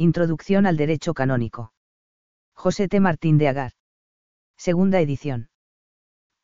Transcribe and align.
Introducción 0.00 0.64
al 0.66 0.76
Derecho 0.76 1.12
Canónico. 1.12 1.72
José 2.54 2.86
T. 2.86 3.00
Martín 3.00 3.36
de 3.36 3.48
Agar. 3.48 3.72
Segunda 4.56 5.00
edición. 5.00 5.48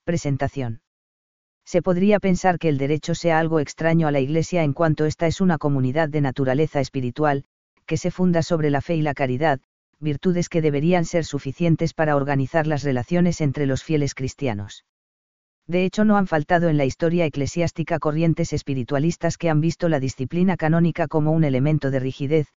Presentación. 0.02 0.80
Se 1.64 1.80
podría 1.80 2.18
pensar 2.18 2.58
que 2.58 2.68
el 2.68 2.78
derecho 2.78 3.14
sea 3.14 3.38
algo 3.38 3.60
extraño 3.60 4.08
a 4.08 4.10
la 4.10 4.18
Iglesia 4.18 4.64
en 4.64 4.72
cuanto 4.72 5.04
esta 5.04 5.28
es 5.28 5.40
una 5.40 5.56
comunidad 5.56 6.08
de 6.08 6.20
naturaleza 6.20 6.80
espiritual, 6.80 7.44
que 7.86 7.96
se 7.96 8.10
funda 8.10 8.42
sobre 8.42 8.70
la 8.70 8.80
fe 8.80 8.96
y 8.96 9.02
la 9.02 9.14
caridad, 9.14 9.60
virtudes 10.00 10.48
que 10.48 10.60
deberían 10.60 11.04
ser 11.04 11.24
suficientes 11.24 11.94
para 11.94 12.16
organizar 12.16 12.66
las 12.66 12.82
relaciones 12.82 13.40
entre 13.40 13.66
los 13.66 13.84
fieles 13.84 14.16
cristianos. 14.16 14.84
De 15.68 15.84
hecho, 15.84 16.04
no 16.04 16.16
han 16.16 16.26
faltado 16.26 16.68
en 16.68 16.76
la 16.76 16.86
historia 16.86 17.24
eclesiástica 17.24 18.00
corrientes 18.00 18.52
espiritualistas 18.52 19.38
que 19.38 19.48
han 19.48 19.60
visto 19.60 19.88
la 19.88 20.00
disciplina 20.00 20.56
canónica 20.56 21.06
como 21.06 21.30
un 21.30 21.44
elemento 21.44 21.92
de 21.92 22.00
rigidez, 22.00 22.48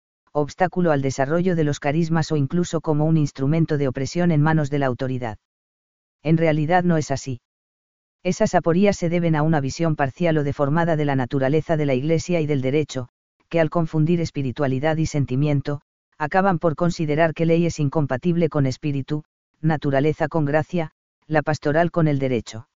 obstáculo 0.40 0.92
al 0.92 1.00
desarrollo 1.00 1.56
de 1.56 1.64
los 1.64 1.80
carismas 1.80 2.30
o 2.30 2.36
incluso 2.36 2.82
como 2.82 3.06
un 3.06 3.16
instrumento 3.16 3.78
de 3.78 3.88
opresión 3.88 4.30
en 4.30 4.42
manos 4.42 4.68
de 4.68 4.78
la 4.78 4.86
autoridad. 4.86 5.38
En 6.22 6.36
realidad 6.36 6.84
no 6.84 6.98
es 6.98 7.10
así. 7.10 7.40
Esas 8.22 8.54
aporías 8.54 8.96
se 8.96 9.08
deben 9.08 9.34
a 9.34 9.42
una 9.42 9.60
visión 9.60 9.96
parcial 9.96 10.36
o 10.36 10.44
deformada 10.44 10.96
de 10.96 11.04
la 11.06 11.16
naturaleza 11.16 11.76
de 11.76 11.86
la 11.86 11.94
Iglesia 11.94 12.40
y 12.40 12.46
del 12.46 12.60
derecho, 12.60 13.08
que 13.48 13.60
al 13.60 13.70
confundir 13.70 14.20
espiritualidad 14.20 14.96
y 14.98 15.06
sentimiento, 15.06 15.80
acaban 16.18 16.58
por 16.58 16.74
considerar 16.74 17.32
que 17.32 17.46
ley 17.46 17.64
es 17.64 17.78
incompatible 17.78 18.48
con 18.48 18.66
espíritu, 18.66 19.24
naturaleza 19.60 20.28
con 20.28 20.44
gracia, 20.44 20.90
la 21.26 21.42
pastoral 21.42 21.90
con 21.90 22.08
el 22.08 22.18
derecho. 22.18 22.68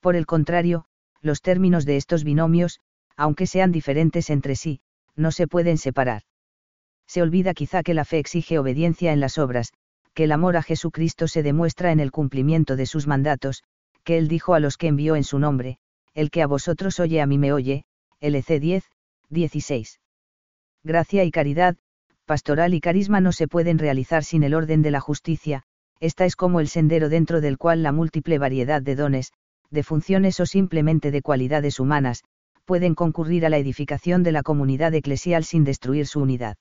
Por 0.00 0.16
el 0.16 0.24
contrario, 0.24 0.86
los 1.20 1.42
términos 1.42 1.84
de 1.84 1.96
estos 1.96 2.24
binomios, 2.24 2.80
aunque 3.16 3.46
sean 3.46 3.70
diferentes 3.70 4.30
entre 4.30 4.56
sí, 4.56 4.80
no 5.14 5.30
se 5.30 5.46
pueden 5.46 5.76
separar. 5.76 6.22
Se 7.10 7.22
olvida 7.22 7.54
quizá 7.54 7.82
que 7.82 7.92
la 7.92 8.04
fe 8.04 8.20
exige 8.20 8.60
obediencia 8.60 9.12
en 9.12 9.18
las 9.18 9.36
obras, 9.36 9.72
que 10.14 10.22
el 10.22 10.30
amor 10.30 10.56
a 10.56 10.62
Jesucristo 10.62 11.26
se 11.26 11.42
demuestra 11.42 11.90
en 11.90 11.98
el 11.98 12.12
cumplimiento 12.12 12.76
de 12.76 12.86
sus 12.86 13.08
mandatos, 13.08 13.64
que 14.04 14.16
él 14.16 14.28
dijo 14.28 14.54
a 14.54 14.60
los 14.60 14.76
que 14.76 14.86
envió 14.86 15.16
en 15.16 15.24
su 15.24 15.40
nombre, 15.40 15.78
el 16.14 16.30
que 16.30 16.40
a 16.40 16.46
vosotros 16.46 17.00
oye 17.00 17.20
a 17.20 17.26
mí 17.26 17.36
me 17.36 17.52
oye, 17.52 17.82
LC 18.20 18.60
10, 18.60 18.84
16. 19.28 19.98
Gracia 20.84 21.24
y 21.24 21.32
caridad, 21.32 21.76
pastoral 22.26 22.74
y 22.74 22.80
carisma 22.80 23.20
no 23.20 23.32
se 23.32 23.48
pueden 23.48 23.80
realizar 23.80 24.22
sin 24.22 24.44
el 24.44 24.54
orden 24.54 24.80
de 24.80 24.92
la 24.92 25.00
justicia, 25.00 25.64
esta 25.98 26.26
es 26.26 26.36
como 26.36 26.60
el 26.60 26.68
sendero 26.68 27.08
dentro 27.08 27.40
del 27.40 27.58
cual 27.58 27.82
la 27.82 27.90
múltiple 27.90 28.38
variedad 28.38 28.82
de 28.82 28.94
dones, 28.94 29.32
de 29.68 29.82
funciones 29.82 30.38
o 30.38 30.46
simplemente 30.46 31.10
de 31.10 31.22
cualidades 31.22 31.80
humanas, 31.80 32.22
pueden 32.64 32.94
concurrir 32.94 33.46
a 33.46 33.48
la 33.48 33.58
edificación 33.58 34.22
de 34.22 34.30
la 34.30 34.44
comunidad 34.44 34.94
eclesial 34.94 35.42
sin 35.42 35.64
destruir 35.64 36.06
su 36.06 36.20
unidad. 36.20 36.56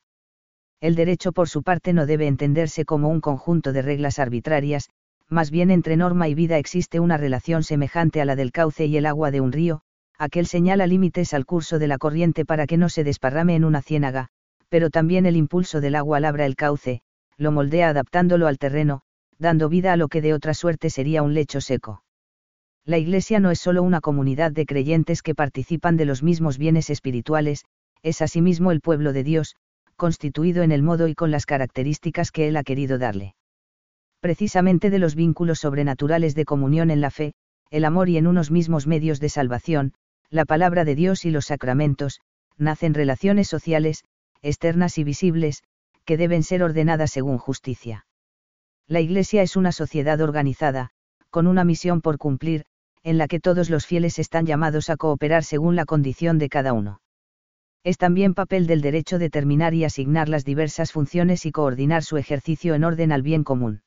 El 0.81 0.95
derecho 0.95 1.33
por 1.33 1.49
su 1.49 1.61
parte 1.61 1.91
no 1.91 2.05
debe 2.05 2.27
entenderse 2.27 2.85
como 2.85 3.09
un 3.09 3.19
conjunto 3.19 3.73
de 3.73 3.81
reglas 3.81 4.17
arbitrarias, 4.17 4.89
más 5.27 5.51
bien 5.51 5.71
entre 5.71 5.97
norma 5.97 6.29
y 6.29 6.33
vida 6.33 6.57
existe 6.57 6.99
una 6.99 7.17
relación 7.17 7.63
semejante 7.63 8.21
a 8.21 8.25
la 8.25 8.35
del 8.35 8.51
cauce 8.51 8.85
y 8.85 8.95
el 8.95 9.05
agua 9.05 9.29
de 9.29 9.41
un 9.41 9.51
río, 9.51 9.81
aquel 10.17 10.47
señala 10.47 10.87
límites 10.87 11.33
al 11.33 11.45
curso 11.45 11.79
de 11.79 11.87
la 11.87 11.97
corriente 11.97 12.45
para 12.45 12.65
que 12.65 12.77
no 12.77 12.89
se 12.89 13.03
desparrame 13.03 13.55
en 13.55 13.65
una 13.65 13.81
ciénaga, 13.81 14.29
pero 14.69 14.89
también 14.89 15.25
el 15.25 15.35
impulso 15.35 15.81
del 15.81 15.95
agua 15.95 16.19
labra 16.19 16.45
el 16.45 16.55
cauce, 16.55 17.01
lo 17.37 17.51
moldea 17.51 17.89
adaptándolo 17.89 18.47
al 18.47 18.57
terreno, 18.57 19.01
dando 19.37 19.69
vida 19.69 19.93
a 19.93 19.97
lo 19.97 20.07
que 20.07 20.21
de 20.21 20.33
otra 20.33 20.53
suerte 20.53 20.89
sería 20.89 21.23
un 21.23 21.33
lecho 21.33 21.61
seco. 21.61 22.03
La 22.85 22.97
Iglesia 22.97 23.39
no 23.39 23.51
es 23.51 23.59
solo 23.59 23.83
una 23.83 24.01
comunidad 24.01 24.51
de 24.51 24.65
creyentes 24.65 25.21
que 25.21 25.35
participan 25.35 25.97
de 25.97 26.05
los 26.05 26.23
mismos 26.23 26.57
bienes 26.57 26.89
espirituales, 26.89 27.65
es 28.01 28.21
asimismo 28.21 28.71
el 28.71 28.81
pueblo 28.81 29.13
de 29.13 29.23
Dios, 29.23 29.55
constituido 29.99 30.63
en 30.63 30.71
el 30.71 30.81
modo 30.81 31.07
y 31.07 31.13
con 31.13 31.29
las 31.29 31.45
características 31.45 32.31
que 32.31 32.47
Él 32.47 32.57
ha 32.57 32.63
querido 32.63 32.97
darle 32.97 33.35
precisamente 34.19 34.89
de 34.89 34.99
los 34.99 35.15
vínculos 35.15 35.59
sobrenaturales 35.59 36.35
de 36.35 36.45
comunión 36.45 36.91
en 36.91 37.01
la 37.01 37.11
fe, 37.11 37.33
el 37.69 37.85
amor 37.85 38.09
y 38.09 38.17
en 38.17 38.27
unos 38.27 38.51
mismos 38.51 38.87
medios 38.87 39.19
de 39.19 39.29
salvación, 39.29 39.93
la 40.29 40.45
palabra 40.45 40.83
de 40.83 40.95
Dios 40.95 41.25
y 41.25 41.31
los 41.31 41.45
sacramentos, 41.45 42.19
nacen 42.57 42.93
relaciones 42.93 43.47
sociales, 43.47 44.03
externas 44.41 44.97
y 44.97 45.03
visibles, 45.03 45.63
que 46.05 46.17
deben 46.17 46.43
ser 46.43 46.63
ordenadas 46.63 47.11
según 47.11 47.37
justicia. 47.37 48.05
La 48.87 48.99
Iglesia 48.99 49.41
es 49.41 49.55
una 49.55 49.71
sociedad 49.71 50.19
organizada, 50.19 50.89
con 51.29 51.47
una 51.47 51.63
misión 51.63 52.01
por 52.01 52.17
cumplir, 52.17 52.65
en 53.03 53.17
la 53.17 53.27
que 53.27 53.39
todos 53.39 53.69
los 53.69 53.85
fieles 53.85 54.19
están 54.19 54.45
llamados 54.45 54.89
a 54.89 54.97
cooperar 54.97 55.43
según 55.43 55.75
la 55.75 55.85
condición 55.85 56.39
de 56.39 56.49
cada 56.49 56.73
uno. 56.73 56.99
Es 57.83 57.97
también 57.97 58.33
papel 58.33 58.67
del 58.67 58.81
derecho 58.81 59.19
determinar 59.19 59.73
y 59.73 59.85
asignar 59.85 60.27
las 60.27 60.43
diversas 60.43 60.91
funciones 60.91 61.45
y 61.45 61.51
coordinar 61.51 62.03
su 62.03 62.17
ejercicio 62.17 62.75
en 62.75 62.83
orden 62.83 63.11
al 63.11 63.21
bien 63.21 63.43
común. 63.43 63.83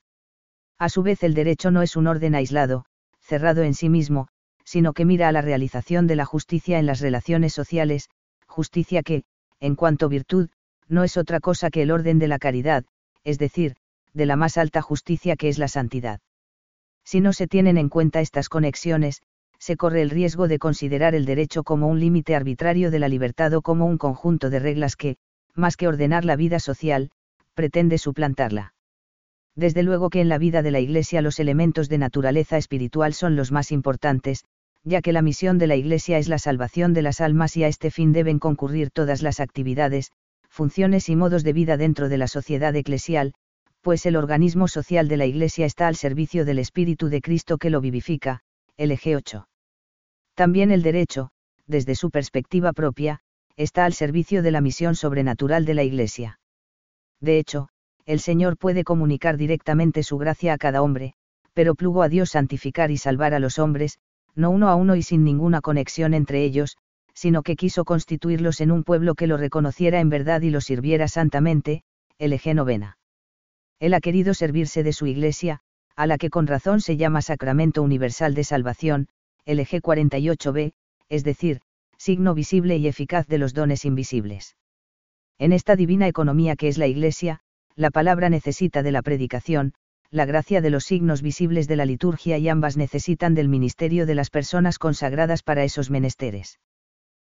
A 0.79 0.89
su 0.89 1.03
vez 1.03 1.23
el 1.23 1.35
derecho 1.35 1.71
no 1.71 1.83
es 1.83 1.97
un 1.97 2.07
orden 2.07 2.35
aislado, 2.35 2.87
cerrado 3.21 3.63
en 3.63 3.75
sí 3.75 3.89
mismo, 3.89 4.29
sino 4.65 4.93
que 4.95 5.05
mira 5.05 5.29
a 5.29 5.33
la 5.33 5.43
realización 5.43 6.07
de 6.07 6.17
la 6.17 6.25
justicia 6.25 6.79
en 6.79 6.87
las 6.87 7.01
relaciones 7.01 7.53
sociales, 7.53 8.09
justicia 8.47 9.03
que, 9.03 9.25
en 9.61 9.77
cuanto 9.77 10.09
virtud, 10.09 10.49
no 10.89 11.05
es 11.05 11.17
otra 11.17 11.41
cosa 11.41 11.71
que 11.71 11.83
el 11.83 11.91
orden 11.91 12.19
de 12.19 12.29
la 12.29 12.39
caridad, 12.39 12.85
es 13.25 13.39
decir, 13.39 13.77
de 14.13 14.27
la 14.27 14.37
más 14.37 14.59
alta 14.59 14.83
justicia 14.83 15.37
que 15.37 15.49
es 15.49 15.59
la 15.59 15.69
santidad. 15.69 16.21
Si 17.05 17.21
no 17.21 17.33
se 17.33 17.47
tienen 17.47 17.79
en 17.79 17.89
cuenta 17.89 18.21
estas 18.21 18.49
conexiones, 18.49 19.23
se 19.63 19.77
corre 19.77 20.03
el 20.03 20.11
riesgo 20.11 20.49
de 20.49 20.59
considerar 20.59 21.15
el 21.15 21.25
derecho 21.25 21.63
como 21.63 21.87
un 21.87 22.01
límite 22.01 22.35
arbitrario 22.35 22.91
de 22.91 22.99
la 22.99 23.09
libertad 23.09 23.55
o 23.55 23.63
como 23.63 23.87
un 23.87 23.97
conjunto 23.97 24.51
de 24.51 24.59
reglas 24.59 24.97
que, 24.97 25.19
más 25.55 25.77
que 25.77 25.87
ordenar 25.87 26.25
la 26.25 26.35
vida 26.35 26.59
social, 26.59 27.11
pretende 27.55 27.97
suplantarla 27.97 28.73
desde 29.55 29.83
luego 29.83 30.09
que 30.11 30.21
en 30.21 30.29
la 30.29 30.39
vida 30.39 30.63
de 30.63 30.71
la 30.71 30.81
Iglesia 30.81 31.21
los 31.23 31.39
elementos 31.39 31.89
de 31.89 31.99
naturaleza 31.99 32.57
espiritual 32.57 33.13
son 33.13 33.37
los 33.37 33.53
más 33.53 33.71
importantes, 33.71 34.45
ya 34.83 35.03
que 35.03 35.13
la 35.13 35.23
misión 35.23 35.59
de 35.59 35.67
la 35.67 35.77
Iglesia 35.77 36.19
es 36.19 36.29
la 36.29 36.39
salvación 36.39 36.95
de 36.95 37.03
las 37.03 37.21
almas 37.21 37.57
y 37.57 37.65
a 37.65 37.69
este 37.69 37.91
fin 37.91 38.13
deben 38.13 38.39
concurrir 38.39 38.91
todas 38.91 39.23
las 39.23 39.41
actividades, 39.41 40.11
funciones 40.49 41.09
y 41.09 41.17
modos 41.17 41.45
de 41.45 41.53
vida 41.53 41.77
dentro 41.77 42.09
de 42.09 42.19
la 42.19 42.29
sociedad 42.29 42.75
eclesial, 42.75 43.35
pues 43.83 44.07
el 44.07 44.17
organismo 44.17 44.69
social 44.69 45.09
de 45.09 45.17
la 45.19 45.27
Iglesia 45.27 45.67
está 45.67 45.87
al 45.87 45.97
servicio 45.97 46.45
del 46.45 46.59
Espíritu 46.59 47.09
de 47.09 47.21
Cristo 47.21 47.59
que 47.59 47.71
lo 47.71 47.81
vivifica, 47.81 48.41
LG 48.79 49.17
8. 49.17 49.47
También 50.43 50.73
el 50.73 50.83
derecho, 50.83 51.31
desde 51.69 51.95
su 51.95 52.11
perspectiva 52.11 52.73
propia, 52.73 53.21
está 53.57 53.85
al 53.85 53.93
servicio 53.93 54.43
de 54.43 54.51
la 54.51 54.61
misión 54.61 54.97
sobrenatural 54.97 55.65
de 55.65 55.75
la 55.75 55.85
Iglesia. 55.85 56.41
De 57.21 57.39
hecho, 57.39 57.69
el 58.07 58.19
Señor 58.19 58.57
puede 58.57 58.83
comunicar 58.83 59.37
directamente 59.37 60.03
su 60.03 60.19
gracia 60.19 60.53
a 60.53 60.59
cada 60.59 60.83
hombre, 60.83 61.15
pero 61.55 61.77
plugo 61.77 62.03
a 62.03 62.09
Dios 62.09 62.31
santificar 62.31 62.91
y 62.91 62.97
salvar 62.97 63.35
a 63.35 63.39
los 63.39 63.61
hombres, 63.61 64.01
no 64.35 64.51
uno 64.51 64.69
a 64.69 64.75
uno 64.75 64.97
y 64.97 65.03
sin 65.03 65.23
ninguna 65.23 65.61
conexión 65.61 66.13
entre 66.13 66.43
ellos, 66.43 66.77
sino 67.15 67.45
que 67.45 67.55
quiso 67.55 67.85
constituirlos 67.85 68.61
en 68.61 68.73
un 68.73 68.83
pueblo 68.83 69.15
que 69.15 69.29
lo 69.29 69.37
reconociera 69.37 70.01
en 70.01 70.09
verdad 70.09 70.41
y 70.41 70.51
lo 70.51 70.61
sirviera 70.61 71.07
santamente, 71.07 71.85
LG 72.19 72.57
novena. 72.57 72.99
Él 73.79 73.95
ha 73.95 74.01
querido 74.01 74.35
servirse 74.35 74.83
de 74.83 74.93
su 74.93 75.07
iglesia, 75.07 75.61
a 75.95 76.09
la 76.09 76.19
que 76.19 76.31
con 76.31 76.49
razón 76.49 76.81
se 76.81 76.97
llama 76.97 77.23
Sacramento 77.23 77.81
Universal 77.81 78.35
de 78.35 78.43
Salvación, 78.43 79.07
LG 79.47 79.83
48b, 79.83 80.73
es 81.09 81.25
decir, 81.25 81.61
signo 81.99 82.35
visible 82.35 82.77
y 82.77 82.89
eficaz 82.89 83.27
de 83.27 83.39
los 83.39 83.55
dones 83.55 83.85
invisibles. 83.85 84.57
En 85.39 85.53
esta 85.53 85.77
divina 85.77 86.09
economía 86.09 86.57
que 86.57 86.69
es 86.69 86.79
la 86.79 86.87
Iglesia, 86.87 87.41
la 87.75 87.91
palabra 87.91 88.29
necesita 88.29 88.83
de 88.83 88.93
la 88.93 89.03
predicación, 89.03 89.75
la 90.11 90.27
gracia 90.27 90.61
de 90.61 90.71
los 90.71 90.85
signos 90.85 91.23
visibles 91.23 91.69
de 91.69 91.77
la 91.77 91.87
liturgia 91.87 92.39
y 92.39 92.49
ambas 92.49 92.77
necesitan 92.77 93.35
del 93.35 93.49
ministerio 93.49 94.05
de 94.05 94.15
las 94.15 94.31
personas 94.31 94.79
consagradas 94.79 95.43
para 95.43 95.65
esos 95.65 95.91
menesteres. 95.91 96.61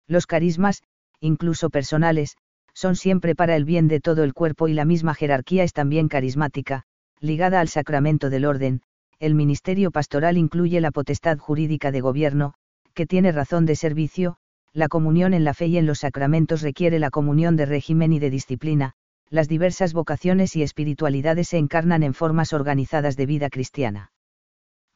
Los 0.07 0.27
carismas, 0.27 0.83
incluso 1.21 1.71
personales, 1.71 2.37
son 2.73 2.95
siempre 2.95 3.35
para 3.35 3.57
el 3.57 3.65
bien 3.65 3.89
de 3.89 4.01
todo 4.01 4.23
el 4.23 4.33
cuerpo 4.33 4.69
y 4.69 4.75
la 4.75 4.85
misma 4.85 5.15
jerarquía 5.15 5.65
es 5.65 5.73
también 5.73 6.07
carismática, 6.09 6.85
ligada 7.19 7.61
al 7.61 7.69
sacramento 7.69 8.31
del 8.31 8.45
orden, 8.45 8.83
el 9.21 9.35
ministerio 9.35 9.91
pastoral 9.91 10.37
incluye 10.37 10.81
la 10.81 10.93
potestad 10.93 11.39
jurídica 11.39 11.91
de 11.91 12.01
gobierno, 12.01 12.55
que 12.95 13.07
tiene 13.07 13.33
razón 13.33 13.67
de 13.67 13.75
servicio, 13.75 14.37
la 14.73 14.89
comunión 14.89 15.35
en 15.35 15.45
la 15.45 15.55
fe 15.55 15.67
y 15.67 15.79
en 15.79 15.87
los 15.87 16.01
sacramentos 16.01 16.63
requiere 16.63 16.99
la 16.99 17.11
comunión 17.11 17.57
de 17.57 17.67
régimen 17.67 18.13
y 18.13 18.21
de 18.21 18.31
disciplina, 18.31 18.93
las 19.31 19.49
diversas 19.49 19.93
vocaciones 19.93 20.55
y 20.57 20.63
espiritualidades 20.63 21.49
se 21.49 21.59
encarnan 21.59 22.03
en 22.03 22.15
formas 22.15 22.53
organizadas 22.53 23.17
de 23.17 23.27
vida 23.27 23.51
cristiana. 23.51 24.13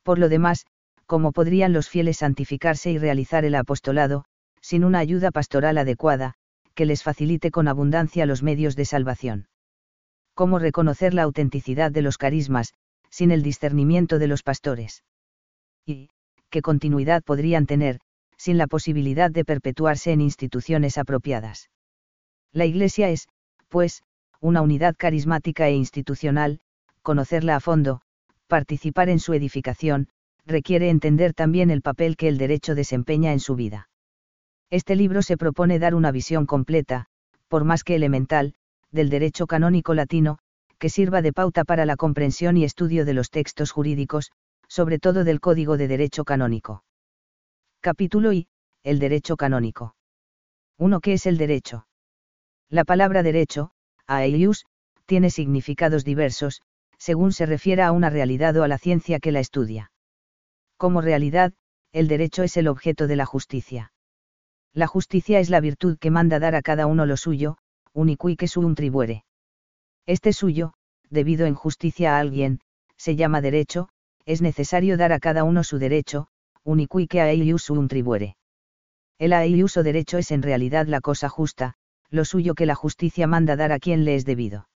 Por 0.02 0.18
lo 0.18 0.28
demás, 0.28 0.66
¿cómo 1.06 1.32
podrían 1.32 1.72
los 1.72 1.88
fieles 1.88 2.18
santificarse 2.18 2.90
y 2.90 2.98
realizar 2.98 3.44
el 3.44 3.54
apostolado, 3.54 4.24
sin 4.60 4.84
una 4.84 5.00
ayuda 5.00 5.30
pastoral 5.30 5.78
adecuada, 5.78 6.34
que 6.74 6.86
les 6.86 7.02
facilite 7.02 7.50
con 7.50 7.68
abundancia 7.68 8.24
los 8.24 8.42
medios 8.42 8.76
de 8.76 8.84
salvación? 8.84 9.48
¿Cómo 10.34 10.58
reconocer 10.58 11.12
la 11.12 11.24
autenticidad 11.24 11.90
de 11.90 12.02
los 12.02 12.16
carismas, 12.16 12.72
sin 13.12 13.30
el 13.30 13.42
discernimiento 13.42 14.18
de 14.18 14.26
los 14.26 14.42
pastores? 14.42 15.04
¿Y, 15.86 16.08
qué 16.50 16.62
continuidad 16.62 17.22
podrían 17.22 17.66
tener, 17.66 18.00
sin 18.36 18.58
la 18.58 18.66
posibilidad 18.66 19.30
de 19.30 19.44
perpetuarse 19.44 20.12
en 20.12 20.22
instituciones 20.22 20.98
apropiadas? 20.98 21.70
La 22.52 22.64
Iglesia 22.64 23.10
es, 23.10 23.28
pues, 23.68 24.02
una 24.40 24.62
unidad 24.62 24.96
carismática 24.96 25.68
e 25.68 25.74
institucional, 25.74 26.60
conocerla 27.02 27.54
a 27.54 27.60
fondo, 27.60 28.00
participar 28.48 29.08
en 29.10 29.20
su 29.20 29.34
edificación, 29.34 30.08
requiere 30.46 30.88
entender 30.88 31.34
también 31.34 31.70
el 31.70 31.82
papel 31.82 32.16
que 32.16 32.28
el 32.28 32.38
derecho 32.38 32.74
desempeña 32.74 33.32
en 33.32 33.40
su 33.40 33.54
vida. 33.54 33.88
Este 34.70 34.96
libro 34.96 35.22
se 35.22 35.36
propone 35.36 35.78
dar 35.78 35.94
una 35.94 36.10
visión 36.10 36.46
completa, 36.46 37.06
por 37.48 37.64
más 37.64 37.84
que 37.84 37.94
elemental, 37.94 38.54
del 38.90 39.10
derecho 39.10 39.46
canónico 39.46 39.94
latino, 39.94 40.38
que 40.82 40.90
sirva 40.90 41.22
de 41.22 41.32
pauta 41.32 41.62
para 41.62 41.86
la 41.86 41.94
comprensión 41.94 42.56
y 42.56 42.64
estudio 42.64 43.04
de 43.04 43.14
los 43.14 43.30
textos 43.30 43.70
jurídicos, 43.70 44.32
sobre 44.66 44.98
todo 44.98 45.22
del 45.22 45.38
Código 45.38 45.76
de 45.76 45.86
Derecho 45.86 46.24
Canónico. 46.24 46.82
Capítulo 47.80 48.32
I. 48.32 48.48
El 48.82 48.98
derecho 48.98 49.36
canónico. 49.36 49.94
1. 50.78 50.98
¿Qué 50.98 51.12
es 51.12 51.26
el 51.26 51.38
derecho? 51.38 51.86
La 52.68 52.82
palabra 52.82 53.22
derecho, 53.22 53.70
aeius, 54.08 54.64
tiene 55.06 55.30
significados 55.30 56.04
diversos, 56.04 56.62
según 56.98 57.32
se 57.32 57.46
refiera 57.46 57.86
a 57.86 57.92
una 57.92 58.10
realidad 58.10 58.56
o 58.56 58.64
a 58.64 58.68
la 58.68 58.78
ciencia 58.78 59.20
que 59.20 59.30
la 59.30 59.38
estudia. 59.38 59.92
Como 60.78 61.00
realidad, 61.00 61.52
el 61.92 62.08
derecho 62.08 62.42
es 62.42 62.56
el 62.56 62.66
objeto 62.66 63.06
de 63.06 63.14
la 63.14 63.24
justicia. 63.24 63.92
La 64.74 64.88
justicia 64.88 65.38
es 65.38 65.48
la 65.48 65.60
virtud 65.60 65.96
que 66.00 66.10
manda 66.10 66.40
dar 66.40 66.56
a 66.56 66.62
cada 66.62 66.88
uno 66.88 67.06
lo 67.06 67.16
suyo, 67.16 67.58
unicui 67.92 68.34
que 68.34 68.48
un 68.56 68.74
tribuere. 68.74 69.24
Este 70.06 70.32
suyo, 70.32 70.74
debido 71.10 71.46
en 71.46 71.54
justicia 71.54 72.16
a 72.16 72.20
alguien, 72.20 72.60
se 72.96 73.16
llama 73.16 73.40
derecho, 73.40 73.88
es 74.24 74.42
necesario 74.42 74.96
dar 74.96 75.12
a 75.12 75.20
cada 75.20 75.44
uno 75.44 75.64
su 75.64 75.78
derecho, 75.78 76.28
unicui 76.64 77.06
que 77.06 77.20
a 77.20 77.26
un 77.26 77.88
tribuere. 77.88 78.36
El 79.18 79.32
aius 79.32 79.76
o 79.76 79.82
derecho 79.82 80.18
es 80.18 80.30
en 80.30 80.42
realidad 80.42 80.86
la 80.86 81.00
cosa 81.00 81.28
justa, 81.28 81.74
lo 82.10 82.24
suyo 82.24 82.54
que 82.54 82.66
la 82.66 82.74
justicia 82.74 83.26
manda 83.26 83.56
dar 83.56 83.72
a 83.72 83.78
quien 83.78 84.04
le 84.04 84.14
es 84.16 84.24
debido. 84.24 84.68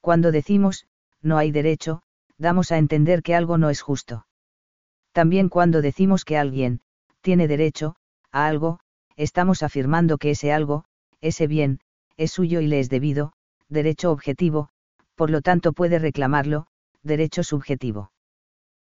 Cuando 0.00 0.32
decimos, 0.32 0.86
no 1.22 1.38
hay 1.38 1.50
derecho, 1.50 2.02
damos 2.38 2.72
a 2.72 2.78
entender 2.78 3.22
que 3.22 3.34
algo 3.34 3.58
no 3.58 3.70
es 3.70 3.82
justo. 3.82 4.26
También 5.12 5.48
cuando 5.48 5.82
decimos 5.82 6.24
que 6.24 6.38
alguien, 6.38 6.80
tiene 7.20 7.48
derecho, 7.48 7.96
a 8.30 8.46
algo, 8.46 8.80
estamos 9.16 9.62
afirmando 9.62 10.18
que 10.18 10.30
ese 10.30 10.52
algo, 10.52 10.84
ese 11.20 11.46
bien, 11.46 11.80
es 12.16 12.32
suyo 12.32 12.60
y 12.60 12.66
le 12.68 12.80
es 12.80 12.88
debido, 12.88 13.32
derecho 13.68 14.10
objetivo, 14.10 14.68
por 15.14 15.30
lo 15.30 15.42
tanto 15.42 15.72
puede 15.72 15.98
reclamarlo, 15.98 16.66
derecho 17.02 17.42
subjetivo. 17.42 18.12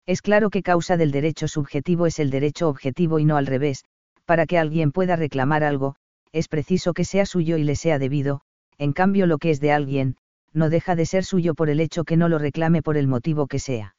Es 0.07 0.23
claro 0.23 0.51
que 0.51 0.63
causa 0.63 0.97
del 0.97 1.11
derecho 1.11 1.49
subjetivo 1.49 2.07
es 2.07 2.19
el 2.19 2.31
derecho 2.31 2.69
objetivo 2.69 3.19
y 3.19 3.25
no 3.25 3.37
al 3.37 3.47
revés, 3.47 3.85
para 4.25 4.47
que 4.47 4.59
alguien 4.59 4.93
pueda 4.93 5.17
reclamar 5.17 5.65
algo, 5.65 5.97
es 6.33 6.49
preciso 6.49 6.95
que 6.95 7.05
sea 7.05 7.27
suyo 7.27 7.57
y 7.57 7.65
le 7.65 7.77
sea 7.77 7.99
debido, 7.99 8.41
en 8.79 8.93
cambio 8.93 9.27
lo 9.27 9.39
que 9.39 9.51
es 9.51 9.61
de 9.61 9.73
alguien, 9.73 10.17
no 10.53 10.71
deja 10.71 10.97
de 10.97 11.07
ser 11.07 11.25
suyo 11.25 11.55
por 11.55 11.69
el 11.69 11.81
hecho 11.81 12.05
que 12.05 12.17
no 12.17 12.29
lo 12.29 12.39
reclame 12.39 12.83
por 12.83 12.97
el 12.97 13.07
motivo 13.07 13.47
que 13.47 13.59
sea. 13.59 13.95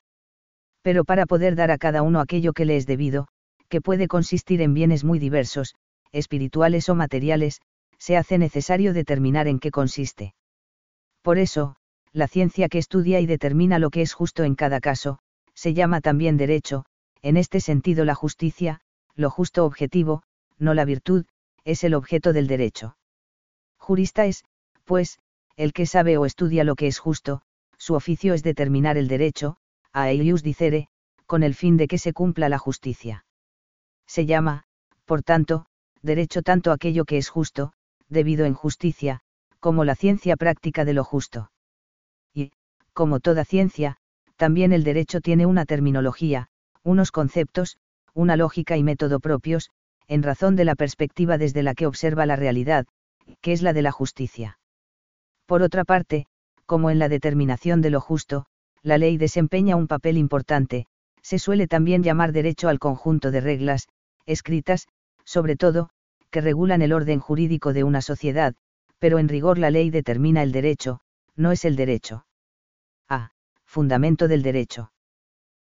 Pero 0.82 1.06
para 1.06 1.26
poder 1.26 1.56
dar 1.56 1.72
a 1.72 1.78
cada 1.78 2.02
uno 2.02 2.20
aquello 2.20 2.54
que 2.54 2.66
le 2.66 2.78
es 2.78 2.88
debido, 2.88 3.28
que 3.70 3.82
puede 3.82 4.08
consistir 4.08 4.62
en 4.62 4.74
bienes 4.74 5.04
muy 5.04 5.20
diversos, 5.20 5.76
espirituales 6.12 6.90
o 6.90 6.96
materiales, 6.96 7.62
se 8.00 8.18
hace 8.18 8.38
necesario 8.38 8.94
determinar 8.94 9.48
en 9.48 9.60
qué 9.60 9.72
consiste. 9.72 10.34
Por 11.22 11.38
eso, 11.38 11.76
la 12.14 12.28
ciencia 12.28 12.68
que 12.68 12.78
estudia 12.78 13.20
y 13.20 13.26
determina 13.26 13.80
lo 13.80 13.90
que 13.90 14.02
es 14.02 14.14
justo 14.14 14.44
en 14.44 14.56
cada 14.56 14.80
caso, 14.80 15.20
se 15.54 15.74
llama 15.74 16.02
también 16.02 16.38
derecho, 16.38 16.86
en 17.22 17.38
este 17.38 17.60
sentido 17.60 18.06
la 18.06 18.16
justicia, 18.16 18.82
lo 19.16 19.30
justo 19.30 19.66
objetivo, 19.66 20.24
no 20.58 20.74
la 20.74 20.86
virtud, 20.86 21.26
es 21.64 21.84
el 21.84 21.94
objeto 21.94 22.34
del 22.34 22.48
derecho. 22.48 22.98
Jurista 23.78 24.26
es, 24.26 24.44
pues, 24.86 25.20
el 25.56 25.74
que 25.74 25.86
sabe 25.86 26.18
o 26.18 26.26
estudia 26.26 26.64
lo 26.64 26.76
que 26.76 26.88
es 26.88 27.00
justo, 27.00 27.42
su 27.78 27.94
oficio 27.94 28.34
es 28.34 28.44
determinar 28.44 28.98
el 28.98 29.08
derecho, 29.08 29.58
a 29.94 30.10
eius 30.10 30.44
dicere, 30.44 30.88
con 31.26 31.44
el 31.44 31.56
fin 31.56 31.78
de 31.78 31.88
que 31.88 31.98
se 31.98 32.14
cumpla 32.14 32.50
la 32.50 32.58
justicia. 32.58 33.26
Se 34.08 34.26
llama, 34.26 34.64
por 35.06 35.24
tanto, 35.24 35.66
derecho 36.02 36.42
tanto 36.42 36.72
aquello 36.72 37.06
que 37.06 37.18
es 37.18 37.30
justo, 37.30 37.74
debido 38.10 38.46
en 38.46 38.54
justicia, 38.54 39.22
como 39.62 39.86
la 39.86 39.96
ciencia 39.96 40.36
práctica 40.36 40.84
de 40.84 40.94
lo 40.94 41.04
justo. 41.04 41.52
Y, 42.34 42.52
como 42.94 43.20
toda 43.20 43.46
ciencia, 43.46 43.98
también 44.36 44.74
el 44.74 44.84
derecho 44.84 45.22
tiene 45.22 45.46
una 45.46 45.66
terminología, 45.66 46.48
unos 46.84 47.12
conceptos, 47.12 47.78
una 48.14 48.36
lógica 48.36 48.76
y 48.76 48.84
método 48.84 49.20
propios, 49.20 49.70
en 50.08 50.24
razón 50.24 50.56
de 50.56 50.66
la 50.66 50.76
perspectiva 50.76 51.38
desde 51.38 51.62
la 51.62 51.76
que 51.76 51.86
observa 51.86 52.26
la 52.26 52.36
realidad, 52.36 52.88
que 53.40 53.54
es 53.54 53.62
la 53.62 53.72
de 53.72 53.84
la 53.84 53.92
justicia. 53.92 54.60
Por 55.46 55.62
otra 55.62 55.86
parte, 55.86 56.26
como 56.66 56.90
en 56.90 56.98
la 56.98 57.08
determinación 57.08 57.82
de 57.82 57.92
lo 57.92 58.02
justo, 58.02 58.48
la 58.82 58.98
ley 58.98 59.18
desempeña 59.18 59.76
un 59.76 59.88
papel 59.88 60.18
importante, 60.18 60.88
se 61.22 61.38
suele 61.38 61.68
también 61.68 62.02
llamar 62.02 62.32
derecho 62.32 62.68
al 62.68 62.80
conjunto 62.80 63.30
de 63.30 63.42
reglas, 63.42 63.88
escritas, 64.26 64.88
sobre 65.24 65.56
todo, 65.56 65.92
que 66.32 66.42
regulan 66.42 66.82
el 66.82 66.94
orden 66.94 67.20
jurídico 67.20 67.74
de 67.74 67.84
una 67.84 68.02
sociedad, 68.02 68.56
pero 69.02 69.18
en 69.18 69.28
rigor 69.28 69.58
la 69.58 69.72
ley 69.72 69.90
determina 69.90 70.44
el 70.44 70.52
derecho, 70.52 71.00
no 71.36 71.52
es 71.52 71.66
el 71.66 71.76
derecho. 71.76 72.28
A. 73.10 73.32
Fundamento 73.66 74.28
del 74.28 74.44
derecho. 74.44 74.92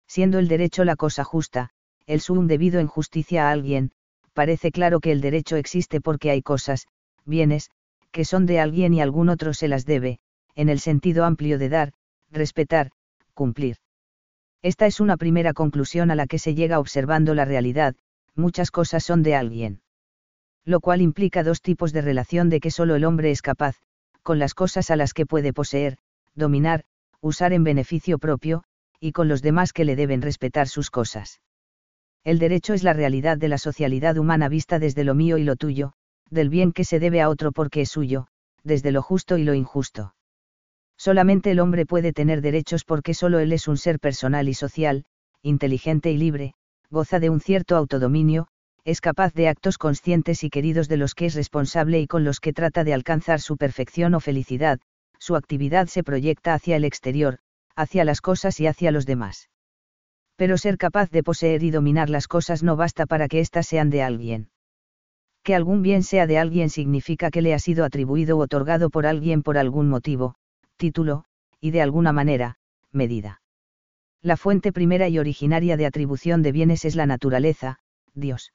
Siendo 0.07 0.39
el 0.39 0.47
derecho 0.47 0.85
la 0.85 0.95
cosa 0.95 1.25
justa, 1.25 1.71
el 2.07 2.21
sum 2.21 2.47
debido 2.47 2.79
en 2.79 2.87
justicia 2.87 3.49
a 3.49 3.51
alguien, 3.51 3.91
parece 4.35 4.71
claro 4.71 5.01
que 5.01 5.11
el 5.11 5.21
derecho 5.21 5.57
existe 5.57 6.01
porque 6.01 6.31
hay 6.31 6.43
cosas, 6.43 6.87
bienes, 7.25 7.73
que 8.13 8.25
son 8.25 8.47
de 8.47 8.61
alguien 8.61 8.95
y 8.95 9.01
algún 9.01 9.29
otro 9.29 9.53
se 9.53 9.67
las 9.67 9.85
debe, 9.85 10.21
en 10.55 10.69
el 10.69 10.79
sentido 10.79 11.25
amplio 11.25 11.59
de 11.59 11.69
dar, 11.69 11.93
respetar, 12.31 12.93
cumplir. 13.33 13.79
Esta 14.63 14.87
es 14.87 15.01
una 15.01 15.17
primera 15.17 15.55
conclusión 15.55 16.13
a 16.13 16.15
la 16.15 16.29
que 16.29 16.39
se 16.39 16.55
llega 16.55 16.79
observando 16.79 17.35
la 17.35 17.45
realidad, 17.45 17.97
muchas 18.37 18.71
cosas 18.71 19.03
son 19.03 19.25
de 19.25 19.35
alguien. 19.35 19.81
Lo 20.65 20.81
cual 20.81 21.01
implica 21.01 21.43
dos 21.43 21.61
tipos 21.61 21.93
de 21.93 22.01
relación 22.01 22.49
de 22.49 22.61
que 22.61 22.71
solo 22.71 22.95
el 22.95 23.05
hombre 23.05 23.31
es 23.31 23.43
capaz, 23.43 23.77
con 24.23 24.39
las 24.39 24.55
cosas 24.55 24.91
a 24.91 24.97
las 24.97 25.13
que 25.13 25.27
puede 25.27 25.53
poseer, 25.53 25.99
dominar, 26.35 26.85
usar 27.21 27.53
en 27.53 27.65
beneficio 27.65 28.19
propio, 28.19 28.65
y 28.99 29.13
con 29.13 29.29
los 29.29 29.43
demás 29.43 29.73
que 29.73 29.85
le 29.85 29.97
deben 29.97 30.23
respetar 30.23 30.69
sus 30.69 30.91
cosas. 30.91 31.41
El 32.25 32.39
derecho 32.39 32.73
es 32.73 32.83
la 32.83 32.95
realidad 32.95 33.37
de 33.37 33.49
la 33.49 33.59
socialidad 33.59 34.17
humana 34.17 34.49
vista 34.49 34.79
desde 34.79 35.05
lo 35.05 35.15
mío 35.15 35.37
y 35.37 35.45
lo 35.45 35.57
tuyo, 35.57 35.93
del 36.31 36.49
bien 36.49 36.73
que 36.73 36.85
se 36.85 36.99
debe 36.99 37.21
a 37.21 37.29
otro 37.29 37.53
porque 37.53 37.83
es 37.83 37.91
suyo, 37.91 38.29
desde 38.63 38.93
lo 38.93 39.03
justo 39.03 39.37
y 39.37 39.45
lo 39.45 39.53
injusto. 39.53 40.15
Solamente 40.97 41.51
el 41.51 41.61
hombre 41.61 41.85
puede 41.85 42.15
tener 42.15 42.41
derechos 42.41 42.85
porque 42.85 43.13
solo 43.13 43.41
él 43.41 43.53
es 43.53 43.69
un 43.69 43.77
ser 43.77 44.01
personal 44.01 44.49
y 44.49 44.55
social, 44.55 45.05
inteligente 45.43 46.11
y 46.11 46.17
libre, 46.17 46.55
goza 46.91 47.21
de 47.21 47.29
un 47.29 47.41
cierto 47.41 47.77
autodominio, 47.77 48.49
es 48.85 49.01
capaz 49.01 49.33
de 49.33 49.49
actos 49.49 49.79
conscientes 49.79 50.45
y 50.45 50.51
queridos 50.51 50.89
de 50.89 50.99
los 50.99 51.15
que 51.15 51.27
es 51.27 51.35
responsable 51.35 52.01
y 52.01 52.07
con 52.07 52.23
los 52.25 52.39
que 52.39 52.53
trata 52.53 52.85
de 52.85 52.93
alcanzar 52.93 53.41
su 53.41 53.57
perfección 53.57 54.15
o 54.15 54.21
felicidad, 54.21 54.79
su 55.19 55.37
actividad 55.37 55.87
se 55.87 56.03
proyecta 56.03 56.53
hacia 56.53 56.77
el 56.77 56.85
exterior, 56.85 57.39
hacia 57.75 58.05
las 58.05 58.21
cosas 58.21 58.61
y 58.61 58.67
hacia 58.67 58.91
los 58.91 59.07
demás. 59.07 59.49
Pero 60.37 60.59
ser 60.59 60.77
capaz 60.77 61.11
de 61.11 61.23
poseer 61.23 61.63
y 61.63 61.71
dominar 61.71 62.11
las 62.11 62.29
cosas 62.29 62.63
no 62.63 62.77
basta 62.77 63.07
para 63.07 63.27
que 63.27 63.41
éstas 63.41 63.67
sean 63.67 63.89
de 63.89 64.03
alguien. 64.03 64.51
Que 65.43 65.55
algún 65.55 65.81
bien 65.81 66.03
sea 66.03 66.27
de 66.27 66.39
alguien 66.39 66.69
significa 66.69 67.31
que 67.31 67.43
le 67.43 67.55
ha 67.55 67.59
sido 67.59 67.85
atribuido 67.85 68.37
u 68.37 68.41
otorgado 68.41 68.91
por 68.91 69.07
alguien 69.07 69.43
por 69.43 69.57
algún 69.57 69.89
motivo, 69.89 70.35
título, 70.77 71.25
y 71.61 71.71
de 71.71 71.81
alguna 71.81 72.13
manera, 72.13 72.57
medida. 72.93 73.41
La 74.21 74.37
fuente 74.37 74.73
primera 74.73 75.09
y 75.09 75.19
originaria 75.19 75.77
de 75.77 75.87
atribución 75.87 76.43
de 76.43 76.53
bienes 76.53 76.85
es 76.85 76.97
la 76.97 77.07
naturaleza, 77.07 77.79
Dios. 78.15 78.53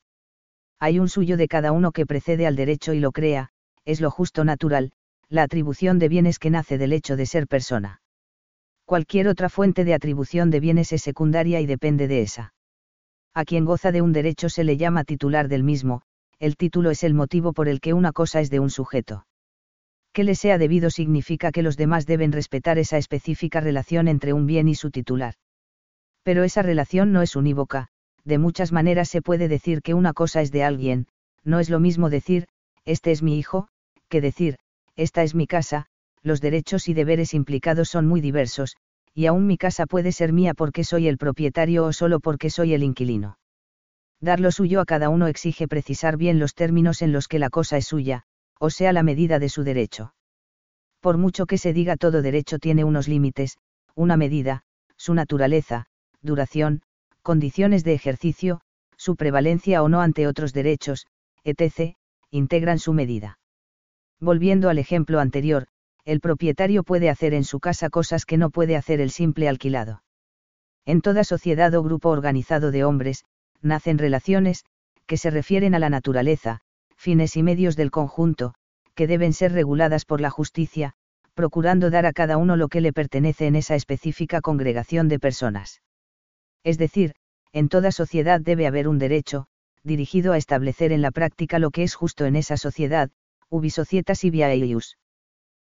Hay 0.79 1.00
un 1.00 1.09
suyo 1.09 1.36
de 1.36 1.48
cada 1.48 1.71
uno 1.71 1.91
que 1.91 2.05
precede 2.05 2.48
al 2.48 2.55
derecho 2.55 2.93
y 2.93 3.00
lo 3.00 3.12
crea, 3.12 3.50
es 3.86 4.00
lo 4.00 4.12
justo 4.12 4.45
natural, 4.45 4.93
la 5.27 5.43
atribución 5.43 6.00
de 6.00 6.07
bienes 6.07 6.39
que 6.39 6.50
nace 6.50 6.77
del 6.77 6.93
hecho 6.93 7.17
de 7.17 7.25
ser 7.25 7.48
persona. 7.48 8.01
Cualquier 8.86 9.27
otra 9.27 9.50
fuente 9.50 9.83
de 9.83 9.93
atribución 9.93 10.50
de 10.50 10.59
bienes 10.59 10.93
es 10.93 11.01
secundaria 11.01 11.59
y 11.62 11.65
depende 11.65 12.07
de 12.07 12.21
esa. 12.21 12.53
A 13.33 13.45
quien 13.45 13.65
goza 13.65 13.91
de 13.91 14.01
un 14.01 14.13
derecho 14.13 14.50
se 14.50 14.63
le 14.63 14.77
llama 14.77 15.03
titular 15.03 15.48
del 15.48 15.63
mismo, 15.63 16.01
el 16.39 16.55
título 16.55 16.89
es 16.89 17.03
el 17.03 17.13
motivo 17.13 17.53
por 17.53 17.67
el 17.67 17.81
que 17.81 17.93
una 17.93 18.13
cosa 18.13 18.39
es 18.39 18.50
de 18.50 18.59
un 18.59 18.69
sujeto. 18.69 19.27
Que 20.13 20.24
le 20.24 20.33
sea 20.33 20.57
debido 20.57 20.89
significa 20.89 21.51
que 21.51 21.62
los 21.62 21.77
demás 21.77 22.05
deben 22.05 22.31
respetar 22.31 22.79
esa 22.79 22.98
específica 22.98 23.59
relación 23.59 24.07
entre 24.07 24.33
un 24.33 24.48
bien 24.48 24.67
y 24.67 24.75
su 24.75 24.89
titular. 24.89 25.36
Pero 26.24 26.43
esa 26.43 26.62
relación 26.62 27.12
no 27.12 27.21
es 27.21 27.36
unívoca, 27.36 27.89
de 28.29 28.38
muchas 28.38 28.71
maneras 28.71 29.09
se 29.09 29.21
puede 29.21 29.50
decir 29.50 29.81
que 29.81 29.93
una 29.93 30.13
cosa 30.13 30.41
es 30.41 30.51
de 30.51 30.63
alguien, 30.63 31.07
no 31.43 31.59
es 31.59 31.69
lo 31.69 31.81
mismo 31.81 32.09
decir, 32.09 32.48
este 32.86 33.12
es 33.12 33.21
mi 33.21 33.38
hijo, 33.38 33.67
que 34.07 34.21
decir, 34.21 34.57
esta 34.95 35.24
es 35.24 35.36
mi 35.36 35.48
casa, 35.48 35.88
los 36.24 36.39
derechos 36.39 36.88
y 36.88 36.93
deberes 36.93 37.33
implicados 37.33 37.89
son 37.89 38.07
muy 38.07 38.21
diversos, 38.21 38.77
y 39.13 39.25
aún 39.25 39.48
mi 39.48 39.57
casa 39.57 39.86
puede 39.86 40.12
ser 40.12 40.31
mía 40.31 40.53
porque 40.53 40.83
soy 40.83 41.07
el 41.07 41.17
propietario 41.17 41.86
o 41.86 41.91
solo 41.91 42.19
porque 42.19 42.50
soy 42.50 42.74
el 42.74 42.83
inquilino. 42.83 43.38
Dar 44.21 44.39
lo 44.39 44.51
suyo 44.51 44.81
a 44.81 44.86
cada 44.86 45.09
uno 45.09 45.27
exige 45.27 45.67
precisar 45.67 46.17
bien 46.17 46.39
los 46.39 46.53
términos 46.53 47.01
en 47.01 47.12
los 47.12 47.27
que 47.27 47.39
la 47.39 47.50
cosa 47.50 47.77
es 47.77 47.88
suya, 47.88 48.24
o 48.59 48.69
sea 48.69 48.93
la 48.93 49.03
medida 49.03 49.39
de 49.39 49.50
su 49.50 49.63
derecho. 49.63 50.13
Por 51.00 51.17
mucho 51.17 51.45
que 51.45 51.57
se 51.57 51.74
diga 51.74 51.95
todo 51.95 52.21
derecho 52.21 52.59
tiene 52.59 52.83
unos 52.83 53.07
límites, 53.07 53.57
una 53.95 54.17
medida, 54.17 54.63
su 54.98 55.13
naturaleza, 55.13 55.86
duración, 56.21 56.81
condiciones 57.21 57.83
de 57.83 57.93
ejercicio, 57.93 58.61
su 58.97 59.15
prevalencia 59.15 59.83
o 59.83 59.89
no 59.89 60.01
ante 60.01 60.27
otros 60.27 60.53
derechos, 60.53 61.07
etc., 61.43 61.95
integran 62.31 62.79
su 62.79 62.93
medida. 62.93 63.39
Volviendo 64.19 64.69
al 64.69 64.77
ejemplo 64.77 65.19
anterior, 65.19 65.67
el 66.05 66.19
propietario 66.19 66.83
puede 66.83 67.09
hacer 67.09 67.33
en 67.33 67.43
su 67.43 67.59
casa 67.59 67.89
cosas 67.89 68.25
que 68.25 68.38
no 68.38 68.49
puede 68.49 68.75
hacer 68.75 68.99
el 68.99 69.11
simple 69.11 69.47
alquilado. 69.47 70.03
En 70.85 71.01
toda 71.01 71.23
sociedad 71.23 71.73
o 71.75 71.83
grupo 71.83 72.09
organizado 72.09 72.71
de 72.71 72.83
hombres, 72.83 73.23
nacen 73.61 73.97
relaciones, 73.97 74.65
que 75.05 75.17
se 75.17 75.29
refieren 75.29 75.75
a 75.75 75.79
la 75.79 75.89
naturaleza, 75.89 76.61
fines 76.95 77.35
y 77.38 77.43
medios 77.43 77.75
del 77.75 77.91
conjunto, 77.91 78.53
que 78.95 79.07
deben 79.07 79.33
ser 79.33 79.53
reguladas 79.53 80.05
por 80.05 80.19
la 80.19 80.29
justicia, 80.29 80.93
procurando 81.33 81.89
dar 81.89 82.05
a 82.05 82.13
cada 82.13 82.38
uno 82.38 82.57
lo 82.57 82.67
que 82.67 82.81
le 82.81 82.91
pertenece 82.91 83.47
en 83.47 83.55
esa 83.55 83.75
específica 83.75 84.41
congregación 84.41 85.07
de 85.07 85.19
personas. 85.19 85.81
Es 86.69 86.77
decir, 86.77 87.15
en 87.51 87.67
toda 87.67 87.91
sociedad 87.91 88.39
debe 88.39 88.67
haber 88.67 88.88
un 88.88 88.99
derecho, 88.99 89.47
dirigido 89.83 90.33
a 90.33 90.38
establecer 90.38 90.91
en 90.91 91.01
la 91.01 91.09
práctica 91.09 91.57
lo 91.57 91.71
que 91.71 91.81
es 91.81 91.95
justo 91.95 92.25
en 92.25 92.35
esa 92.35 92.57
sociedad, 92.57 93.09
ubi 93.49 93.71
societas 93.71 94.23
y 94.23 94.43
eius. 94.43 94.95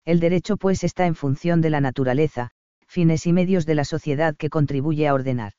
El 0.04 0.20
derecho 0.20 0.56
pues 0.56 0.84
está 0.84 1.06
en 1.06 1.16
función 1.16 1.60
de 1.62 1.70
la 1.70 1.80
naturaleza, 1.80 2.52
fines 2.86 3.26
y 3.26 3.32
medios 3.32 3.66
de 3.66 3.74
la 3.74 3.84
sociedad 3.84 4.36
que 4.36 4.50
contribuye 4.50 5.08
a 5.08 5.14
ordenar. 5.14 5.54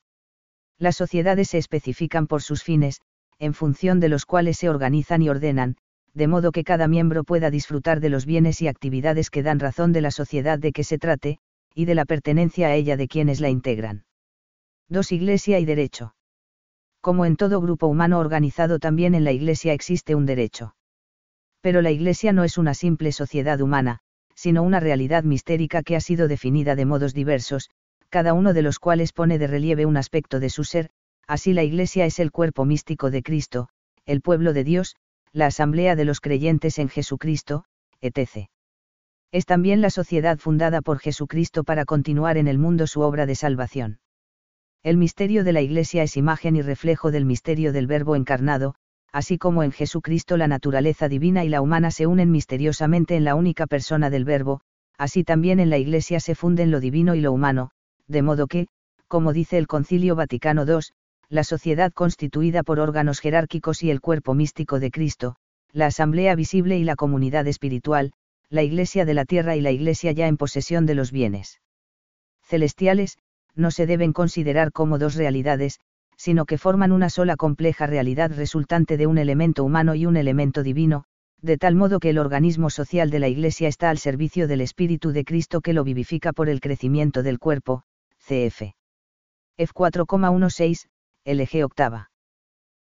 Las 0.78 0.96
sociedades 0.96 1.50
se 1.50 1.58
especifican 1.58 2.28
por 2.28 2.42
sus 2.42 2.64
fines, 2.64 3.02
en 3.38 3.54
función 3.54 4.00
de 4.00 4.08
los 4.08 4.26
cuales 4.26 4.58
se 4.58 4.70
organizan 4.70 5.22
y 5.22 5.28
ordenan, 5.28 5.76
de 6.14 6.28
modo 6.28 6.54
que 6.54 6.64
cada 6.64 6.88
miembro 6.88 7.26
pueda 7.26 7.52
disfrutar 7.52 8.00
de 8.00 8.08
los 8.08 8.26
bienes 8.26 8.62
y 8.62 8.70
actividades 8.70 9.30
que 9.30 9.44
dan 9.44 9.60
razón 9.60 9.92
de 9.92 10.00
la 10.00 10.12
sociedad 10.12 10.60
de 10.60 10.72
que 10.72 10.86
se 10.86 10.98
trate, 10.98 11.40
y 11.74 11.84
de 11.84 11.96
la 11.96 12.06
pertenencia 12.06 12.68
a 12.68 12.76
ella 12.76 12.96
de 12.96 13.10
quienes 13.10 13.42
la 13.42 13.50
integran. 13.50 14.06
2. 14.90 15.14
Iglesia 15.14 15.58
y 15.58 15.66
derecho. 15.66 16.14
Como 17.02 17.26
en 17.26 17.38
todo 17.38 17.60
grupo 17.60 17.88
humano 17.88 18.20
organizado 18.20 18.78
también 18.78 19.16
en 19.16 19.24
la 19.24 19.32
Iglesia 19.32 19.74
existe 19.74 20.14
un 20.14 20.28
derecho. 20.28 20.76
Pero 21.62 21.82
la 21.82 21.90
Iglesia 21.90 22.34
no 22.34 22.44
es 22.44 22.60
una 22.60 22.76
simple 22.76 23.12
sociedad 23.12 23.60
humana, 23.62 24.02
sino 24.36 24.62
una 24.62 24.80
realidad 24.80 25.24
mistérica 25.24 25.82
que 25.82 25.96
ha 25.96 26.02
sido 26.02 26.28
definida 26.28 26.76
de 26.76 26.86
modos 26.86 27.16
diversos, 27.16 27.72
cada 28.10 28.34
uno 28.34 28.54
de 28.54 28.62
los 28.62 28.78
cuales 28.78 29.12
pone 29.12 29.40
de 29.40 29.48
relieve 29.48 29.88
un 29.88 29.98
aspecto 29.98 30.40
de 30.40 30.52
su 30.52 30.64
ser, 30.64 30.92
así 31.26 31.54
la 31.54 31.64
Iglesia 31.64 32.06
es 32.06 32.20
el 32.20 32.32
cuerpo 32.32 32.64
místico 32.64 33.10
de 33.10 33.24
Cristo, 33.24 33.70
el 34.06 34.22
pueblo 34.22 34.54
de 34.54 34.64
Dios, 34.64 34.98
la 35.32 35.48
asamblea 35.48 35.96
de 35.96 36.06
los 36.06 36.22
creyentes 36.22 36.78
en 36.78 36.90
Jesucristo, 36.90 37.66
etc. 38.02 38.50
Es 39.32 39.48
también 39.48 39.82
la 39.82 39.90
sociedad 39.90 40.38
fundada 40.38 40.84
por 40.84 41.00
Jesucristo 41.00 41.64
para 41.64 41.86
continuar 41.86 42.38
en 42.38 42.48
el 42.48 42.60
mundo 42.60 42.86
su 42.86 43.02
obra 43.02 43.26
de 43.26 43.34
salvación. 43.34 44.00
El 44.86 44.98
misterio 44.98 45.44
de 45.44 45.52
la 45.52 45.62
Iglesia 45.62 46.04
es 46.04 46.16
imagen 46.16 46.56
y 46.56 46.62
reflejo 46.62 47.10
del 47.10 47.26
misterio 47.26 47.74
del 47.74 47.88
Verbo 47.88 48.16
encarnado, 48.16 48.76
así 49.12 49.40
como 49.40 49.64
en 49.64 49.72
Jesucristo 49.72 50.38
la 50.38 50.48
naturaleza 50.48 51.10
divina 51.10 51.44
y 51.44 51.50
la 51.50 51.64
humana 51.64 51.90
se 51.90 52.06
unen 52.06 52.30
misteriosamente 52.30 53.16
en 53.16 53.24
la 53.24 53.34
única 53.34 53.66
persona 53.66 54.12
del 54.12 54.26
Verbo, 54.26 54.62
así 54.96 55.24
también 55.24 55.60
en 55.60 55.72
la 55.72 55.80
Iglesia 55.80 56.20
se 56.20 56.36
funden 56.36 56.70
lo 56.70 56.80
divino 56.80 57.16
y 57.16 57.22
lo 57.22 57.32
humano, 57.32 57.72
de 58.08 58.22
modo 58.22 58.46
que, 58.46 58.68
como 59.08 59.34
dice 59.34 59.58
el 59.58 59.66
Concilio 59.66 60.16
Vaticano 60.16 60.66
II, 60.68 60.86
la 61.30 61.44
sociedad 61.44 61.92
constituida 61.92 62.62
por 62.62 62.80
órganos 62.80 63.22
jerárquicos 63.22 63.82
y 63.82 63.90
el 63.90 64.02
cuerpo 64.02 64.36
místico 64.36 64.80
de 64.80 64.92
Cristo, 64.92 65.36
la 65.72 65.88
asamblea 65.88 66.36
visible 66.36 66.78
y 66.78 66.84
la 66.84 66.96
comunidad 66.96 67.48
espiritual, 67.48 68.14
la 68.52 68.62
Iglesia 68.62 69.04
de 69.06 69.16
la 69.16 69.26
tierra 69.26 69.56
y 69.56 69.62
la 69.62 69.72
Iglesia 69.72 70.12
ya 70.12 70.28
en 70.28 70.38
posesión 70.38 70.86
de 70.86 70.94
los 70.94 71.12
bienes 71.12 71.60
celestiales, 72.44 73.18
no 73.56 73.72
se 73.72 73.86
deben 73.86 74.14
considerar 74.14 74.72
como 74.72 74.98
dos 74.98 75.16
realidades, 75.16 75.80
sino 76.18 76.46
que 76.46 76.58
forman 76.58 76.92
una 76.92 77.10
sola 77.10 77.36
compleja 77.36 77.88
realidad 77.88 78.32
resultante 78.36 78.98
de 78.98 79.08
un 79.08 79.18
elemento 79.18 79.64
humano 79.64 79.96
y 79.96 80.06
un 80.06 80.18
elemento 80.18 80.64
divino, 80.64 81.06
de 81.42 81.58
tal 81.58 81.76
modo 81.76 82.00
que 82.00 82.10
el 82.10 82.18
organismo 82.18 82.70
social 82.70 83.10
de 83.10 83.20
la 83.20 83.28
Iglesia 83.28 83.68
está 83.68 83.90
al 83.90 83.98
servicio 83.98 84.48
del 84.48 84.62
Espíritu 84.62 85.12
de 85.12 85.26
Cristo 85.26 85.62
que 85.62 85.74
lo 85.74 85.84
vivifica 85.84 86.34
por 86.34 86.50
el 86.50 86.60
crecimiento 86.60 87.24
del 87.24 87.40
cuerpo, 87.40 87.84
cf. 88.20 88.74
F 89.58 89.74
4,16, 89.74 90.88
LG 91.26 91.64
octava. 91.64 92.12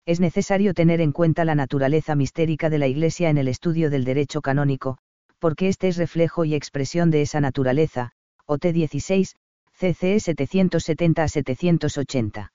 Es 0.05 0.19
necesario 0.19 0.73
tener 0.73 1.01
en 1.01 1.11
cuenta 1.11 1.45
la 1.45 1.55
naturaleza 1.55 2.15
mistérica 2.15 2.69
de 2.69 2.79
la 2.79 2.87
Iglesia 2.87 3.29
en 3.29 3.37
el 3.37 3.47
estudio 3.47 3.89
del 3.89 4.05
derecho 4.05 4.41
canónico, 4.41 4.97
porque 5.39 5.67
este 5.67 5.87
es 5.87 5.97
reflejo 5.97 6.45
y 6.45 6.55
expresión 6.55 7.11
de 7.11 7.21
esa 7.21 7.41
naturaleza, 7.41 8.11
OT 8.45 8.65
16, 8.73 9.35
CCE 9.79 10.19
770 10.19 11.23
a 11.23 11.27
780. 11.29 12.51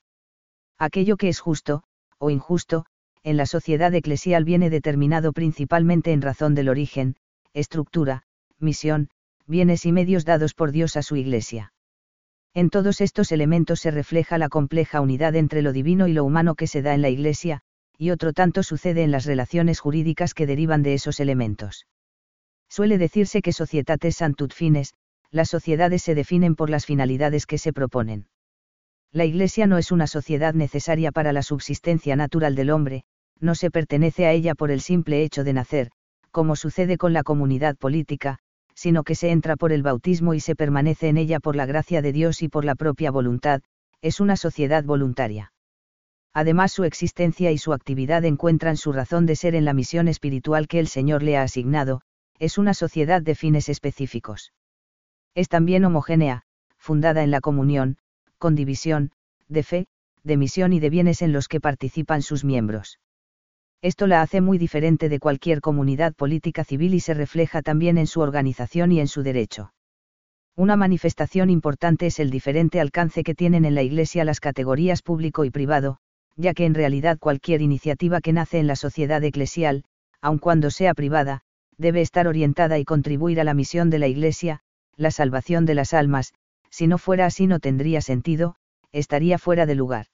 Aquello 0.79 1.17
que 1.17 1.29
es 1.29 1.41
justo, 1.41 1.85
o 2.19 2.29
injusto, 2.29 2.85
en 3.23 3.39
la 3.39 3.47
sociedad 3.47 3.95
eclesial 3.95 4.45
viene 4.45 4.69
determinado 4.69 5.33
principalmente 5.33 6.13
en 6.13 6.21
razón 6.21 6.55
del 6.55 6.69
origen, 6.69 7.17
estructura, 7.55 8.25
misión, 8.59 9.09
bienes 9.47 9.87
y 9.87 9.93
medios 9.93 10.27
dados 10.27 10.53
por 10.53 10.71
Dios 10.71 10.99
a 10.99 11.03
su 11.03 11.17
Iglesia. 11.17 11.73
En 12.53 12.69
todos 12.69 13.01
estos 13.01 13.33
elementos 13.33 13.81
se 13.81 13.91
refleja 13.91 14.37
la 14.37 14.51
compleja 14.51 15.01
unidad 15.01 15.35
entre 15.35 15.63
lo 15.63 15.73
divino 15.73 16.07
y 16.09 16.13
lo 16.13 16.25
humano 16.25 16.55
que 16.55 16.67
se 16.67 16.83
da 16.83 16.93
en 16.93 17.01
la 17.01 17.09
Iglesia, 17.09 17.63
y 17.97 18.11
otro 18.11 18.35
tanto 18.35 18.63
sucede 18.63 19.03
en 19.03 19.11
las 19.11 19.25
relaciones 19.25 19.81
jurídicas 19.81 20.35
que 20.35 20.47
derivan 20.47 20.83
de 20.83 20.93
esos 20.93 21.21
elementos. 21.21 21.87
Suele 22.69 22.99
decirse 22.99 23.41
que 23.41 23.53
societates 23.55 24.17
santut 24.17 24.53
fines, 24.53 24.93
las 25.35 25.49
sociedades 25.51 26.01
se 26.01 26.15
definen 26.15 26.55
por 26.55 26.71
las 26.71 26.87
finalidades 26.87 27.45
que 27.45 27.59
se 27.59 27.73
proponen. 27.73 28.29
La 29.11 29.25
Iglesia 29.25 29.67
no 29.67 29.79
es 29.79 29.91
una 29.91 30.07
sociedad 30.07 30.55
necesaria 30.55 31.11
para 31.11 31.33
la 31.33 31.43
subsistencia 31.43 32.15
natural 32.15 32.55
del 32.55 32.71
hombre, 32.71 33.03
no 33.41 33.57
se 33.57 33.73
pertenece 33.73 34.27
a 34.27 34.33
ella 34.33 34.55
por 34.55 34.71
el 34.71 34.81
simple 34.81 35.25
hecho 35.25 35.43
de 35.43 35.53
nacer, 35.53 35.91
como 36.31 36.55
sucede 36.55 36.99
con 36.99 37.13
la 37.13 37.25
comunidad 37.25 37.77
política, 37.77 38.39
sino 38.77 39.03
que 39.03 39.17
se 39.17 39.33
entra 39.33 39.57
por 39.57 39.73
el 39.73 39.83
bautismo 39.83 40.35
y 40.35 40.41
se 40.41 40.55
permanece 40.55 41.09
en 41.09 41.17
ella 41.17 41.41
por 41.41 41.57
la 41.57 41.67
gracia 41.67 42.01
de 42.01 42.13
Dios 42.13 42.41
y 42.41 42.49
por 42.49 42.65
la 42.65 42.77
propia 42.77 43.11
voluntad, 43.11 43.61
es 44.03 44.21
una 44.21 44.37
sociedad 44.37 44.85
voluntaria. 44.85 45.53
Además 46.33 46.71
su 46.71 46.85
existencia 46.85 47.51
y 47.51 47.59
su 47.59 47.73
actividad 47.73 48.25
encuentran 48.25 48.77
su 48.77 48.93
razón 48.93 49.27
de 49.27 49.35
ser 49.35 49.57
en 49.57 49.65
la 49.65 49.75
misión 49.75 50.07
espiritual 50.07 50.69
que 50.69 50.79
el 50.79 50.87
Señor 50.87 51.25
le 51.25 51.37
ha 51.37 51.43
asignado, 51.43 52.03
es 52.39 52.57
una 52.57 52.73
sociedad 52.73 53.21
de 53.21 53.35
fines 53.35 53.69
específicos. 53.69 54.53
Es 55.35 55.49
también 55.49 55.85
homogénea, 55.85 56.43
fundada 56.79 57.23
en 57.23 57.31
la 57.31 57.41
comunión, 57.41 57.97
con 58.39 58.55
división, 58.55 59.11
de 59.49 59.63
fe, 59.63 59.87
de 60.23 60.37
misión 60.37 60.73
y 60.73 60.81
de 60.81 60.91
bienes 60.91 61.23
en 61.23 61.33
los 61.33 61.49
que 61.49 61.61
participan 61.61 62.23
sus 62.23 62.45
miembros. 62.45 62.99
Esto 63.83 64.07
la 64.07 64.23
hace 64.23 64.41
muy 64.41 64.57
diferente 64.57 65.09
de 65.09 65.19
cualquier 65.19 65.61
comunidad 65.61 66.15
política 66.15 66.65
civil 66.65 66.95
y 66.95 67.01
se 67.01 67.13
refleja 67.15 67.61
también 67.61 67.99
en 67.99 68.07
su 68.07 68.21
organización 68.21 68.93
y 68.93 69.01
en 69.01 69.09
su 69.09 69.23
derecho. 69.23 69.75
Una 70.57 70.77
manifestación 70.77 71.51
importante 71.51 72.07
es 72.07 72.21
el 72.21 72.31
diferente 72.31 72.81
alcance 72.81 73.25
que 73.25 73.35
tienen 73.35 73.65
en 73.65 73.75
la 73.75 73.83
Iglesia 73.83 74.25
las 74.25 74.41
categorías 74.41 75.03
público 75.03 75.45
y 75.45 75.51
privado, 75.51 75.99
ya 76.37 76.55
que 76.55 76.65
en 76.65 76.75
realidad 76.75 77.19
cualquier 77.19 77.61
iniciativa 77.61 78.21
que 78.21 78.33
nace 78.33 78.59
en 78.59 78.67
la 78.67 78.77
sociedad 78.77 79.23
eclesial, 79.23 79.85
aun 80.21 80.39
cuando 80.39 80.71
sea 80.71 80.95
privada, 80.95 81.43
debe 81.77 82.01
estar 82.01 82.29
orientada 82.29 82.79
y 82.79 82.85
contribuir 82.85 83.41
a 83.41 83.45
la 83.45 83.53
misión 83.53 83.91
de 83.91 83.99
la 83.99 84.07
Iglesia, 84.07 84.61
la 84.97 85.11
salvación 85.11 85.67
de 85.67 85.75
las 85.75 85.95
almas, 85.95 86.35
si 86.71 86.87
no 86.87 86.99
fuera 86.99 87.27
así 87.27 87.47
no 87.47 87.61
tendría 87.61 88.01
sentido, 88.01 88.57
estaría 88.93 89.39
fuera 89.39 89.67
de 89.67 89.75
lugar. 89.75 90.07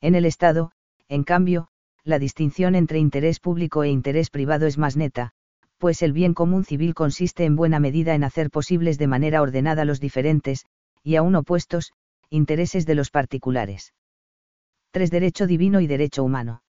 En 0.00 0.14
el 0.14 0.24
Estado, 0.24 0.72
en 1.08 1.24
cambio, 1.24 1.68
la 2.04 2.18
distinción 2.18 2.74
entre 2.74 2.98
interés 2.98 3.40
público 3.40 3.82
e 3.82 3.88
interés 3.88 4.30
privado 4.30 4.66
es 4.66 4.78
más 4.78 4.96
neta, 4.96 5.32
pues 5.78 6.02
el 6.02 6.12
bien 6.12 6.34
común 6.34 6.64
civil 6.64 6.94
consiste 6.94 7.44
en 7.44 7.56
buena 7.56 7.80
medida 7.80 8.14
en 8.14 8.24
hacer 8.24 8.50
posibles 8.50 8.98
de 8.98 9.06
manera 9.06 9.42
ordenada 9.42 9.84
los 9.84 10.00
diferentes, 10.00 10.66
y 11.02 11.16
aún 11.16 11.34
opuestos, 11.34 11.92
intereses 12.30 12.86
de 12.86 12.94
los 12.94 13.10
particulares. 13.10 13.92
3. 14.92 15.10
Derecho 15.10 15.46
divino 15.46 15.80
y 15.80 15.86
derecho 15.86 16.24
humano. 16.24 16.62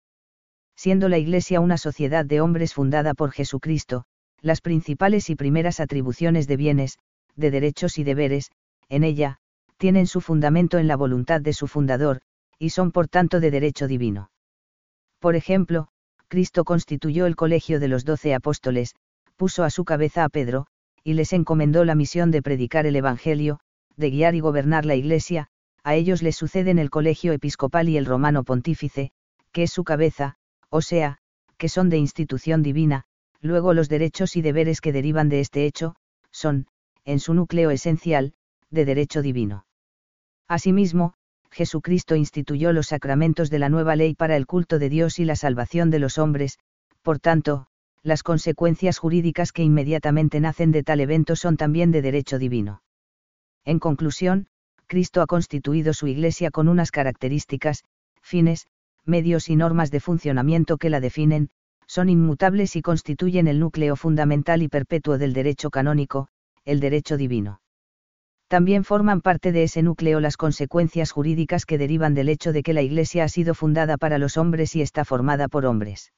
Siendo 0.75 1.09
la 1.09 1.17
Iglesia 1.17 1.59
una 1.59 1.77
sociedad 1.77 2.25
de 2.25 2.41
hombres 2.41 2.73
fundada 2.73 3.13
por 3.13 3.31
Jesucristo, 3.31 4.05
las 4.41 4.61
principales 4.61 5.29
y 5.29 5.35
primeras 5.35 5.79
atribuciones 5.79 6.47
de 6.47 6.57
bienes, 6.57 6.97
de 7.35 7.51
derechos 7.51 7.97
y 7.97 8.03
deberes, 8.03 8.51
en 8.89 9.03
ella, 9.03 9.39
tienen 9.77 10.07
su 10.07 10.21
fundamento 10.21 10.77
en 10.77 10.87
la 10.87 10.95
voluntad 10.95 11.41
de 11.41 11.53
su 11.53 11.67
fundador, 11.67 12.21
y 12.57 12.69
son 12.69 12.91
por 12.91 13.07
tanto 13.07 13.39
de 13.39 13.51
derecho 13.51 13.87
divino. 13.87 14.31
Por 15.19 15.35
ejemplo, 15.35 15.89
Cristo 16.27 16.63
constituyó 16.63 17.25
el 17.25 17.35
colegio 17.35 17.79
de 17.79 17.87
los 17.87 18.05
doce 18.05 18.33
apóstoles, 18.33 18.95
puso 19.35 19.63
a 19.63 19.69
su 19.69 19.85
cabeza 19.85 20.23
a 20.23 20.29
Pedro, 20.29 20.67
y 21.03 21.13
les 21.13 21.33
encomendó 21.33 21.85
la 21.85 21.95
misión 21.95 22.31
de 22.31 22.41
predicar 22.41 22.85
el 22.85 22.95
Evangelio, 22.95 23.59
de 23.95 24.09
guiar 24.09 24.35
y 24.35 24.39
gobernar 24.39 24.85
la 24.85 24.95
Iglesia, 24.95 25.47
a 25.83 25.95
ellos 25.95 26.23
les 26.23 26.35
suceden 26.35 26.79
el 26.79 26.89
colegio 26.89 27.31
episcopal 27.31 27.89
y 27.89 27.97
el 27.97 28.05
romano 28.05 28.43
pontífice, 28.43 29.11
que 29.51 29.63
es 29.63 29.71
su 29.71 29.83
cabeza, 29.83 30.35
o 30.69 30.81
sea, 30.81 31.19
que 31.57 31.69
son 31.69 31.89
de 31.89 31.97
institución 31.97 32.63
divina, 32.63 33.03
luego 33.39 33.73
los 33.73 33.87
derechos 33.87 34.35
y 34.35 34.41
deberes 34.41 34.81
que 34.81 34.91
derivan 34.91 35.29
de 35.29 35.41
este 35.41 35.65
hecho, 35.65 35.95
son, 36.31 36.67
en 37.05 37.19
su 37.19 37.33
núcleo 37.33 37.71
esencial, 37.71 38.33
de 38.69 38.85
derecho 38.85 39.21
divino. 39.21 39.65
Asimismo, 40.47 41.13
Jesucristo 41.51 42.15
instituyó 42.15 42.73
los 42.73 42.87
sacramentos 42.87 43.49
de 43.49 43.59
la 43.59 43.69
nueva 43.69 43.95
ley 43.95 44.13
para 44.13 44.35
el 44.35 44.45
culto 44.45 44.77
de 44.77 44.89
Dios 44.89 45.19
y 45.19 45.25
la 45.25 45.35
salvación 45.35 45.89
de 45.89 45.99
los 45.99 46.17
hombres, 46.17 46.59
por 47.01 47.19
tanto, 47.19 47.67
las 48.03 48.23
consecuencias 48.23 48.97
jurídicas 48.97 49.51
que 49.51 49.63
inmediatamente 49.63 50.39
nacen 50.39 50.71
de 50.71 50.83
tal 50.83 50.99
evento 50.99 51.35
son 51.35 51.57
también 51.57 51.91
de 51.91 52.01
derecho 52.01 52.37
divino. 52.37 52.83
En 53.63 53.79
conclusión, 53.79 54.47
Cristo 54.85 55.21
ha 55.21 55.27
constituido 55.27 55.93
su 55.93 56.07
Iglesia 56.07 56.51
con 56.51 56.67
unas 56.67 56.91
características, 56.91 57.83
fines, 58.21 58.67
medios 59.05 59.49
y 59.49 59.55
normas 59.55 59.91
de 59.91 59.99
funcionamiento 59.99 60.77
que 60.77 60.89
la 60.89 60.99
definen, 60.99 61.49
son 61.87 62.09
inmutables 62.09 62.75
y 62.75 62.81
constituyen 62.81 63.47
el 63.47 63.59
núcleo 63.59 63.95
fundamental 63.95 64.61
y 64.61 64.67
perpetuo 64.67 65.17
del 65.17 65.33
derecho 65.33 65.69
canónico, 65.69 66.27
el 66.65 66.79
derecho 66.79 67.17
divino. 67.17 67.61
También 68.47 68.83
forman 68.83 69.21
parte 69.21 69.51
de 69.51 69.63
ese 69.63 69.81
núcleo 69.81 70.19
las 70.19 70.37
consecuencias 70.37 71.11
jurídicas 71.11 71.65
que 71.65 71.77
derivan 71.77 72.13
del 72.13 72.29
hecho 72.29 72.53
de 72.53 72.61
que 72.61 72.73
la 72.73 72.81
Iglesia 72.81 73.23
ha 73.23 73.29
sido 73.29 73.55
fundada 73.55 73.97
para 73.97 74.17
los 74.17 74.37
hombres 74.37 74.75
y 74.75 74.81
está 74.81 75.03
formada 75.05 75.47
por 75.47 75.65
hombres. 75.65 76.13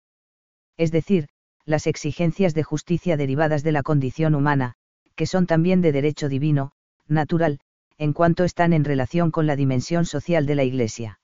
Es 0.78 0.92
decir, 0.92 1.28
las 1.66 1.88
exigencias 1.88 2.54
de 2.54 2.64
justicia 2.64 3.18
derivadas 3.18 3.64
de 3.64 3.72
la 3.72 3.84
condición 3.84 4.36
humana, 4.36 4.74
que 5.16 5.26
son 5.26 5.48
también 5.48 5.82
de 5.82 5.92
derecho 5.92 6.30
divino, 6.30 6.72
natural, 7.08 7.60
en 7.98 8.14
cuanto 8.14 8.44
están 8.44 8.74
en 8.74 8.84
relación 8.84 9.32
con 9.32 9.48
la 9.48 9.56
dimensión 9.56 10.06
social 10.06 10.46
de 10.46 10.56
la 10.56 10.64
Iglesia. 10.64 11.20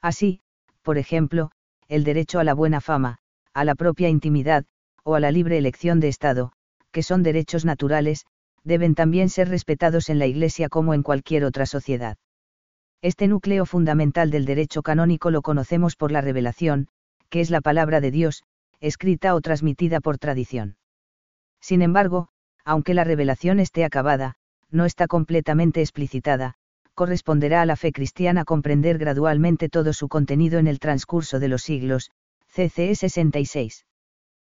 Así, 0.00 0.40
por 0.82 0.96
ejemplo, 0.96 1.50
el 1.88 2.04
derecho 2.04 2.38
a 2.38 2.44
la 2.44 2.54
buena 2.54 2.80
fama, 2.80 3.18
a 3.52 3.64
la 3.64 3.74
propia 3.74 4.08
intimidad, 4.08 4.64
o 5.02 5.14
a 5.14 5.20
la 5.20 5.30
libre 5.30 5.58
elección 5.58 6.00
de 6.00 6.08
Estado, 6.08 6.52
que 6.92 7.02
son 7.02 7.22
derechos 7.22 7.64
naturales, 7.64 8.26
deben 8.68 8.94
también 8.94 9.30
ser 9.30 9.48
respetados 9.48 10.10
en 10.10 10.18
la 10.18 10.26
Iglesia 10.26 10.68
como 10.68 10.94
en 10.94 11.02
cualquier 11.02 11.44
otra 11.44 11.66
sociedad. 11.66 12.18
Este 13.02 13.26
núcleo 13.26 13.64
fundamental 13.64 14.30
del 14.30 14.44
derecho 14.44 14.82
canónico 14.82 15.30
lo 15.30 15.42
conocemos 15.42 15.96
por 15.96 16.12
la 16.12 16.20
revelación, 16.20 16.88
que 17.30 17.40
es 17.40 17.50
la 17.50 17.60
palabra 17.60 18.00
de 18.00 18.10
Dios, 18.10 18.44
escrita 18.80 19.34
o 19.34 19.40
transmitida 19.40 20.00
por 20.00 20.18
tradición. 20.18 20.76
Sin 21.60 21.82
embargo, 21.82 22.28
aunque 22.64 22.94
la 22.94 23.04
revelación 23.04 23.58
esté 23.58 23.84
acabada, 23.84 24.34
no 24.70 24.84
está 24.84 25.06
completamente 25.06 25.80
explicitada, 25.80 26.54
corresponderá 26.94 27.62
a 27.62 27.66
la 27.66 27.76
fe 27.76 27.90
cristiana 27.92 28.44
comprender 28.44 28.98
gradualmente 28.98 29.68
todo 29.68 29.92
su 29.92 30.08
contenido 30.08 30.58
en 30.58 30.66
el 30.66 30.78
transcurso 30.78 31.38
de 31.38 31.48
los 31.48 31.62
siglos, 31.62 32.10
CCE 32.48 32.94
66. 32.94 33.86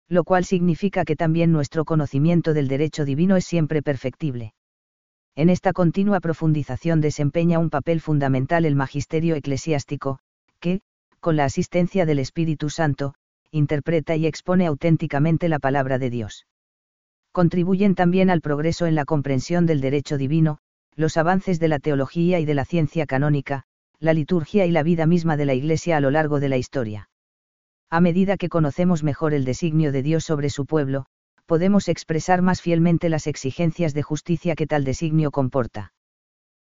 Lo 0.08 0.24
cual 0.24 0.44
significa 0.44 1.04
que 1.04 1.16
también 1.16 1.52
nuestro 1.52 1.84
conocimiento 1.84 2.54
del 2.54 2.68
derecho 2.68 3.04
divino 3.04 3.36
es 3.36 3.44
siempre 3.44 3.82
perfectible. 3.82 4.54
En 5.36 5.50
esta 5.50 5.72
continua 5.72 6.20
profundización 6.20 7.00
desempeña 7.00 7.58
un 7.58 7.70
papel 7.70 8.00
fundamental 8.00 8.64
el 8.64 8.74
magisterio 8.74 9.36
eclesiástico, 9.36 10.18
que, 10.60 10.80
con 11.20 11.36
la 11.36 11.44
asistencia 11.44 12.06
del 12.06 12.18
Espíritu 12.18 12.70
Santo, 12.70 13.14
interpreta 13.50 14.16
y 14.16 14.26
expone 14.26 14.66
auténticamente 14.66 15.48
la 15.48 15.58
palabra 15.58 15.98
de 15.98 16.10
Dios. 16.10 16.46
Contribuyen 17.32 17.94
también 17.94 18.30
al 18.30 18.40
progreso 18.40 18.86
en 18.86 18.94
la 18.94 19.04
comprensión 19.04 19.66
del 19.66 19.80
derecho 19.80 20.18
divino, 20.18 20.58
los 20.96 21.16
avances 21.16 21.60
de 21.60 21.68
la 21.68 21.78
teología 21.78 22.40
y 22.40 22.44
de 22.44 22.54
la 22.54 22.64
ciencia 22.64 23.06
canónica, 23.06 23.64
la 24.00 24.12
liturgia 24.12 24.66
y 24.66 24.70
la 24.70 24.82
vida 24.82 25.06
misma 25.06 25.36
de 25.36 25.46
la 25.46 25.54
Iglesia 25.54 25.96
a 25.96 26.00
lo 26.00 26.10
largo 26.10 26.40
de 26.40 26.48
la 26.48 26.56
historia. 26.56 27.08
A 27.90 28.00
medida 28.00 28.37
que 28.37 28.50
conocemos 28.50 29.02
mejor 29.02 29.33
el 29.33 29.45
designio 29.45 29.92
de 29.92 30.02
Dios 30.02 30.25
sobre 30.25 30.50
su 30.50 30.66
pueblo, 30.66 31.07
podemos 31.47 31.88
expresar 31.88 32.42
más 32.42 32.61
fielmente 32.61 33.09
las 33.09 33.26
exigencias 33.26 33.95
de 33.95 34.02
justicia 34.02 34.54
que 34.54 34.66
tal 34.66 34.85
designio 34.85 35.30
comporta. 35.30 35.95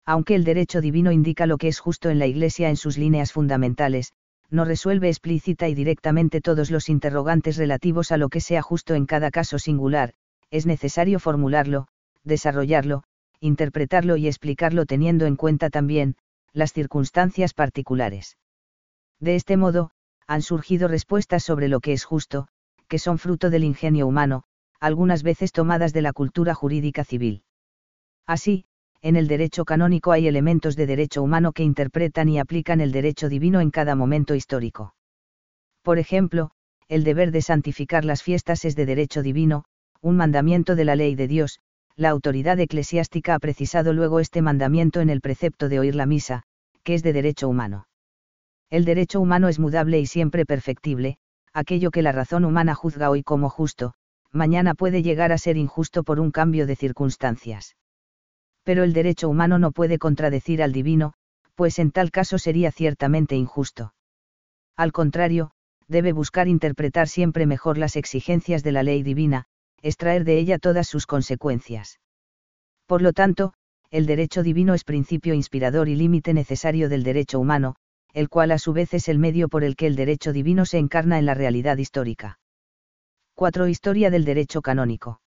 Aunque 0.07 0.35
el 0.35 0.45
derecho 0.45 0.81
divino 0.81 1.13
indica 1.13 1.47
lo 1.47 1.59
que 1.59 1.69
es 1.69 1.79
justo 1.79 2.09
en 2.09 2.19
la 2.19 2.27
Iglesia 2.27 2.71
en 2.71 2.77
sus 2.77 2.97
líneas 2.97 3.33
fundamentales, 3.33 4.15
no 4.49 4.65
resuelve 4.65 5.09
explícita 5.09 5.69
y 5.69 5.75
directamente 5.75 6.41
todos 6.41 6.71
los 6.71 6.89
interrogantes 6.89 7.59
relativos 7.59 8.11
a 8.13 8.17
lo 8.17 8.31
que 8.31 8.41
sea 8.41 8.63
justo 8.63 8.95
en 8.95 9.05
cada 9.05 9.31
caso 9.31 9.59
singular, 9.59 10.15
es 10.51 10.65
necesario 10.65 11.21
formularlo, 11.21 11.87
desarrollarlo, 12.25 13.05
interpretarlo 13.41 14.17
y 14.17 14.27
explicarlo 14.27 14.87
teniendo 14.87 15.27
en 15.27 15.37
cuenta 15.37 15.69
también, 15.69 16.17
las 16.53 16.73
circunstancias 16.73 17.55
particulares. 17.55 18.39
De 19.21 19.37
este 19.37 19.57
modo, 19.57 19.93
han 20.31 20.43
surgido 20.43 20.87
respuestas 20.87 21.43
sobre 21.43 21.67
lo 21.67 21.81
que 21.81 21.93
es 21.93 22.05
justo, 22.05 22.47
que 22.87 23.01
son 23.01 23.19
fruto 23.19 23.51
del 23.51 23.65
ingenio 23.65 24.07
humano, 24.07 24.45
algunas 24.79 25.25
veces 25.25 25.51
tomadas 25.51 25.93
de 25.93 26.03
la 26.03 26.13
cultura 26.13 26.55
jurídica 26.55 27.03
civil. 27.03 27.43
Así, 28.29 28.65
en 29.03 29.17
el 29.17 29.27
derecho 29.27 29.65
canónico 29.65 30.13
hay 30.13 30.29
elementos 30.29 30.77
de 30.77 30.87
derecho 30.87 31.21
humano 31.21 31.51
que 31.51 31.65
interpretan 31.65 32.29
y 32.29 32.39
aplican 32.39 32.81
el 32.81 32.93
derecho 32.93 33.29
divino 33.29 33.61
en 33.61 33.73
cada 33.73 33.97
momento 33.97 34.37
histórico. 34.37 34.95
Por 35.83 35.99
ejemplo, 35.99 36.53
el 36.87 37.03
deber 37.03 37.33
de 37.33 37.43
santificar 37.43 38.05
las 38.05 38.23
fiestas 38.23 38.65
es 38.65 38.77
de 38.77 38.87
derecho 38.87 39.23
divino, 39.23 39.65
un 40.01 40.17
mandamiento 40.17 40.77
de 40.77 40.85
la 40.85 40.95
ley 40.95 41.17
de 41.17 41.27
Dios, 41.27 41.59
la 41.97 42.11
autoridad 42.11 42.61
eclesiástica 42.61 43.35
ha 43.35 43.41
precisado 43.41 43.93
luego 43.93 44.21
este 44.21 44.43
mandamiento 44.43 45.01
en 45.01 45.11
el 45.11 45.23
precepto 45.23 45.69
de 45.69 45.81
oír 45.81 45.97
la 45.97 46.07
misa, 46.07 46.45
que 46.85 46.95
es 46.95 47.03
de 47.03 47.13
derecho 47.13 47.49
humano. 47.49 47.89
El 48.71 48.85
derecho 48.85 49.21
humano 49.21 49.49
es 49.49 49.59
mudable 49.59 50.01
y 50.01 50.07
siempre 50.07 50.47
perfectible, 50.47 51.19
aquello 51.53 51.91
que 51.91 52.03
la 52.03 52.13
razón 52.13 52.45
humana 52.45 52.75
juzga 52.75 53.11
hoy 53.11 53.23
como 53.23 53.51
justo, 53.51 53.95
mañana 54.33 54.75
puede 54.75 55.03
llegar 55.03 55.33
a 55.33 55.39
ser 55.39 55.57
injusto 55.57 56.05
por 56.05 56.21
un 56.21 56.31
cambio 56.31 56.67
de 56.67 56.77
circunstancias 56.77 57.75
pero 58.65 58.85
el 58.85 58.93
derecho 58.93 59.29
humano 59.29 59.59
no 59.59 59.73
puede 59.73 59.99
contradecir 59.99 60.63
al 60.63 60.73
divino, 60.73 61.15
pues 61.55 61.79
en 61.79 61.91
tal 61.91 62.11
caso 62.11 62.39
sería 62.39 62.71
ciertamente 62.71 63.37
injusto. 63.37 63.95
Al 64.77 64.93
contrario, 64.93 65.51
debe 65.89 66.13
buscar 66.13 66.49
interpretar 66.49 67.09
siempre 67.09 67.47
mejor 67.47 67.79
las 67.79 67.97
exigencias 67.97 68.63
de 68.63 68.73
la 68.73 68.83
ley 68.83 69.03
divina, 69.03 69.47
extraer 69.83 70.25
de 70.25 70.39
ella 70.39 70.59
todas 70.59 70.87
sus 70.87 71.07
consecuencias. 71.07 71.99
Por 72.87 73.03
lo 73.03 73.13
tanto, 73.13 73.55
el 73.91 74.07
derecho 74.07 74.43
divino 74.43 74.75
es 74.75 74.85
principio 74.85 75.35
inspirador 75.35 75.89
y 75.89 75.97
límite 75.97 76.33
necesario 76.33 76.89
del 76.89 77.03
derecho 77.03 77.41
humano, 77.41 77.77
el 78.13 78.29
cual 78.29 78.51
a 78.51 78.59
su 78.59 78.73
vez 78.73 78.95
es 78.95 79.09
el 79.09 79.19
medio 79.19 79.49
por 79.49 79.65
el 79.65 79.77
que 79.77 79.87
el 79.87 79.97
derecho 79.97 80.33
divino 80.33 80.67
se 80.67 80.79
encarna 80.79 81.19
en 81.19 81.27
la 81.27 81.35
realidad 81.35 81.79
histórica. 81.79 82.39
4. 83.35 83.69
Historia 83.69 84.11
del 84.11 84.25
derecho 84.25 84.63
canónico. 84.63 85.21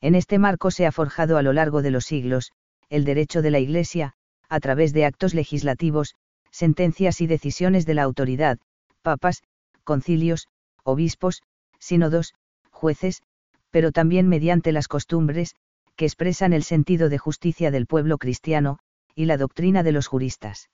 En 0.00 0.14
este 0.14 0.38
marco 0.38 0.70
se 0.70 0.86
ha 0.86 0.92
forjado 0.92 1.36
a 1.36 1.42
lo 1.42 1.52
largo 1.52 1.82
de 1.82 1.90
los 1.90 2.04
siglos, 2.04 2.52
el 2.88 3.04
derecho 3.04 3.42
de 3.42 3.50
la 3.50 3.58
Iglesia, 3.58 4.14
a 4.48 4.60
través 4.60 4.92
de 4.92 5.04
actos 5.04 5.34
legislativos, 5.34 6.14
sentencias 6.50 7.20
y 7.20 7.26
decisiones 7.26 7.84
de 7.86 7.94
la 7.94 8.02
autoridad, 8.02 8.58
papas, 9.02 9.42
concilios, 9.84 10.48
obispos, 10.84 11.42
sínodos, 11.78 12.34
jueces, 12.70 13.22
pero 13.70 13.92
también 13.92 14.28
mediante 14.28 14.72
las 14.72 14.88
costumbres, 14.88 15.54
que 15.96 16.06
expresan 16.06 16.52
el 16.52 16.62
sentido 16.62 17.08
de 17.08 17.18
justicia 17.18 17.70
del 17.70 17.86
pueblo 17.86 18.18
cristiano, 18.18 18.78
y 19.14 19.26
la 19.26 19.36
doctrina 19.36 19.82
de 19.82 19.92
los 19.92 20.06
juristas. 20.06 20.70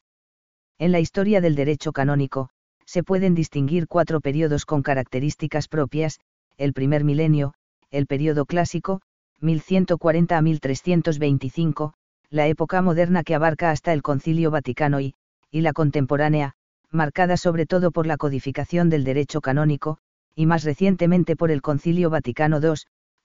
En 0.79 0.91
la 0.91 1.01
historia 1.01 1.41
del 1.41 1.55
derecho 1.55 1.93
canónico, 1.93 2.49
se 2.85 3.03
pueden 3.03 3.35
distinguir 3.35 3.87
cuatro 3.87 4.21
periodos 4.21 4.67
con 4.67 4.83
características 4.83 5.69
propias, 5.69 6.19
el 6.57 6.73
primer 6.73 7.05
milenio, 7.05 7.55
el 7.91 8.07
periodo 8.07 8.45
clásico, 8.45 9.01
1140 9.41 10.37
a 10.37 10.43
1325, 10.43 11.95
la 12.31 12.49
época 12.49 12.83
moderna 12.83 13.23
que 13.23 13.35
abarca 13.35 13.71
hasta 13.71 13.93
el 13.93 14.03
Concilio 14.03 14.51
Vaticano 14.51 15.01
y, 15.01 15.15
y 15.51 15.61
la 15.61 15.73
contemporánea, 15.73 16.55
marcada 16.91 17.37
sobre 17.37 17.67
todo 17.67 17.93
por 17.93 18.07
la 18.07 18.17
codificación 18.17 18.91
del 18.91 19.05
derecho 19.05 19.41
canónico, 19.41 19.99
y 20.35 20.47
más 20.47 20.65
recientemente 20.65 21.37
por 21.37 21.51
el 21.51 21.63
Concilio 21.63 22.11
Vaticano 22.11 22.61
II, 22.61 22.75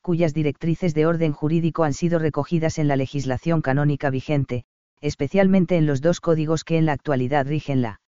cuyas 0.01 0.33
directrices 0.33 0.93
de 0.93 1.07
orden 1.07 1.33
jurídico 1.33 1.83
han 1.83 1.93
sido 1.93 2.19
recogidas 2.19 2.77
en 2.77 2.87
la 2.87 2.95
legislación 2.95 3.61
canónica 3.61 4.09
vigente, 4.09 4.65
especialmente 5.01 5.77
en 5.77 5.85
los 5.85 6.01
dos 6.01 6.19
códigos 6.19 6.63
que 6.63 6.77
en 6.77 6.85
la 6.85 6.93
actualidad 6.93 7.47
rigen 7.47 7.81
la 7.81 7.99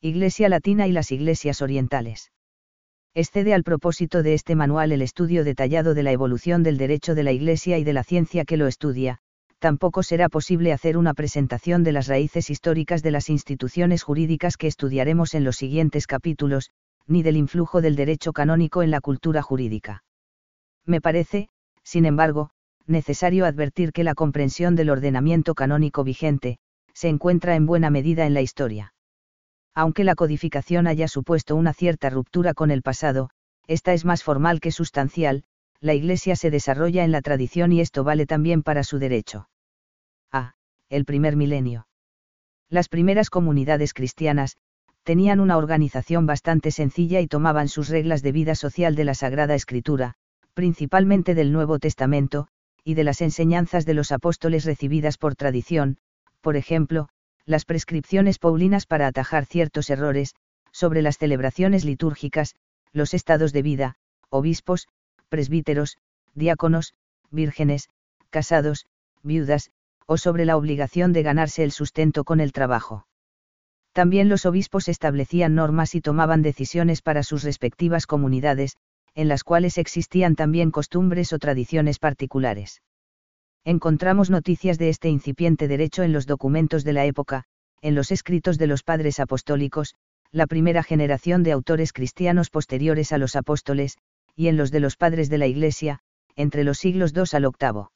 Iglesia 0.00 0.48
Latina 0.48 0.86
y 0.86 0.92
las 0.92 1.10
Iglesias 1.12 1.62
Orientales 1.62 2.30
excede 3.14 3.52
al 3.54 3.64
propósito 3.64 4.22
de 4.22 4.34
este 4.34 4.54
manual 4.54 4.92
el 4.92 5.02
estudio 5.02 5.42
detallado 5.42 5.94
de 5.94 6.02
la 6.02 6.12
evolución 6.12 6.62
del 6.62 6.78
derecho 6.78 7.14
de 7.14 7.24
la 7.24 7.32
Iglesia 7.32 7.78
y 7.78 7.84
de 7.84 7.92
la 7.92 8.04
ciencia 8.04 8.44
que 8.44 8.56
lo 8.56 8.68
estudia, 8.68 9.18
tampoco 9.58 10.02
será 10.02 10.28
posible 10.28 10.72
hacer 10.72 10.96
una 10.96 11.14
presentación 11.14 11.82
de 11.82 11.92
las 11.92 12.06
raíces 12.06 12.50
históricas 12.50 13.02
de 13.02 13.10
las 13.10 13.28
instituciones 13.28 14.02
jurídicas 14.02 14.56
que 14.56 14.68
estudiaremos 14.68 15.34
en 15.34 15.44
los 15.44 15.56
siguientes 15.56 16.06
capítulos, 16.06 16.70
ni 17.06 17.22
del 17.22 17.36
influjo 17.36 17.80
del 17.80 17.96
derecho 17.96 18.32
canónico 18.32 18.82
en 18.82 18.90
la 18.90 19.00
cultura 19.00 19.42
jurídica. 19.42 20.04
Me 20.84 21.00
parece, 21.00 21.48
sin 21.82 22.04
embargo, 22.04 22.50
necesario 22.88 23.46
advertir 23.46 23.92
que 23.92 24.04
la 24.04 24.14
comprensión 24.14 24.76
del 24.76 24.90
ordenamiento 24.90 25.54
canónico 25.54 26.04
vigente, 26.04 26.58
se 26.92 27.08
encuentra 27.08 27.54
en 27.54 27.66
buena 27.66 27.90
medida 27.90 28.26
en 28.26 28.34
la 28.34 28.40
historia. 28.40 28.94
Aunque 29.74 30.04
la 30.04 30.14
codificación 30.14 30.86
haya 30.86 31.06
supuesto 31.06 31.54
una 31.54 31.72
cierta 31.72 32.10
ruptura 32.10 32.54
con 32.54 32.70
el 32.70 32.82
pasado, 32.82 33.30
esta 33.66 33.92
es 33.92 34.04
más 34.04 34.24
formal 34.24 34.60
que 34.60 34.72
sustancial, 34.72 35.44
la 35.80 35.94
Iglesia 35.94 36.34
se 36.34 36.50
desarrolla 36.50 37.04
en 37.04 37.12
la 37.12 37.22
tradición 37.22 37.70
y 37.72 37.80
esto 37.80 38.02
vale 38.02 38.26
también 38.26 38.62
para 38.62 38.82
su 38.82 38.98
derecho. 38.98 39.48
A. 40.32 40.54
El 40.88 41.04
primer 41.04 41.36
milenio. 41.36 41.86
Las 42.68 42.88
primeras 42.88 43.30
comunidades 43.30 43.94
cristianas, 43.94 44.56
tenían 45.04 45.40
una 45.40 45.56
organización 45.56 46.26
bastante 46.26 46.70
sencilla 46.70 47.20
y 47.20 47.28
tomaban 47.28 47.68
sus 47.68 47.88
reglas 47.88 48.22
de 48.22 48.32
vida 48.32 48.54
social 48.54 48.94
de 48.94 49.04
la 49.04 49.14
Sagrada 49.14 49.54
Escritura, 49.54 50.14
principalmente 50.54 51.34
del 51.34 51.52
Nuevo 51.52 51.78
Testamento, 51.78 52.48
y 52.88 52.94
de 52.94 53.04
las 53.04 53.20
enseñanzas 53.20 53.84
de 53.84 53.92
los 53.92 54.12
apóstoles 54.12 54.64
recibidas 54.64 55.18
por 55.18 55.34
tradición, 55.34 55.98
por 56.40 56.56
ejemplo, 56.56 57.10
las 57.44 57.66
prescripciones 57.66 58.38
paulinas 58.38 58.86
para 58.86 59.06
atajar 59.06 59.44
ciertos 59.44 59.90
errores, 59.90 60.34
sobre 60.72 61.02
las 61.02 61.18
celebraciones 61.18 61.84
litúrgicas, 61.84 62.54
los 62.94 63.12
estados 63.12 63.52
de 63.52 63.60
vida, 63.60 63.96
obispos, 64.30 64.88
presbíteros, 65.28 65.98
diáconos, 66.32 66.94
vírgenes, 67.30 67.90
casados, 68.30 68.86
viudas, 69.22 69.70
o 70.06 70.16
sobre 70.16 70.46
la 70.46 70.56
obligación 70.56 71.12
de 71.12 71.22
ganarse 71.22 71.64
el 71.64 71.72
sustento 71.72 72.24
con 72.24 72.40
el 72.40 72.52
trabajo. 72.52 73.06
También 73.92 74.30
los 74.30 74.46
obispos 74.46 74.88
establecían 74.88 75.54
normas 75.54 75.94
y 75.94 76.00
tomaban 76.00 76.40
decisiones 76.40 77.02
para 77.02 77.22
sus 77.22 77.42
respectivas 77.42 78.06
comunidades, 78.06 78.78
en 79.18 79.26
las 79.26 79.42
cuales 79.42 79.78
existían 79.78 80.36
también 80.36 80.70
costumbres 80.70 81.32
o 81.32 81.40
tradiciones 81.40 81.98
particulares. 81.98 82.82
Encontramos 83.64 84.30
noticias 84.30 84.78
de 84.78 84.90
este 84.90 85.08
incipiente 85.08 85.66
derecho 85.66 86.04
en 86.04 86.12
los 86.12 86.24
documentos 86.24 86.84
de 86.84 86.92
la 86.92 87.04
época, 87.04 87.42
en 87.82 87.96
los 87.96 88.12
escritos 88.12 88.58
de 88.58 88.68
los 88.68 88.84
padres 88.84 89.18
apostólicos, 89.18 89.96
la 90.30 90.46
primera 90.46 90.84
generación 90.84 91.42
de 91.42 91.50
autores 91.50 91.92
cristianos 91.92 92.48
posteriores 92.48 93.10
a 93.10 93.18
los 93.18 93.34
apóstoles, 93.34 93.98
y 94.36 94.46
en 94.46 94.56
los 94.56 94.70
de 94.70 94.78
los 94.78 94.96
padres 94.96 95.28
de 95.28 95.38
la 95.38 95.48
Iglesia, 95.48 95.98
entre 96.36 96.62
los 96.62 96.78
siglos 96.78 97.12
II 97.12 97.24
al 97.32 97.42
VIII. 97.42 97.86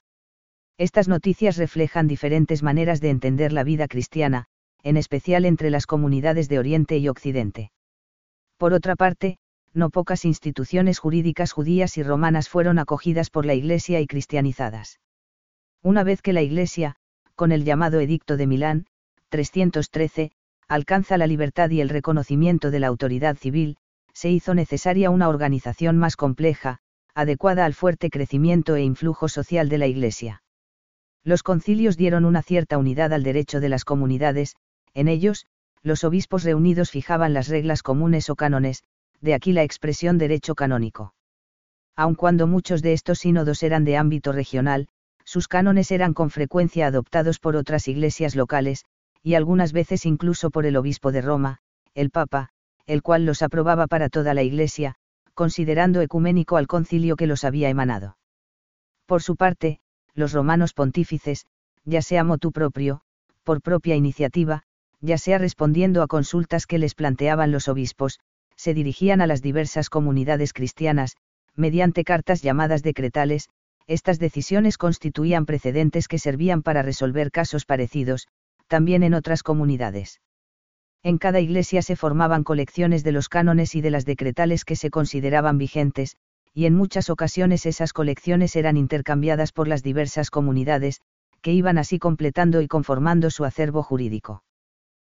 Estas 0.77 1.07
noticias 1.07 1.57
reflejan 1.57 2.09
diferentes 2.09 2.65
maneras 2.65 3.01
de 3.01 3.11
entender 3.11 3.53
la 3.53 3.63
vida 3.63 3.87
cristiana, 3.87 4.47
en 4.83 4.97
especial 4.97 5.45
entre 5.45 5.71
las 5.71 5.87
comunidades 5.87 6.49
de 6.49 6.59
Oriente 6.59 6.99
y 6.99 7.07
Occidente. 7.07 7.71
Por 8.57 8.73
otra 8.73 8.97
parte, 8.97 9.39
no 9.75 9.91
pocas 9.91 10.25
instituciones 10.25 10.99
jurídicas 10.99 11.53
judías 11.53 11.97
y 11.97 12.03
romanas 12.03 12.49
fueron 12.49 12.79
acogidas 12.79 13.31
por 13.31 13.47
la 13.47 13.55
Iglesia 13.55 14.01
y 14.01 14.07
cristianizadas. 14.07 15.01
Una 15.83 16.05
vez 16.05 16.23
que 16.23 16.33
la 16.33 16.43
Iglesia, 16.43 16.97
con 17.35 17.53
el 17.53 17.65
llamado 17.65 18.01
Edicto 18.01 18.37
de 18.37 18.47
Milán, 18.47 18.87
313, 19.31 20.33
alcanza 20.69 21.19
la 21.19 21.27
libertad 21.27 21.71
y 21.71 21.81
el 21.81 21.89
reconocimiento 21.89 22.71
de 22.71 22.81
la 22.81 22.87
autoridad 22.87 23.37
civil, 23.37 23.77
se 24.13 24.31
hizo 24.31 24.55
necesaria 24.55 25.11
una 25.11 25.29
organización 25.29 25.97
más 25.97 26.17
compleja, 26.17 26.79
adecuada 27.15 27.65
al 27.65 27.75
fuerte 27.75 28.11
crecimiento 28.11 28.77
e 28.77 28.83
influjo 28.83 29.29
social 29.29 29.69
de 29.69 29.79
la 29.79 29.87
Iglesia. 29.87 30.43
Los 31.25 31.43
concilios 31.43 31.97
dieron 31.97 32.25
una 32.25 32.43
cierta 32.43 32.79
unidad 32.79 33.13
al 33.13 33.23
derecho 33.23 33.61
de 33.61 33.69
las 33.69 33.85
comunidades, 33.85 34.57
en 34.95 35.09
ellos, 35.09 35.47
los 35.83 36.05
obispos 36.05 36.45
reunidos 36.45 36.91
fijaban 36.91 37.33
las 37.33 37.49
reglas 37.49 37.83
comunes 37.83 38.31
o 38.31 38.37
cánones, 38.37 38.83
de 39.23 39.35
aquí 39.35 39.53
la 39.53 39.63
expresión 39.63 40.19
derecho 40.19 40.55
canónico. 40.55 41.15
Aun 41.97 42.15
cuando 42.15 42.47
muchos 42.47 42.83
de 42.83 42.93
estos 42.93 43.21
sínodos 43.21 43.63
eran 43.63 43.85
de 43.85 43.97
ámbito 43.97 44.33
regional, 44.33 44.89
sus 45.25 45.49
cánones 45.49 45.91
eran 45.91 46.13
con 46.13 46.31
frecuencia 46.31 46.89
adoptados 46.89 47.39
por 47.39 47.57
otras 47.57 47.89
iglesias 47.89 48.35
locales, 48.35 48.85
y 49.23 49.35
algunas 49.35 49.73
veces 49.73 50.05
incluso 50.05 50.51
por 50.51 50.67
el 50.67 50.77
obispo 50.77 51.13
de 51.13 51.23
Roma, 51.23 51.59
el 51.95 52.11
Papa, 52.11 52.49
el 52.87 53.03
cual 53.03 53.25
los 53.25 53.43
aprobaba 53.43 53.87
para 53.87 54.09
toda 54.09 54.35
la 54.35 54.43
iglesia, 54.43 54.97
considerando 55.35 56.01
ecuménico 56.01 56.57
al 56.57 56.67
concilio 56.67 57.17
que 57.17 57.29
los 57.29 57.45
había 57.45 57.69
emanado. 57.69 58.19
Por 59.07 59.23
su 59.23 59.37
parte, 59.37 59.79
los 60.15 60.33
romanos 60.33 60.75
pontífices, 60.75 61.47
ya 61.85 62.03
sea 62.03 62.25
motu 62.25 62.53
propio, 62.53 63.03
por 63.45 63.63
propia 63.63 63.95
iniciativa, 63.95 64.65
ya 65.01 65.19
sea 65.19 65.39
respondiendo 65.39 66.03
a 66.03 66.07
consultas 66.07 66.67
que 66.67 66.79
les 66.79 66.95
planteaban 66.95 67.53
los 67.53 67.69
obispos, 67.69 68.21
se 68.63 68.75
dirigían 68.75 69.21
a 69.21 69.27
las 69.27 69.43
diversas 69.43 69.91
comunidades 69.91 70.53
cristianas, 70.53 71.17
mediante 71.57 72.05
cartas 72.05 72.43
llamadas 72.43 72.85
decretales, 72.85 73.49
estas 73.89 74.21
decisiones 74.21 74.79
constituían 74.79 75.47
precedentes 75.47 76.07
que 76.07 76.21
servían 76.21 76.63
para 76.63 76.83
resolver 76.83 77.33
casos 77.33 77.65
parecidos, 77.65 78.29
también 78.69 79.03
en 79.03 79.15
otras 79.15 79.43
comunidades. 79.43 80.21
En 81.03 81.19
cada 81.19 81.41
iglesia 81.41 81.83
se 81.83 81.97
formaban 81.97 82.45
colecciones 82.45 83.03
de 83.03 83.11
los 83.11 83.29
cánones 83.29 83.75
y 83.75 83.81
de 83.81 83.91
las 83.91 84.05
decretales 84.05 84.65
que 84.65 84.77
se 84.77 84.91
consideraban 84.91 85.59
vigentes, 85.59 86.15
y 86.55 86.67
en 86.67 86.77
muchas 86.77 87.11
ocasiones 87.11 87.67
esas 87.67 87.93
colecciones 87.93 88.55
eran 88.55 88.77
intercambiadas 88.77 89.51
por 89.51 89.67
las 89.67 89.83
diversas 89.83 90.31
comunidades, 90.31 91.01
que 91.41 91.53
iban 91.53 91.79
así 91.79 91.99
completando 91.99 92.61
y 92.61 92.69
conformando 92.69 93.29
su 93.29 93.45
acervo 93.45 93.83
jurídico. 93.83 94.45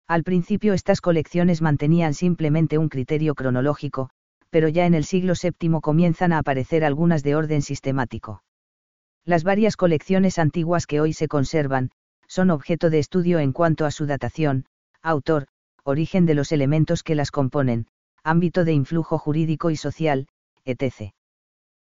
Al 0.07 0.23
principio 0.23 0.75
estas 0.75 1.01
colecciones 1.01 1.63
mantenían 1.63 2.13
simplemente 2.13 2.77
un 2.77 2.89
criterio 2.89 3.35
cronológico, 3.35 4.11
pero 4.51 4.69
ya 4.69 4.87
en 4.87 4.95
el 4.95 5.05
siglo 5.05 5.33
VII 5.41 5.81
comienzan 5.81 6.33
a 6.33 6.39
aparecer 6.39 6.85
algunas 6.85 7.23
de 7.23 7.35
orden 7.35 7.63
sistemático. 7.63 8.43
Las 9.25 9.43
varias 9.43 9.77
colecciones 9.77 10.39
antiguas 10.39 10.87
que 10.87 11.01
hoy 11.01 11.15
se 11.15 11.29
conservan, 11.29 11.91
son 12.29 12.51
objeto 12.51 12.91
de 12.91 12.99
estudio 12.99 13.39
en 13.39 13.53
cuanto 13.53 13.87
a 13.87 13.91
su 13.91 14.05
datación, 14.07 14.67
autor, 15.03 15.47
origen 15.83 16.27
de 16.27 16.35
los 16.35 16.53
elementos 16.53 17.03
que 17.03 17.15
las 17.15 17.31
componen, 17.31 17.87
ámbito 18.23 18.65
de 18.65 18.73
influjo 18.73 19.19
jurídico 19.19 19.71
y 19.71 19.77
social, 19.77 20.29
etc. 20.65 21.13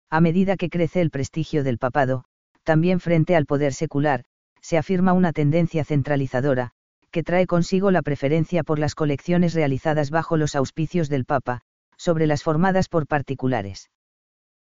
A 0.10 0.22
medida 0.22 0.58
que 0.58 0.70
crece 0.70 1.02
el 1.02 1.12
prestigio 1.12 1.64
del 1.64 1.78
papado, 1.78 2.26
también 2.64 3.00
frente 3.00 3.36
al 3.36 3.46
poder 3.46 3.74
secular, 3.74 4.26
se 4.62 4.78
afirma 4.78 5.14
una 5.14 5.34
tendencia 5.34 5.86
centralizadora, 5.86 6.74
que 7.10 7.24
trae 7.24 7.48
consigo 7.48 7.92
la 7.92 8.02
preferencia 8.02 8.64
por 8.64 8.80
las 8.80 8.96
colecciones 8.96 9.54
realizadas 9.54 10.10
bajo 10.10 10.38
los 10.38 10.56
auspicios 10.56 11.10
del 11.10 11.26
Papa, 11.26 11.62
sobre 11.98 12.28
las 12.28 12.44
formadas 12.44 12.88
por 12.88 13.08
particulares. 13.08 13.90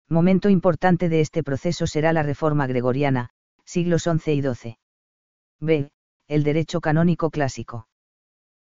Momento 0.09 0.51
importante 0.51 1.09
de 1.09 1.21
este 1.21 1.43
proceso 1.43 1.87
será 1.87 2.13
la 2.13 2.23
Reforma 2.23 2.67
Gregoriana, 2.67 3.31
siglos 3.65 4.03
XI 4.03 4.33
y 4.33 4.43
XII. 4.43 4.79
B. 5.61 5.91
El 6.29 6.45
derecho 6.45 6.81
canónico 6.81 7.31
clásico. 7.31 7.89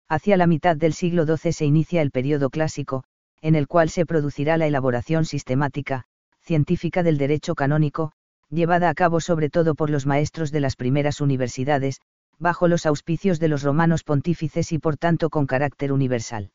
Hacia 0.10 0.38
la 0.38 0.48
mitad 0.48 0.76
del 0.76 0.94
siglo 0.94 1.26
XII 1.26 1.54
se 1.54 1.66
inicia 1.66 2.02
el 2.02 2.12
periodo 2.12 2.50
clásico, 2.50 3.04
en 3.42 3.56
el 3.56 3.68
cual 3.68 3.90
se 3.90 4.06
producirá 4.06 4.58
la 4.58 4.68
elaboración 4.68 5.26
sistemática, 5.26 6.06
científica 6.40 7.04
del 7.04 7.18
derecho 7.18 7.56
canónico, 7.56 8.14
llevada 8.50 8.90
a 8.90 8.94
cabo 8.94 9.20
sobre 9.20 9.50
todo 9.50 9.76
por 9.76 9.90
los 9.90 10.06
maestros 10.06 10.52
de 10.52 10.60
las 10.60 10.76
primeras 10.76 11.22
universidades, 11.22 12.00
bajo 12.44 12.68
los 12.68 12.86
auspicios 12.86 13.40
de 13.40 13.48
los 13.48 13.64
romanos 13.64 14.04
pontífices 14.04 14.72
y 14.72 14.78
por 14.78 14.98
tanto 14.98 15.32
con 15.32 15.48
carácter 15.48 15.92
universal. 15.92 16.52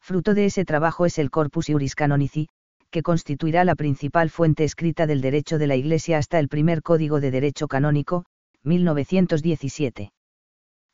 Fruto 0.00 0.34
de 0.34 0.44
ese 0.44 0.64
trabajo 0.64 1.06
es 1.06 1.18
el 1.18 1.30
Corpus 1.30 1.68
Iuris 1.68 1.96
Canonici, 1.96 2.48
que 2.90 3.02
constituirá 3.02 3.64
la 3.64 3.74
principal 3.74 4.30
fuente 4.30 4.64
escrita 4.64 5.06
del 5.06 5.20
derecho 5.20 5.58
de 5.58 5.66
la 5.66 5.76
Iglesia 5.76 6.18
hasta 6.18 6.38
el 6.38 6.48
primer 6.48 6.82
Código 6.82 7.20
de 7.20 7.30
Derecho 7.30 7.68
Canónico, 7.68 8.24
1917. 8.62 10.12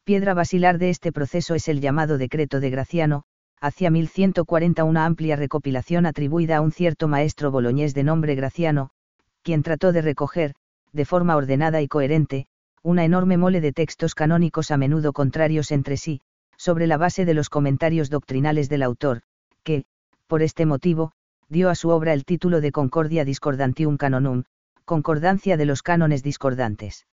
Piedra 0.05 0.35
basilar 0.35 0.79
de 0.79 0.91
este 0.91 1.13
proceso 1.13 1.55
es 1.55 1.69
el 1.69 1.81
llamado 1.81 2.17
Decreto 2.17 2.61
de 2.61 2.71
Graciano, 2.71 3.25
hacia 3.61 3.91
1140 3.91 4.85
una 4.85 5.07
amplia 5.07 5.37
recopilación 5.37 6.07
atribuida 6.07 6.59
a 6.59 6.61
un 6.61 6.71
cierto 6.71 7.09
maestro 7.09 7.51
boloñés 7.51 7.95
de 7.95 8.05
nombre 8.05 8.35
Graciano, 8.35 8.91
quien 9.43 9.63
trató 9.63 9.93
de 9.93 10.03
recoger, 10.03 10.55
de 10.93 11.05
forma 11.05 11.37
ordenada 11.37 11.81
y 11.81 11.89
coherente, 11.89 12.47
una 12.85 13.05
enorme 13.05 13.39
mole 13.39 13.63
de 13.63 13.73
textos 13.73 14.15
canónicos 14.15 14.71
a 14.71 14.77
menudo 14.77 15.15
contrarios 15.15 15.73
entre 15.73 15.97
sí, 15.97 16.21
sobre 16.59 16.87
la 16.87 16.99
base 16.99 17.25
de 17.25 17.33
los 17.33 17.49
comentarios 17.49 18.11
doctrinales 18.11 18.69
del 18.69 18.83
autor, 18.83 19.23
que, 19.63 19.87
por 20.27 20.43
este 20.43 20.67
motivo, 20.67 21.13
dio 21.49 21.71
a 21.71 21.75
su 21.75 21.89
obra 21.89 22.13
el 22.13 22.27
título 22.27 22.61
de 22.61 22.73
Concordia 22.73 23.25
Discordantium 23.25 23.97
Canonum, 23.97 24.45
concordancia 24.85 25.57
de 25.57 25.65
los 25.65 25.83
cánones 25.83 26.23
discordantes. 26.23 27.07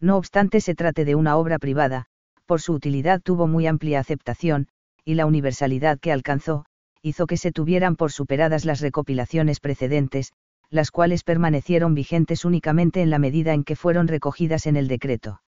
No 0.00 0.16
obstante 0.16 0.62
se 0.62 0.74
trate 0.74 1.04
de 1.04 1.14
una 1.14 1.36
obra 1.36 1.58
privada, 1.58 2.06
por 2.46 2.62
su 2.62 2.72
utilidad 2.72 3.20
tuvo 3.22 3.46
muy 3.46 3.66
amplia 3.66 4.00
aceptación, 4.00 4.68
y 5.04 5.12
la 5.12 5.26
universalidad 5.26 5.98
que 5.98 6.10
alcanzó, 6.10 6.64
hizo 7.02 7.26
que 7.26 7.36
se 7.36 7.52
tuvieran 7.52 7.96
por 7.96 8.12
superadas 8.12 8.64
las 8.64 8.80
recopilaciones 8.80 9.60
precedentes, 9.60 10.32
las 10.70 10.90
cuales 10.90 11.22
permanecieron 11.22 11.94
vigentes 11.94 12.44
únicamente 12.44 13.02
en 13.02 13.10
la 13.10 13.18
medida 13.18 13.54
en 13.54 13.64
que 13.64 13.76
fueron 13.76 14.08
recogidas 14.08 14.66
en 14.66 14.76
el 14.76 14.88
decreto. 14.88 15.42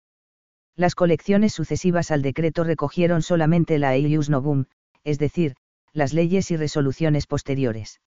Las 0.77 0.95
colecciones 0.95 1.53
sucesivas 1.53 2.11
al 2.11 2.23
decreto 2.23 2.63
recogieron 2.63 3.23
solamente 3.23 3.79
la 3.79 3.95
Eius 3.97 4.31
Novum, 4.31 4.67
es 5.03 5.19
decir, 5.19 5.57
las 5.93 6.13
leyes 6.13 6.51
y 6.51 6.57
resoluciones 6.57 7.27
posteriores. 7.27 8.01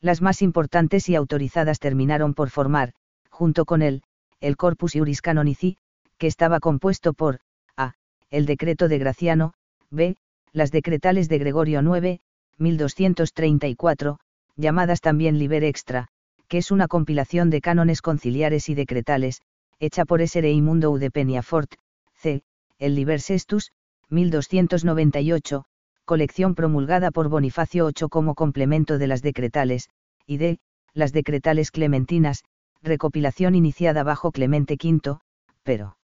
Las 0.00 0.20
más 0.20 0.42
importantes 0.42 1.08
y 1.08 1.14
autorizadas 1.14 1.78
terminaron 1.78 2.34
por 2.34 2.50
formar, 2.50 2.92
junto 3.30 3.64
con 3.64 3.80
él, 3.80 4.02
el 4.40 4.56
Corpus 4.56 4.94
Iuris 4.94 5.22
Canonici, 5.22 5.78
que 6.18 6.26
estaba 6.26 6.60
compuesto 6.60 7.14
por, 7.14 7.40
a. 7.76 7.94
el 8.30 8.44
decreto 8.44 8.88
de 8.88 8.98
Graciano, 8.98 9.54
b. 9.90 10.16
las 10.52 10.70
decretales 10.70 11.28
de 11.28 11.38
Gregorio 11.38 11.80
IX, 11.80 12.20
1234, 12.58 14.18
llamadas 14.56 15.00
también 15.00 15.38
Liber 15.38 15.64
Extra, 15.64 16.08
que 16.48 16.58
es 16.58 16.70
una 16.70 16.88
compilación 16.88 17.50
de 17.50 17.60
cánones 17.60 18.02
conciliares 18.02 18.68
y 18.68 18.74
decretales, 18.74 19.42
hecha 19.78 20.04
por 20.04 20.20
S.R.I. 20.20 20.62
Mundo 20.62 20.96
de 20.98 21.10
Peniafort, 21.10 21.74
c. 22.14 22.42
El 22.78 22.94
Liber 22.94 23.20
Sestus, 23.20 23.72
1298, 24.08 25.64
colección 26.04 26.54
promulgada 26.54 27.10
por 27.10 27.28
Bonifacio 27.28 27.86
VIII 27.86 28.08
como 28.08 28.34
complemento 28.34 28.98
de 28.98 29.06
las 29.06 29.22
decretales, 29.22 29.88
y 30.26 30.36
de, 30.36 30.58
las 30.92 31.12
decretales 31.12 31.70
clementinas, 31.70 32.44
recopilación 32.82 33.54
iniciada 33.54 34.02
bajo 34.02 34.30
Clemente 34.30 34.76
V, 34.82 35.18
pero 35.62 35.96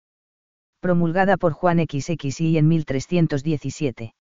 promulgada 0.81 1.37
por 1.37 1.53
Juan 1.53 1.79
XXI 1.79 2.59
en 2.59 2.67
1317. 2.67 4.15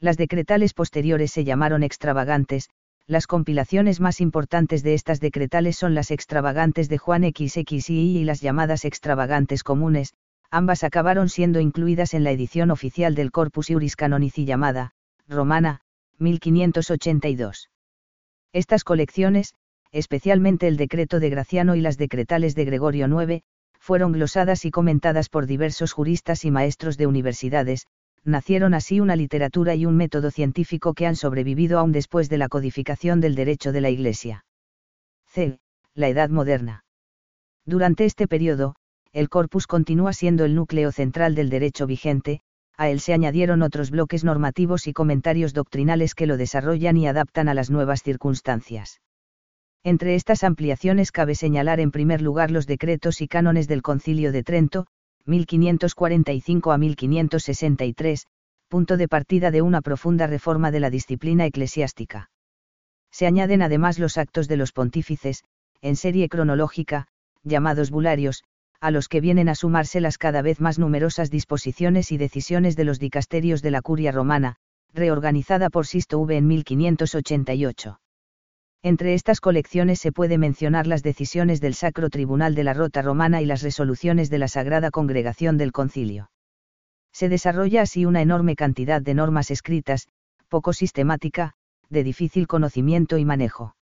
Las 0.00 0.16
decretales 0.16 0.74
posteriores 0.74 1.30
se 1.30 1.44
llamaron 1.44 1.84
extravagantes, 1.84 2.68
las 3.06 3.26
compilaciones 3.28 4.00
más 4.00 4.20
importantes 4.20 4.82
de 4.82 4.94
estas 4.94 5.20
decretales 5.20 5.76
son 5.76 5.94
las 5.94 6.10
extravagantes 6.10 6.88
de 6.88 6.98
Juan 6.98 7.22
XXI 7.22 7.92
y 7.92 8.24
las 8.24 8.40
llamadas 8.40 8.84
extravagantes 8.84 9.62
comunes, 9.62 10.14
ambas 10.50 10.82
acabaron 10.82 11.28
siendo 11.28 11.60
incluidas 11.60 12.14
en 12.14 12.24
la 12.24 12.32
edición 12.32 12.70
oficial 12.70 13.14
del 13.14 13.30
Corpus 13.30 13.70
Iuris 13.70 13.94
Canonici 13.94 14.44
llamada, 14.44 14.92
Romana, 15.28 15.82
1582. 16.18 17.70
Estas 18.52 18.84
colecciones, 18.84 19.54
especialmente 19.92 20.66
el 20.66 20.76
decreto 20.76 21.20
de 21.20 21.30
Graciano 21.30 21.76
y 21.76 21.80
las 21.80 21.98
decretales 21.98 22.54
de 22.54 22.64
Gregorio 22.64 23.06
IX, 23.06 23.42
fueron 23.78 24.12
glosadas 24.12 24.64
y 24.64 24.72
comentadas 24.72 25.28
por 25.28 25.46
diversos 25.46 25.92
juristas 25.92 26.44
y 26.44 26.50
maestros 26.50 26.96
de 26.96 27.06
universidades, 27.06 27.86
nacieron 28.26 28.74
así 28.74 29.00
una 29.00 29.16
literatura 29.16 29.74
y 29.74 29.86
un 29.86 29.96
método 29.96 30.30
científico 30.30 30.94
que 30.94 31.06
han 31.06 31.16
sobrevivido 31.16 31.78
aún 31.78 31.92
después 31.92 32.28
de 32.28 32.38
la 32.38 32.48
codificación 32.48 33.20
del 33.20 33.34
derecho 33.34 33.72
de 33.72 33.80
la 33.80 33.90
Iglesia. 33.90 34.44
C. 35.26 35.58
La 35.94 36.08
Edad 36.08 36.28
Moderna. 36.28 36.84
Durante 37.64 38.04
este 38.04 38.28
periodo, 38.28 38.74
el 39.12 39.28
corpus 39.28 39.66
continúa 39.66 40.12
siendo 40.12 40.44
el 40.44 40.54
núcleo 40.54 40.92
central 40.92 41.34
del 41.34 41.50
derecho 41.50 41.86
vigente, 41.86 42.40
a 42.76 42.90
él 42.90 43.00
se 43.00 43.14
añadieron 43.14 43.62
otros 43.62 43.90
bloques 43.90 44.24
normativos 44.24 44.86
y 44.86 44.92
comentarios 44.92 45.54
doctrinales 45.54 46.14
que 46.14 46.26
lo 46.26 46.36
desarrollan 46.36 46.96
y 46.96 47.06
adaptan 47.06 47.48
a 47.48 47.54
las 47.54 47.70
nuevas 47.70 48.02
circunstancias. 48.02 49.00
Entre 49.82 50.16
estas 50.16 50.44
ampliaciones 50.44 51.12
cabe 51.12 51.34
señalar 51.34 51.80
en 51.80 51.92
primer 51.92 52.20
lugar 52.20 52.50
los 52.50 52.66
decretos 52.66 53.20
y 53.20 53.28
cánones 53.28 53.68
del 53.68 53.82
Concilio 53.82 54.32
de 54.32 54.42
Trento, 54.42 54.86
1545 55.26 56.72
a 56.72 56.78
1563, 56.78 58.26
punto 58.68 58.96
de 58.96 59.08
partida 59.08 59.50
de 59.50 59.62
una 59.62 59.82
profunda 59.82 60.26
reforma 60.26 60.70
de 60.70 60.80
la 60.80 60.90
disciplina 60.90 61.46
eclesiástica. 61.46 62.30
Se 63.10 63.26
añaden 63.26 63.62
además 63.62 63.98
los 63.98 64.18
actos 64.18 64.48
de 64.48 64.56
los 64.56 64.72
pontífices, 64.72 65.44
en 65.80 65.96
serie 65.96 66.28
cronológica, 66.28 67.06
llamados 67.42 67.90
bularios, 67.90 68.42
a 68.80 68.90
los 68.90 69.08
que 69.08 69.20
vienen 69.20 69.48
a 69.48 69.54
sumarse 69.54 70.00
las 70.00 70.18
cada 70.18 70.42
vez 70.42 70.60
más 70.60 70.78
numerosas 70.78 71.30
disposiciones 71.30 72.12
y 72.12 72.18
decisiones 72.18 72.76
de 72.76 72.84
los 72.84 72.98
dicasterios 72.98 73.62
de 73.62 73.70
la 73.70 73.82
curia 73.82 74.12
romana, 74.12 74.56
reorganizada 74.92 75.70
por 75.70 75.86
Sisto 75.86 76.18
V 76.18 76.36
en 76.36 76.46
1588. 76.46 77.98
Entre 78.86 79.14
estas 79.14 79.40
colecciones 79.40 79.98
se 79.98 80.12
puede 80.12 80.38
mencionar 80.38 80.86
las 80.86 81.02
decisiones 81.02 81.60
del 81.60 81.74
Sacro 81.74 82.08
Tribunal 82.08 82.54
de 82.54 82.62
la 82.62 82.72
Rota 82.72 83.02
Romana 83.02 83.42
y 83.42 83.44
las 83.44 83.62
resoluciones 83.62 84.30
de 84.30 84.38
la 84.38 84.46
Sagrada 84.46 84.92
Congregación 84.92 85.58
del 85.58 85.72
Concilio. 85.72 86.30
Se 87.12 87.28
desarrolla 87.28 87.82
así 87.82 88.06
una 88.06 88.22
enorme 88.22 88.54
cantidad 88.54 89.02
de 89.02 89.14
normas 89.14 89.50
escritas, 89.50 90.06
poco 90.46 90.72
sistemática, 90.72 91.54
de 91.88 92.04
difícil 92.04 92.46
conocimiento 92.46 93.18
y 93.18 93.24
manejo. 93.24 93.74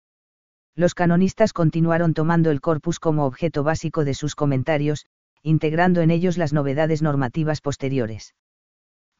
Los 0.74 0.94
canonistas 0.94 1.52
continuaron 1.52 2.14
tomando 2.14 2.50
el 2.50 2.62
corpus 2.62 2.98
como 2.98 3.26
objeto 3.26 3.62
básico 3.62 4.06
de 4.06 4.14
sus 4.14 4.34
comentarios, 4.34 5.04
integrando 5.42 6.00
en 6.00 6.12
ellos 6.12 6.38
las 6.38 6.54
novedades 6.54 7.02
normativas 7.02 7.60
posteriores. 7.60 8.34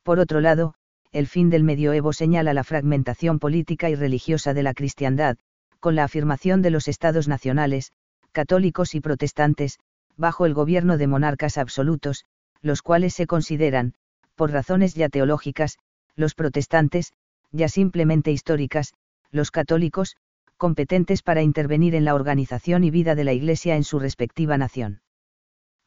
Por 0.02 0.18
otro 0.18 0.40
lado, 0.40 0.76
el 1.12 1.26
fin 1.26 1.50
del 1.50 1.62
medioevo 1.62 2.14
señala 2.14 2.54
la 2.54 2.64
fragmentación 2.64 3.38
política 3.38 3.90
y 3.90 3.96
religiosa 3.96 4.54
de 4.54 4.62
la 4.62 4.72
cristiandad, 4.72 5.36
con 5.84 5.96
la 5.96 6.04
afirmación 6.04 6.62
de 6.62 6.70
los 6.70 6.88
estados 6.88 7.28
nacionales, 7.28 7.92
católicos 8.32 8.94
y 8.94 9.02
protestantes, 9.02 9.78
bajo 10.16 10.46
el 10.46 10.54
gobierno 10.54 10.96
de 10.96 11.06
monarcas 11.06 11.58
absolutos, 11.58 12.24
los 12.62 12.80
cuales 12.80 13.12
se 13.12 13.26
consideran, 13.26 13.92
por 14.34 14.50
razones 14.50 14.94
ya 14.94 15.10
teológicas, 15.10 15.76
los 16.16 16.34
protestantes, 16.34 17.12
ya 17.52 17.68
simplemente 17.68 18.32
históricas, 18.32 18.94
los 19.30 19.50
católicos, 19.50 20.16
competentes 20.56 21.20
para 21.20 21.42
intervenir 21.42 21.94
en 21.94 22.06
la 22.06 22.14
organización 22.14 22.82
y 22.82 22.90
vida 22.90 23.14
de 23.14 23.24
la 23.24 23.34
Iglesia 23.34 23.76
en 23.76 23.84
su 23.84 23.98
respectiva 23.98 24.56
nación. 24.56 25.02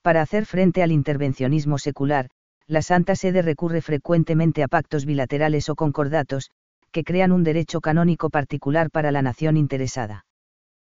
Para 0.03 0.21
hacer 0.21 0.45
frente 0.45 0.83
al 0.83 0.91
intervencionismo 0.91 1.79
secular, 1.79 2.29
la 2.67 2.83
Santa 2.83 3.15
Sede 3.15 3.41
recurre 3.41 3.81
frecuentemente 3.81 4.61
a 4.61 4.67
pactos 4.67 5.07
bilaterales 5.07 5.69
o 5.69 5.75
concordatos, 5.75 6.51
que 6.97 7.03
crean 7.03 7.31
un 7.31 7.43
derecho 7.43 7.79
canónico 7.79 8.31
particular 8.31 8.89
para 8.89 9.11
la 9.11 9.21
nación 9.21 9.55
interesada. 9.55 10.25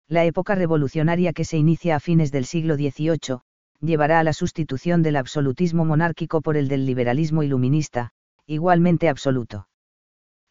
La 0.06 0.24
época 0.24 0.54
revolucionaria 0.54 1.32
que 1.32 1.44
se 1.44 1.56
inicia 1.56 1.96
a 1.96 1.98
fines 1.98 2.30
del 2.30 2.44
siglo 2.44 2.76
XVIII, 2.76 3.40
llevará 3.80 4.20
a 4.20 4.22
la 4.22 4.32
sustitución 4.32 5.02
del 5.02 5.16
absolutismo 5.16 5.84
monárquico 5.84 6.40
por 6.40 6.56
el 6.56 6.68
del 6.68 6.86
liberalismo 6.86 7.42
iluminista, 7.42 8.10
igualmente 8.46 9.08
absoluto. 9.08 9.66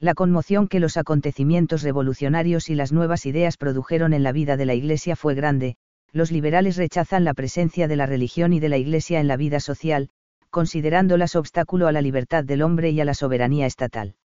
La 0.02 0.16
conmoción 0.16 0.68
que 0.68 0.82
los 0.82 0.98
acontecimientos 0.98 1.82
revolucionarios 1.82 2.70
y 2.70 2.76
las 2.76 2.92
nuevas 2.92 3.26
ideas 3.26 3.56
produjeron 3.56 4.12
en 4.12 4.24
la 4.24 4.34
vida 4.34 4.58
de 4.58 4.66
la 4.66 4.74
Iglesia 4.74 5.16
fue 5.16 5.34
grande, 5.34 5.78
los 6.12 6.30
liberales 6.30 6.76
rechazan 6.76 7.24
la 7.24 7.34
presencia 7.34 7.88
de 7.88 7.96
la 7.96 8.06
religión 8.06 8.52
y 8.52 8.60
de 8.60 8.68
la 8.68 8.80
Iglesia 8.80 9.22
en 9.22 9.30
la 9.30 9.38
vida 9.38 9.62
social, 9.62 10.10
considerándolas 10.50 11.38
obstáculo 11.38 11.88
a 11.88 11.94
la 11.94 12.02
libertad 12.02 12.44
del 12.44 12.64
hombre 12.64 12.90
y 12.90 13.00
a 13.00 13.06
la 13.06 13.14
soberanía 13.14 13.66
estatal. 13.66 14.16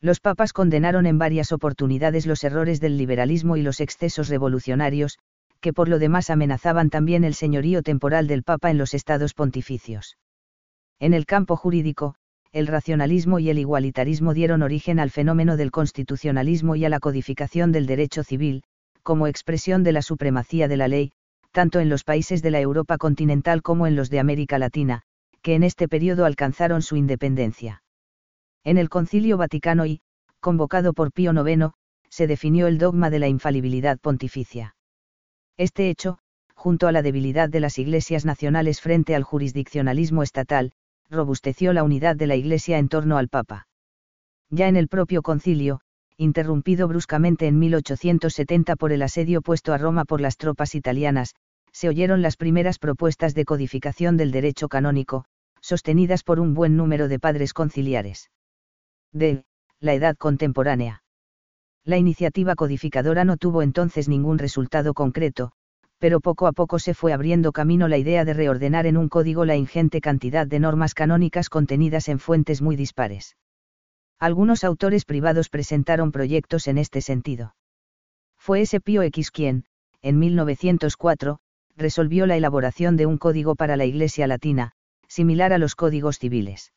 Los 0.00 0.20
papas 0.20 0.52
condenaron 0.52 1.06
en 1.06 1.18
varias 1.18 1.50
oportunidades 1.50 2.26
los 2.26 2.44
errores 2.44 2.80
del 2.80 2.96
liberalismo 2.96 3.56
y 3.56 3.62
los 3.62 3.80
excesos 3.80 4.28
revolucionarios, 4.28 5.18
que 5.60 5.72
por 5.72 5.88
lo 5.88 5.98
demás 5.98 6.30
amenazaban 6.30 6.88
también 6.88 7.24
el 7.24 7.34
señorío 7.34 7.82
temporal 7.82 8.28
del 8.28 8.44
papa 8.44 8.70
en 8.70 8.78
los 8.78 8.94
estados 8.94 9.34
pontificios. 9.34 10.16
En 11.00 11.14
el 11.14 11.26
campo 11.26 11.56
jurídico, 11.56 12.14
el 12.52 12.66
racionalismo 12.66 13.40
y 13.40 13.50
el 13.50 13.58
igualitarismo 13.58 14.34
dieron 14.34 14.62
origen 14.62 15.00
al 15.00 15.10
fenómeno 15.10 15.56
del 15.56 15.70
constitucionalismo 15.70 16.76
y 16.76 16.84
a 16.84 16.88
la 16.88 17.00
codificación 17.00 17.72
del 17.72 17.86
derecho 17.86 18.22
civil, 18.22 18.62
como 19.02 19.26
expresión 19.26 19.82
de 19.82 19.92
la 19.92 20.02
supremacía 20.02 20.68
de 20.68 20.76
la 20.76 20.88
ley, 20.88 21.12
tanto 21.50 21.80
en 21.80 21.88
los 21.88 22.04
países 22.04 22.40
de 22.40 22.50
la 22.50 22.60
Europa 22.60 22.98
continental 22.98 23.62
como 23.62 23.86
en 23.86 23.96
los 23.96 24.10
de 24.10 24.20
América 24.20 24.58
Latina, 24.58 25.02
que 25.42 25.54
en 25.54 25.62
este 25.62 25.88
periodo 25.88 26.24
alcanzaron 26.24 26.82
su 26.82 26.96
independencia. 26.96 27.82
En 28.68 28.76
el 28.76 28.90
Concilio 28.90 29.38
Vaticano 29.38 29.86
I, 29.86 30.02
convocado 30.40 30.92
por 30.92 31.10
Pío 31.10 31.32
IX, 31.32 31.70
se 32.10 32.26
definió 32.26 32.66
el 32.66 32.76
dogma 32.76 33.08
de 33.08 33.18
la 33.18 33.26
infalibilidad 33.26 33.98
pontificia. 33.98 34.76
Este 35.56 35.88
hecho, 35.88 36.18
junto 36.54 36.86
a 36.86 36.92
la 36.92 37.00
debilidad 37.00 37.48
de 37.48 37.60
las 37.60 37.78
iglesias 37.78 38.26
nacionales 38.26 38.82
frente 38.82 39.14
al 39.14 39.22
jurisdiccionalismo 39.22 40.22
estatal, 40.22 40.72
robusteció 41.08 41.72
la 41.72 41.82
unidad 41.82 42.14
de 42.14 42.26
la 42.26 42.36
Iglesia 42.36 42.76
en 42.76 42.90
torno 42.90 43.16
al 43.16 43.30
Papa. 43.30 43.68
Ya 44.50 44.68
en 44.68 44.76
el 44.76 44.88
propio 44.88 45.22
concilio, 45.22 45.80
interrumpido 46.18 46.88
bruscamente 46.88 47.46
en 47.46 47.58
1870 47.58 48.76
por 48.76 48.92
el 48.92 49.00
asedio 49.00 49.40
puesto 49.40 49.72
a 49.72 49.78
Roma 49.78 50.04
por 50.04 50.20
las 50.20 50.36
tropas 50.36 50.74
italianas, 50.74 51.34
se 51.72 51.88
oyeron 51.88 52.20
las 52.20 52.36
primeras 52.36 52.78
propuestas 52.78 53.34
de 53.34 53.46
codificación 53.46 54.18
del 54.18 54.30
derecho 54.30 54.68
canónico, 54.68 55.24
sostenidas 55.62 56.22
por 56.22 56.38
un 56.38 56.52
buen 56.52 56.76
número 56.76 57.08
de 57.08 57.18
padres 57.18 57.54
conciliares 57.54 58.28
de 59.12 59.44
la 59.80 59.94
edad 59.94 60.16
contemporánea. 60.16 61.02
La 61.84 61.96
iniciativa 61.96 62.54
codificadora 62.54 63.24
no 63.24 63.36
tuvo 63.36 63.62
entonces 63.62 64.08
ningún 64.08 64.38
resultado 64.38 64.94
concreto, 64.94 65.52
pero 65.98 66.20
poco 66.20 66.46
a 66.46 66.52
poco 66.52 66.78
se 66.78 66.94
fue 66.94 67.12
abriendo 67.12 67.52
camino 67.52 67.88
la 67.88 67.98
idea 67.98 68.24
de 68.24 68.34
reordenar 68.34 68.86
en 68.86 68.96
un 68.96 69.08
código 69.08 69.44
la 69.44 69.56
ingente 69.56 70.00
cantidad 70.00 70.46
de 70.46 70.60
normas 70.60 70.94
canónicas 70.94 71.48
contenidas 71.48 72.08
en 72.08 72.18
fuentes 72.18 72.62
muy 72.62 72.76
dispares. 72.76 73.36
Algunos 74.18 74.64
autores 74.64 75.04
privados 75.04 75.48
presentaron 75.48 76.12
proyectos 76.12 76.66
en 76.66 76.78
este 76.78 77.00
sentido. 77.00 77.54
Fue 78.36 78.60
ese 78.60 78.80
Pío 78.80 79.02
X 79.02 79.30
quien, 79.30 79.64
en 80.02 80.18
1904, 80.18 81.38
resolvió 81.76 82.26
la 82.26 82.36
elaboración 82.36 82.96
de 82.96 83.06
un 83.06 83.18
código 83.18 83.54
para 83.54 83.76
la 83.76 83.84
Iglesia 83.84 84.26
Latina, 84.26 84.72
similar 85.06 85.52
a 85.52 85.58
los 85.58 85.74
códigos 85.74 86.18
civiles. 86.18 86.72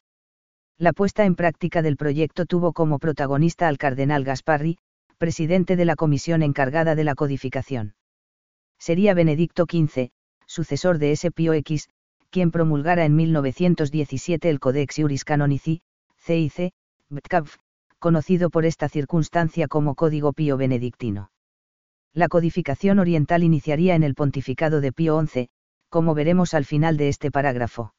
La 0.81 0.93
puesta 0.93 1.25
en 1.25 1.35
práctica 1.35 1.83
del 1.83 1.95
proyecto 1.95 2.47
tuvo 2.47 2.73
como 2.73 2.97
protagonista 2.97 3.67
al 3.67 3.77
cardenal 3.77 4.23
Gasparri, 4.23 4.79
presidente 5.19 5.75
de 5.75 5.85
la 5.85 5.95
comisión 5.95 6.41
encargada 6.41 6.95
de 6.95 7.03
la 7.03 7.13
codificación. 7.13 7.93
Sería 8.79 9.13
Benedicto 9.13 9.67
XV, 9.69 10.09
sucesor 10.47 10.97
de 10.97 11.11
S. 11.11 11.29
Pío 11.29 11.53
X, 11.53 11.87
quien 12.31 12.49
promulgara 12.49 13.05
en 13.05 13.15
1917 13.15 14.49
el 14.49 14.59
Codex 14.59 14.97
Iuris 14.97 15.23
Canonici, 15.23 15.83
CIC, 16.17 16.73
BTCAV, 17.09 17.47
conocido 17.99 18.49
por 18.49 18.65
esta 18.65 18.89
circunstancia 18.89 19.67
como 19.67 19.93
Código 19.93 20.33
Pío 20.33 20.57
Benedictino. 20.57 21.29
La 22.11 22.27
codificación 22.27 22.97
oriental 22.97 23.43
iniciaría 23.43 23.93
en 23.93 24.01
el 24.01 24.15
pontificado 24.15 24.81
de 24.81 24.91
Pío 24.91 25.23
XI, 25.23 25.49
como 25.89 26.15
veremos 26.15 26.55
al 26.55 26.65
final 26.65 26.97
de 26.97 27.09
este 27.09 27.29
parágrafo. 27.29 27.93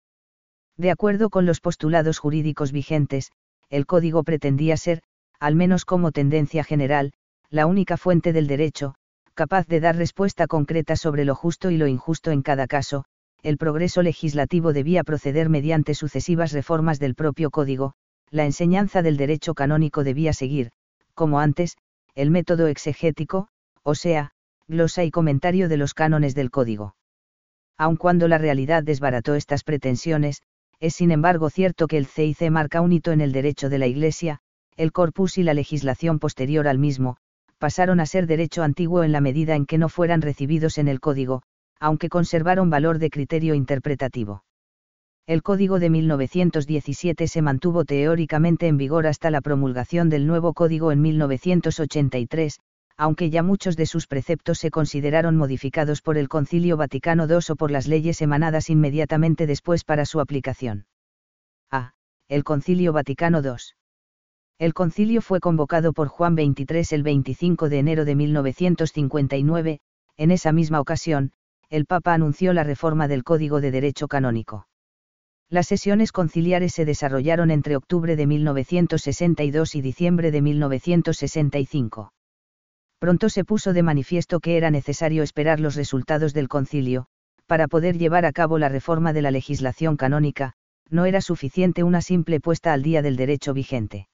De 0.76 0.90
acuerdo 0.90 1.30
con 1.30 1.46
los 1.46 1.60
postulados 1.60 2.18
jurídicos 2.18 2.72
vigentes, 2.72 3.30
el 3.68 3.86
código 3.86 4.22
pretendía 4.22 4.76
ser, 4.76 5.02
al 5.38 5.54
menos 5.54 5.84
como 5.84 6.12
tendencia 6.12 6.64
general, 6.64 7.12
la 7.50 7.66
única 7.66 7.96
fuente 7.96 8.32
del 8.32 8.46
derecho, 8.46 8.94
capaz 9.34 9.66
de 9.66 9.80
dar 9.80 9.96
respuesta 9.96 10.46
concreta 10.46 10.96
sobre 10.96 11.24
lo 11.24 11.34
justo 11.34 11.70
y 11.70 11.76
lo 11.76 11.86
injusto 11.86 12.30
en 12.30 12.42
cada 12.42 12.66
caso, 12.66 13.04
el 13.42 13.58
progreso 13.58 14.02
legislativo 14.02 14.72
debía 14.72 15.04
proceder 15.04 15.48
mediante 15.48 15.94
sucesivas 15.94 16.52
reformas 16.52 16.98
del 16.98 17.14
propio 17.14 17.50
código, 17.50 17.94
la 18.30 18.44
enseñanza 18.44 19.02
del 19.02 19.16
derecho 19.16 19.54
canónico 19.54 20.04
debía 20.04 20.32
seguir, 20.32 20.70
como 21.14 21.40
antes, 21.40 21.76
el 22.14 22.30
método 22.30 22.66
exegético, 22.68 23.48
o 23.82 23.94
sea, 23.94 24.30
glosa 24.68 25.04
y 25.04 25.10
comentario 25.10 25.68
de 25.68 25.76
los 25.76 25.92
cánones 25.92 26.34
del 26.34 26.50
código. 26.50 26.94
Aun 27.76 27.96
cuando 27.96 28.28
la 28.28 28.38
realidad 28.38 28.82
desbarató 28.82 29.34
estas 29.34 29.64
pretensiones, 29.64 30.42
es 30.82 30.94
sin 30.94 31.12
embargo 31.12 31.48
cierto 31.48 31.86
que 31.86 31.96
el 31.96 32.06
CIC 32.06 32.50
marca 32.50 32.80
un 32.80 32.90
hito 32.90 33.12
en 33.12 33.20
el 33.20 33.30
derecho 33.30 33.68
de 33.68 33.78
la 33.78 33.86
Iglesia, 33.86 34.40
el 34.76 34.90
corpus 34.90 35.38
y 35.38 35.44
la 35.44 35.54
legislación 35.54 36.18
posterior 36.18 36.66
al 36.66 36.80
mismo, 36.80 37.18
pasaron 37.58 38.00
a 38.00 38.06
ser 38.06 38.26
derecho 38.26 38.64
antiguo 38.64 39.04
en 39.04 39.12
la 39.12 39.20
medida 39.20 39.54
en 39.54 39.64
que 39.64 39.78
no 39.78 39.88
fueran 39.88 40.22
recibidos 40.22 40.78
en 40.78 40.88
el 40.88 40.98
código, 40.98 41.42
aunque 41.78 42.08
conservaron 42.08 42.68
valor 42.68 42.98
de 42.98 43.10
criterio 43.10 43.54
interpretativo. 43.54 44.42
El 45.28 45.44
Código 45.44 45.78
de 45.78 45.88
1917 45.88 47.28
se 47.28 47.42
mantuvo 47.42 47.84
teóricamente 47.84 48.66
en 48.66 48.76
vigor 48.76 49.06
hasta 49.06 49.30
la 49.30 49.40
promulgación 49.40 50.08
del 50.08 50.26
nuevo 50.26 50.52
Código 50.52 50.90
en 50.90 51.00
1983, 51.00 52.58
aunque 52.96 53.30
ya 53.30 53.42
muchos 53.42 53.76
de 53.76 53.86
sus 53.86 54.06
preceptos 54.06 54.58
se 54.58 54.70
consideraron 54.70 55.36
modificados 55.36 56.02
por 56.02 56.18
el 56.18 56.28
Concilio 56.28 56.76
Vaticano 56.76 57.26
II 57.26 57.38
o 57.50 57.56
por 57.56 57.70
las 57.70 57.86
leyes 57.86 58.22
emanadas 58.22 58.70
inmediatamente 58.70 59.46
después 59.46 59.84
para 59.84 60.04
su 60.04 60.20
aplicación. 60.20 60.86
A. 61.70 61.94
El 62.28 62.44
Concilio 62.44 62.92
Vaticano 62.92 63.40
II. 63.42 63.56
El 64.58 64.74
concilio 64.74 65.22
fue 65.22 65.40
convocado 65.40 65.92
por 65.92 66.08
Juan 66.08 66.34
XXIII 66.34 66.86
el 66.92 67.02
25 67.02 67.68
de 67.68 67.78
enero 67.78 68.04
de 68.04 68.14
1959, 68.14 69.80
en 70.16 70.30
esa 70.30 70.52
misma 70.52 70.80
ocasión, 70.80 71.32
el 71.68 71.86
Papa 71.86 72.14
anunció 72.14 72.52
la 72.52 72.64
reforma 72.64 73.08
del 73.08 73.24
Código 73.24 73.60
de 73.60 73.70
Derecho 73.70 74.06
Canónico. 74.06 74.68
Las 75.48 75.66
sesiones 75.66 76.12
conciliares 76.12 76.74
se 76.74 76.84
desarrollaron 76.84 77.50
entre 77.50 77.76
octubre 77.76 78.14
de 78.14 78.26
1962 78.26 79.74
y 79.74 79.80
diciembre 79.80 80.30
de 80.30 80.42
1965. 80.42 82.12
Pronto 83.02 83.28
se 83.30 83.44
puso 83.44 83.72
de 83.72 83.82
manifiesto 83.82 84.38
que 84.38 84.56
era 84.56 84.70
necesario 84.70 85.24
esperar 85.24 85.58
los 85.58 85.74
resultados 85.74 86.34
del 86.34 86.46
concilio, 86.46 87.06
para 87.48 87.66
poder 87.66 87.98
llevar 87.98 88.24
a 88.24 88.30
cabo 88.30 88.60
la 88.60 88.68
reforma 88.68 89.12
de 89.12 89.22
la 89.22 89.32
legislación 89.32 89.96
canónica, 89.96 90.52
no 90.88 91.04
era 91.04 91.20
suficiente 91.20 91.82
una 91.82 92.00
simple 92.00 92.38
puesta 92.38 92.72
al 92.72 92.84
día 92.84 93.02
del 93.02 93.16
derecho 93.16 93.54
vigente. 93.54 94.06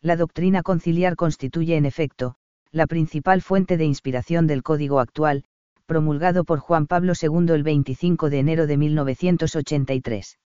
La 0.00 0.14
doctrina 0.14 0.62
conciliar 0.62 1.16
constituye 1.16 1.76
en 1.76 1.86
efecto, 1.86 2.36
la 2.70 2.86
principal 2.86 3.42
fuente 3.42 3.76
de 3.76 3.84
inspiración 3.84 4.46
del 4.46 4.62
código 4.62 5.00
actual, 5.00 5.42
promulgado 5.84 6.44
por 6.44 6.60
Juan 6.60 6.86
Pablo 6.86 7.14
II 7.20 7.52
el 7.52 7.64
25 7.64 8.30
de 8.30 8.38
enero 8.38 8.68
de 8.68 8.76
1983. 8.76 10.38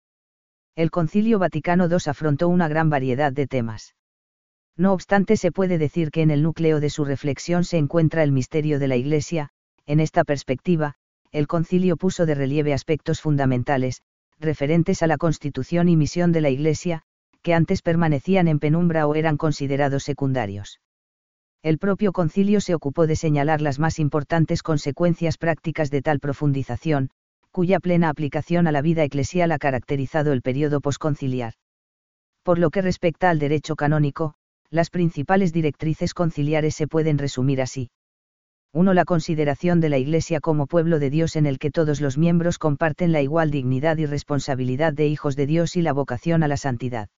El 0.74 0.90
Concilio 0.90 1.38
Vaticano 1.38 1.87
II 1.87 1.98
afrontó 2.07 2.48
una 2.48 2.66
gran 2.66 2.88
variedad 2.88 3.31
de 3.31 3.46
temas. 3.46 3.94
No 4.78 4.92
obstante, 4.92 5.36
se 5.36 5.50
puede 5.50 5.76
decir 5.76 6.12
que 6.12 6.22
en 6.22 6.30
el 6.30 6.42
núcleo 6.44 6.78
de 6.78 6.88
su 6.88 7.04
reflexión 7.04 7.64
se 7.64 7.78
encuentra 7.78 8.22
el 8.22 8.30
misterio 8.30 8.78
de 8.78 8.86
la 8.86 8.94
Iglesia, 8.94 9.50
en 9.86 9.98
esta 9.98 10.22
perspectiva, 10.22 10.94
el 11.32 11.48
concilio 11.48 11.96
puso 11.96 12.26
de 12.26 12.36
relieve 12.36 12.72
aspectos 12.72 13.20
fundamentales, 13.20 14.02
referentes 14.38 15.02
a 15.02 15.08
la 15.08 15.18
constitución 15.18 15.88
y 15.88 15.96
misión 15.96 16.30
de 16.30 16.42
la 16.42 16.50
Iglesia, 16.50 17.02
que 17.42 17.54
antes 17.54 17.82
permanecían 17.82 18.46
en 18.46 18.60
penumbra 18.60 19.08
o 19.08 19.16
eran 19.16 19.36
considerados 19.36 20.04
secundarios. 20.04 20.80
El 21.64 21.78
propio 21.78 22.12
concilio 22.12 22.60
se 22.60 22.76
ocupó 22.76 23.08
de 23.08 23.16
señalar 23.16 23.60
las 23.60 23.80
más 23.80 23.98
importantes 23.98 24.62
consecuencias 24.62 25.38
prácticas 25.38 25.90
de 25.90 26.02
tal 26.02 26.20
profundización, 26.20 27.10
cuya 27.50 27.80
plena 27.80 28.10
aplicación 28.10 28.68
a 28.68 28.72
la 28.72 28.80
vida 28.80 29.02
eclesial 29.02 29.50
ha 29.50 29.58
caracterizado 29.58 30.32
el 30.32 30.40
periodo 30.40 30.80
posconciliar. 30.80 31.54
Por 32.44 32.60
lo 32.60 32.70
que 32.70 32.80
respecta 32.80 33.28
al 33.28 33.40
derecho 33.40 33.74
canónico, 33.74 34.34
las 34.70 34.90
principales 34.90 35.52
directrices 35.52 36.14
conciliares 36.14 36.74
se 36.74 36.87
pueden 36.87 37.18
resumir 37.18 37.61
así. 37.62 37.90
1. 38.74 38.92
La 38.92 39.07
consideración 39.07 39.81
de 39.81 39.88
la 39.88 39.96
Iglesia 39.96 40.40
como 40.40 40.66
pueblo 40.66 40.98
de 40.98 41.09
Dios 41.09 41.37
en 41.37 41.46
el 41.46 41.59
que 41.59 41.70
todos 41.70 42.02
los 42.02 42.18
miembros 42.18 42.59
comparten 42.59 43.12
la 43.12 43.22
igual 43.22 43.50
dignidad 43.50 43.96
y 43.96 44.04
responsabilidad 44.04 44.92
de 44.92 45.07
hijos 45.07 45.37
de 45.37 45.46
Dios 45.46 45.74
y 45.76 45.83
la 45.83 45.94
vocación 45.94 46.42
a 46.42 46.48
la 46.48 46.59
santidad. 46.59 47.09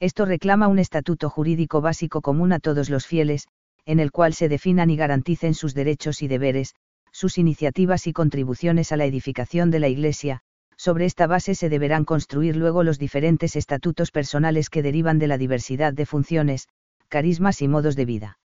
Esto 0.00 0.24
reclama 0.24 0.66
un 0.66 0.80
estatuto 0.80 1.30
jurídico 1.30 1.80
básico 1.80 2.20
común 2.20 2.52
a 2.52 2.58
todos 2.58 2.90
los 2.90 3.06
fieles, 3.06 3.46
en 3.86 4.00
el 4.00 4.10
cual 4.10 4.34
se 4.34 4.48
definan 4.48 4.90
y 4.90 4.96
garanticen 4.96 5.54
sus 5.54 5.74
derechos 5.74 6.22
y 6.22 6.28
deberes, 6.28 6.74
sus 7.12 7.38
iniciativas 7.38 8.08
y 8.08 8.12
contribuciones 8.12 8.90
a 8.90 8.96
la 8.96 9.04
edificación 9.04 9.70
de 9.70 9.78
la 9.78 9.88
Iglesia, 9.88 10.40
sobre 10.76 11.04
esta 11.04 11.26
base 11.26 11.54
se 11.54 11.68
deberán 11.68 12.04
construir 12.04 12.56
luego 12.56 12.82
los 12.82 12.98
diferentes 12.98 13.56
estatutos 13.56 14.10
personales 14.10 14.70
que 14.70 14.82
derivan 14.82 15.18
de 15.18 15.28
la 15.28 15.38
diversidad 15.38 15.92
de 15.92 16.06
funciones, 16.06 16.68
carismas 17.08 17.62
y 17.62 17.68
modos 17.68 17.96
de 17.96 18.04
vida. 18.04 18.38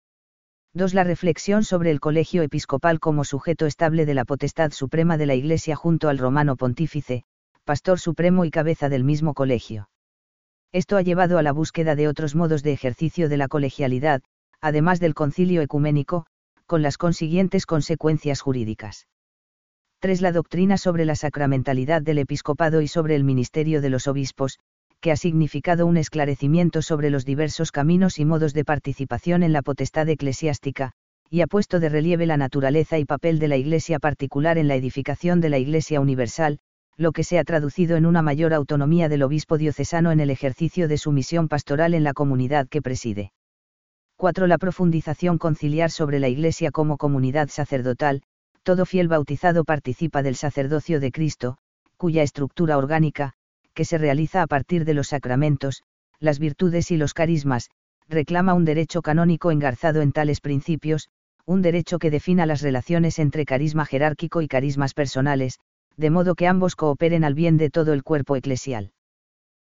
2. 0.74 0.94
La 0.94 1.04
reflexión 1.04 1.64
sobre 1.64 1.90
el 1.90 2.00
colegio 2.00 2.42
episcopal 2.42 3.00
como 3.00 3.24
sujeto 3.24 3.66
estable 3.66 4.06
de 4.06 4.14
la 4.14 4.24
potestad 4.24 4.72
suprema 4.72 5.16
de 5.16 5.26
la 5.26 5.34
Iglesia 5.34 5.74
junto 5.74 6.08
al 6.08 6.18
romano 6.18 6.56
pontífice, 6.56 7.24
pastor 7.64 7.98
supremo 7.98 8.44
y 8.44 8.50
cabeza 8.50 8.88
del 8.88 9.04
mismo 9.04 9.34
colegio. 9.34 9.88
Esto 10.72 10.96
ha 10.96 11.02
llevado 11.02 11.38
a 11.38 11.42
la 11.42 11.52
búsqueda 11.52 11.94
de 11.94 12.08
otros 12.08 12.34
modos 12.34 12.62
de 12.62 12.72
ejercicio 12.72 13.28
de 13.28 13.38
la 13.38 13.48
colegialidad, 13.48 14.22
además 14.60 15.00
del 15.00 15.14
concilio 15.14 15.62
ecuménico, 15.62 16.26
con 16.66 16.82
las 16.82 16.98
consiguientes 16.98 17.64
consecuencias 17.64 18.42
jurídicas. 18.42 19.06
3. 20.00 20.20
La 20.20 20.30
doctrina 20.30 20.78
sobre 20.78 21.04
la 21.04 21.16
sacramentalidad 21.16 22.02
del 22.02 22.18
episcopado 22.18 22.82
y 22.82 22.86
sobre 22.86 23.16
el 23.16 23.24
ministerio 23.24 23.80
de 23.80 23.90
los 23.90 24.06
obispos, 24.06 24.60
que 25.00 25.10
ha 25.10 25.16
significado 25.16 25.86
un 25.86 25.96
esclarecimiento 25.96 26.82
sobre 26.82 27.10
los 27.10 27.24
diversos 27.24 27.72
caminos 27.72 28.20
y 28.20 28.24
modos 28.24 28.54
de 28.54 28.64
participación 28.64 29.42
en 29.42 29.52
la 29.52 29.60
potestad 29.60 30.08
eclesiástica, 30.08 30.92
y 31.28 31.40
ha 31.40 31.48
puesto 31.48 31.80
de 31.80 31.88
relieve 31.88 32.26
la 32.26 32.36
naturaleza 32.36 32.96
y 32.96 33.06
papel 33.06 33.40
de 33.40 33.48
la 33.48 33.56
Iglesia 33.56 33.98
particular 33.98 34.56
en 34.56 34.68
la 34.68 34.76
edificación 34.76 35.40
de 35.40 35.48
la 35.48 35.58
Iglesia 35.58 36.00
universal, 36.00 36.60
lo 36.96 37.10
que 37.10 37.24
se 37.24 37.40
ha 37.40 37.42
traducido 37.42 37.96
en 37.96 38.06
una 38.06 38.22
mayor 38.22 38.54
autonomía 38.54 39.08
del 39.08 39.24
obispo 39.24 39.58
diocesano 39.58 40.12
en 40.12 40.20
el 40.20 40.30
ejercicio 40.30 40.86
de 40.86 40.98
su 40.98 41.10
misión 41.10 41.48
pastoral 41.48 41.92
en 41.94 42.04
la 42.04 42.12
comunidad 42.12 42.68
que 42.68 42.82
preside. 42.82 43.32
4. 44.16 44.46
La 44.46 44.58
profundización 44.58 45.38
conciliar 45.38 45.90
sobre 45.90 46.20
la 46.20 46.28
Iglesia 46.28 46.70
como 46.70 46.98
comunidad 46.98 47.48
sacerdotal, 47.48 48.22
todo 48.68 48.84
fiel 48.84 49.08
bautizado 49.08 49.64
participa 49.64 50.22
del 50.22 50.36
sacerdocio 50.36 51.00
de 51.00 51.10
Cristo, 51.10 51.56
cuya 51.96 52.22
estructura 52.22 52.76
orgánica, 52.76 53.32
que 53.72 53.86
se 53.86 53.96
realiza 53.96 54.42
a 54.42 54.46
partir 54.46 54.84
de 54.84 54.92
los 54.92 55.08
sacramentos, 55.08 55.84
las 56.20 56.38
virtudes 56.38 56.90
y 56.90 56.98
los 56.98 57.14
carismas, 57.14 57.70
reclama 58.10 58.52
un 58.52 58.66
derecho 58.66 59.00
canónico 59.00 59.52
engarzado 59.52 60.02
en 60.02 60.12
tales 60.12 60.42
principios, 60.42 61.08
un 61.46 61.62
derecho 61.62 61.98
que 61.98 62.10
defina 62.10 62.44
las 62.44 62.60
relaciones 62.60 63.18
entre 63.18 63.46
carisma 63.46 63.86
jerárquico 63.86 64.42
y 64.42 64.48
carismas 64.48 64.92
personales, 64.92 65.60
de 65.96 66.10
modo 66.10 66.34
que 66.34 66.46
ambos 66.46 66.76
cooperen 66.76 67.24
al 67.24 67.32
bien 67.32 67.56
de 67.56 67.70
todo 67.70 67.94
el 67.94 68.02
cuerpo 68.02 68.36
eclesial. 68.36 68.92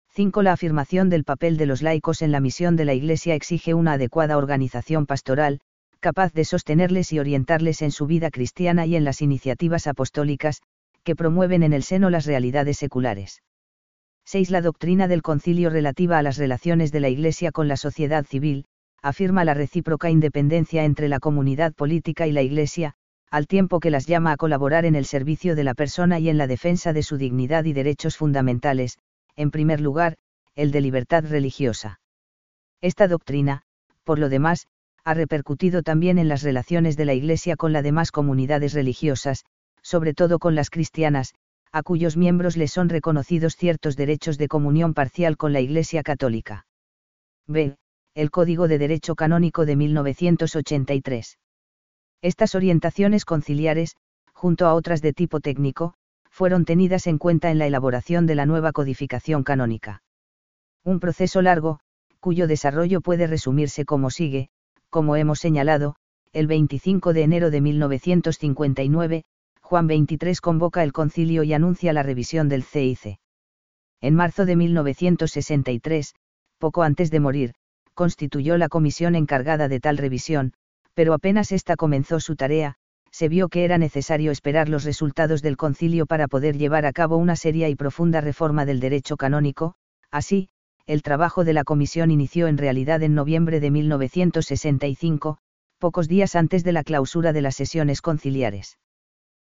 5. 0.09 0.43
La 0.43 0.51
afirmación 0.51 1.09
del 1.09 1.23
papel 1.23 1.57
de 1.57 1.65
los 1.65 1.81
laicos 1.81 2.21
en 2.21 2.31
la 2.31 2.39
misión 2.39 2.75
de 2.75 2.85
la 2.85 2.93
Iglesia 2.93 3.33
exige 3.33 3.73
una 3.73 3.93
adecuada 3.93 4.37
organización 4.37 5.07
pastoral, 5.07 5.59
capaz 6.01 6.33
de 6.33 6.43
sostenerles 6.43 7.13
y 7.13 7.19
orientarles 7.19 7.81
en 7.81 7.91
su 7.91 8.07
vida 8.07 8.31
cristiana 8.31 8.85
y 8.85 8.97
en 8.97 9.05
las 9.05 9.21
iniciativas 9.21 9.87
apostólicas, 9.87 10.61
que 11.03 11.15
promueven 11.15 11.63
en 11.63 11.71
el 11.71 11.83
seno 11.83 12.09
las 12.09 12.25
realidades 12.25 12.77
seculares. 12.77 13.41
6. 14.25 14.49
La 14.49 14.61
doctrina 14.61 15.07
del 15.07 15.21
concilio 15.21 15.69
relativa 15.69 16.17
a 16.17 16.23
las 16.23 16.37
relaciones 16.37 16.91
de 16.91 16.99
la 16.99 17.09
Iglesia 17.09 17.51
con 17.51 17.67
la 17.67 17.77
sociedad 17.77 18.25
civil, 18.25 18.65
afirma 19.01 19.45
la 19.45 19.53
recíproca 19.53 20.09
independencia 20.09 20.83
entre 20.83 21.07
la 21.07 21.19
comunidad 21.19 21.73
política 21.73 22.27
y 22.27 22.31
la 22.31 22.41
Iglesia, 22.41 22.93
al 23.29 23.47
tiempo 23.47 23.79
que 23.79 23.91
las 23.91 24.05
llama 24.05 24.33
a 24.33 24.37
colaborar 24.37 24.85
en 24.85 24.95
el 24.95 25.05
servicio 25.05 25.55
de 25.55 25.63
la 25.63 25.73
persona 25.73 26.19
y 26.19 26.29
en 26.29 26.37
la 26.37 26.47
defensa 26.47 26.93
de 26.93 27.01
su 27.01 27.17
dignidad 27.17 27.63
y 27.63 27.73
derechos 27.73 28.17
fundamentales, 28.17 28.97
en 29.35 29.51
primer 29.51 29.79
lugar, 29.79 30.17
el 30.55 30.71
de 30.71 30.81
libertad 30.81 31.23
religiosa. 31.27 31.99
Esta 32.81 33.07
doctrina, 33.07 33.63
por 34.03 34.19
lo 34.19 34.27
demás, 34.29 34.67
ha 35.03 35.13
repercutido 35.13 35.83
también 35.83 36.17
en 36.17 36.27
las 36.27 36.43
relaciones 36.43 36.97
de 36.97 37.05
la 37.05 37.13
Iglesia 37.13 37.55
con 37.55 37.73
las 37.73 37.83
demás 37.83 38.11
comunidades 38.11 38.73
religiosas, 38.73 39.45
sobre 39.81 40.13
todo 40.13 40.39
con 40.39 40.55
las 40.55 40.69
cristianas, 40.69 41.33
a 41.71 41.83
cuyos 41.83 42.17
miembros 42.17 42.57
les 42.57 42.71
son 42.71 42.89
reconocidos 42.89 43.55
ciertos 43.55 43.95
derechos 43.95 44.37
de 44.37 44.47
comunión 44.47 44.93
parcial 44.93 45.37
con 45.37 45.53
la 45.53 45.61
Iglesia 45.61 46.03
católica. 46.03 46.65
B. 47.47 47.75
El 48.13 48.29
Código 48.29 48.67
de 48.67 48.77
Derecho 48.77 49.15
Canónico 49.15 49.65
de 49.65 49.75
1983. 49.77 51.37
Estas 52.21 52.55
orientaciones 52.55 53.25
conciliares, 53.25 53.95
junto 54.33 54.67
a 54.67 54.73
otras 54.73 55.01
de 55.01 55.13
tipo 55.13 55.39
técnico, 55.39 55.93
fueron 56.29 56.65
tenidas 56.65 57.07
en 57.07 57.17
cuenta 57.17 57.51
en 57.51 57.57
la 57.57 57.67
elaboración 57.67 58.25
de 58.25 58.35
la 58.35 58.45
nueva 58.45 58.73
codificación 58.73 59.43
canónica. 59.43 60.03
Un 60.83 60.99
proceso 60.99 61.41
largo, 61.41 61.79
cuyo 62.19 62.47
desarrollo 62.47 63.01
puede 63.01 63.27
resumirse 63.27 63.85
como 63.85 64.09
sigue, 64.09 64.49
como 64.91 65.15
hemos 65.15 65.39
señalado, 65.39 65.95
el 66.33 66.47
25 66.47 67.13
de 67.13 67.23
enero 67.23 67.49
de 67.49 67.61
1959, 67.61 69.23
Juan 69.61 69.87
XXIII 69.87 70.35
convoca 70.41 70.83
el 70.83 70.91
concilio 70.91 71.43
y 71.43 71.53
anuncia 71.53 71.93
la 71.93 72.03
revisión 72.03 72.49
del 72.49 72.63
CIC. 72.63 73.17
En 74.01 74.15
marzo 74.15 74.45
de 74.45 74.57
1963, 74.57 76.13
poco 76.59 76.83
antes 76.83 77.09
de 77.09 77.21
morir, 77.21 77.53
constituyó 77.93 78.57
la 78.57 78.67
comisión 78.67 79.15
encargada 79.15 79.69
de 79.69 79.79
tal 79.79 79.97
revisión, 79.97 80.53
pero 80.93 81.13
apenas 81.13 81.53
ésta 81.53 81.77
comenzó 81.77 82.19
su 82.19 82.35
tarea, 82.35 82.75
se 83.11 83.29
vio 83.29 83.47
que 83.47 83.63
era 83.63 83.77
necesario 83.77 84.31
esperar 84.31 84.67
los 84.67 84.83
resultados 84.83 85.41
del 85.41 85.55
concilio 85.55 86.05
para 86.05 86.27
poder 86.27 86.57
llevar 86.57 86.85
a 86.85 86.91
cabo 86.91 87.15
una 87.15 87.37
seria 87.37 87.69
y 87.69 87.75
profunda 87.75 88.19
reforma 88.19 88.65
del 88.65 88.81
derecho 88.81 89.15
canónico, 89.15 89.75
así, 90.11 90.49
el 90.91 91.03
trabajo 91.03 91.45
de 91.45 91.53
la 91.53 91.63
comisión 91.63 92.11
inició 92.11 92.47
en 92.47 92.57
realidad 92.57 93.01
en 93.01 93.15
noviembre 93.15 93.61
de 93.61 93.71
1965, 93.71 95.37
pocos 95.79 96.09
días 96.09 96.35
antes 96.35 96.65
de 96.65 96.73
la 96.73 96.83
clausura 96.83 97.31
de 97.31 97.41
las 97.41 97.55
sesiones 97.55 98.01
conciliares. 98.01 98.77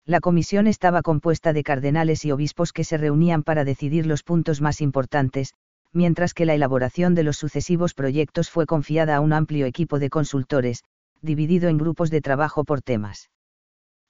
La 0.06 0.22
comisión 0.22 0.66
estaba 0.66 1.02
compuesta 1.02 1.52
de 1.52 1.64
cardenales 1.64 2.24
y 2.24 2.32
obispos 2.32 2.72
que 2.72 2.86
se 2.86 2.96
reunían 2.98 3.44
para 3.44 3.66
decidir 3.66 4.06
los 4.06 4.24
puntos 4.24 4.62
más 4.62 4.80
importantes, 4.80 5.54
mientras 5.92 6.34
que 6.34 6.46
la 6.46 6.54
elaboración 6.54 7.16
de 7.16 7.24
los 7.24 7.36
sucesivos 7.36 7.94
proyectos 7.94 8.50
fue 8.50 8.66
confiada 8.66 9.18
a 9.18 9.20
un 9.20 9.34
amplio 9.34 9.66
equipo 9.66 10.00
de 10.00 10.10
consultores, 10.10 10.86
dividido 11.22 11.68
en 11.68 11.78
grupos 11.78 12.12
de 12.12 12.22
trabajo 12.22 12.64
por 12.64 12.82
temas. 12.82 13.30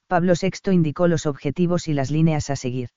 Pablo 0.06 0.34
VI 0.40 0.72
indicó 0.72 1.08
los 1.08 1.26
objetivos 1.26 1.88
y 1.88 1.96
las 1.96 2.12
líneas 2.12 2.52
a 2.52 2.56
seguir. 2.56 2.90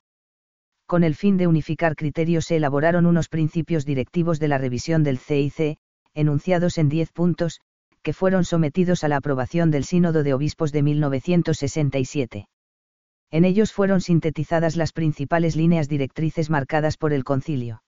Con 0.88 1.04
el 1.04 1.14
fin 1.14 1.36
de 1.36 1.46
unificar 1.46 1.96
criterios 1.96 2.46
se 2.46 2.56
elaboraron 2.56 3.04
unos 3.04 3.28
principios 3.28 3.84
directivos 3.84 4.40
de 4.40 4.48
la 4.48 4.56
revisión 4.56 5.04
del 5.04 5.18
CIC, 5.18 5.76
enunciados 6.14 6.78
en 6.78 6.88
diez 6.88 7.12
puntos, 7.12 7.60
que 8.02 8.14
fueron 8.14 8.44
sometidos 8.44 9.04
a 9.04 9.08
la 9.08 9.18
aprobación 9.18 9.70
del 9.70 9.84
Sínodo 9.84 10.22
de 10.22 10.32
Obispos 10.32 10.72
de 10.72 10.82
1967. 10.82 12.48
En 13.30 13.44
ellos 13.44 13.74
fueron 13.74 14.00
sintetizadas 14.00 14.76
las 14.76 14.94
principales 14.94 15.56
líneas 15.56 15.90
directrices 15.90 16.48
marcadas 16.48 16.96
por 16.96 17.12
el 17.12 17.22
concilio. 17.22 17.82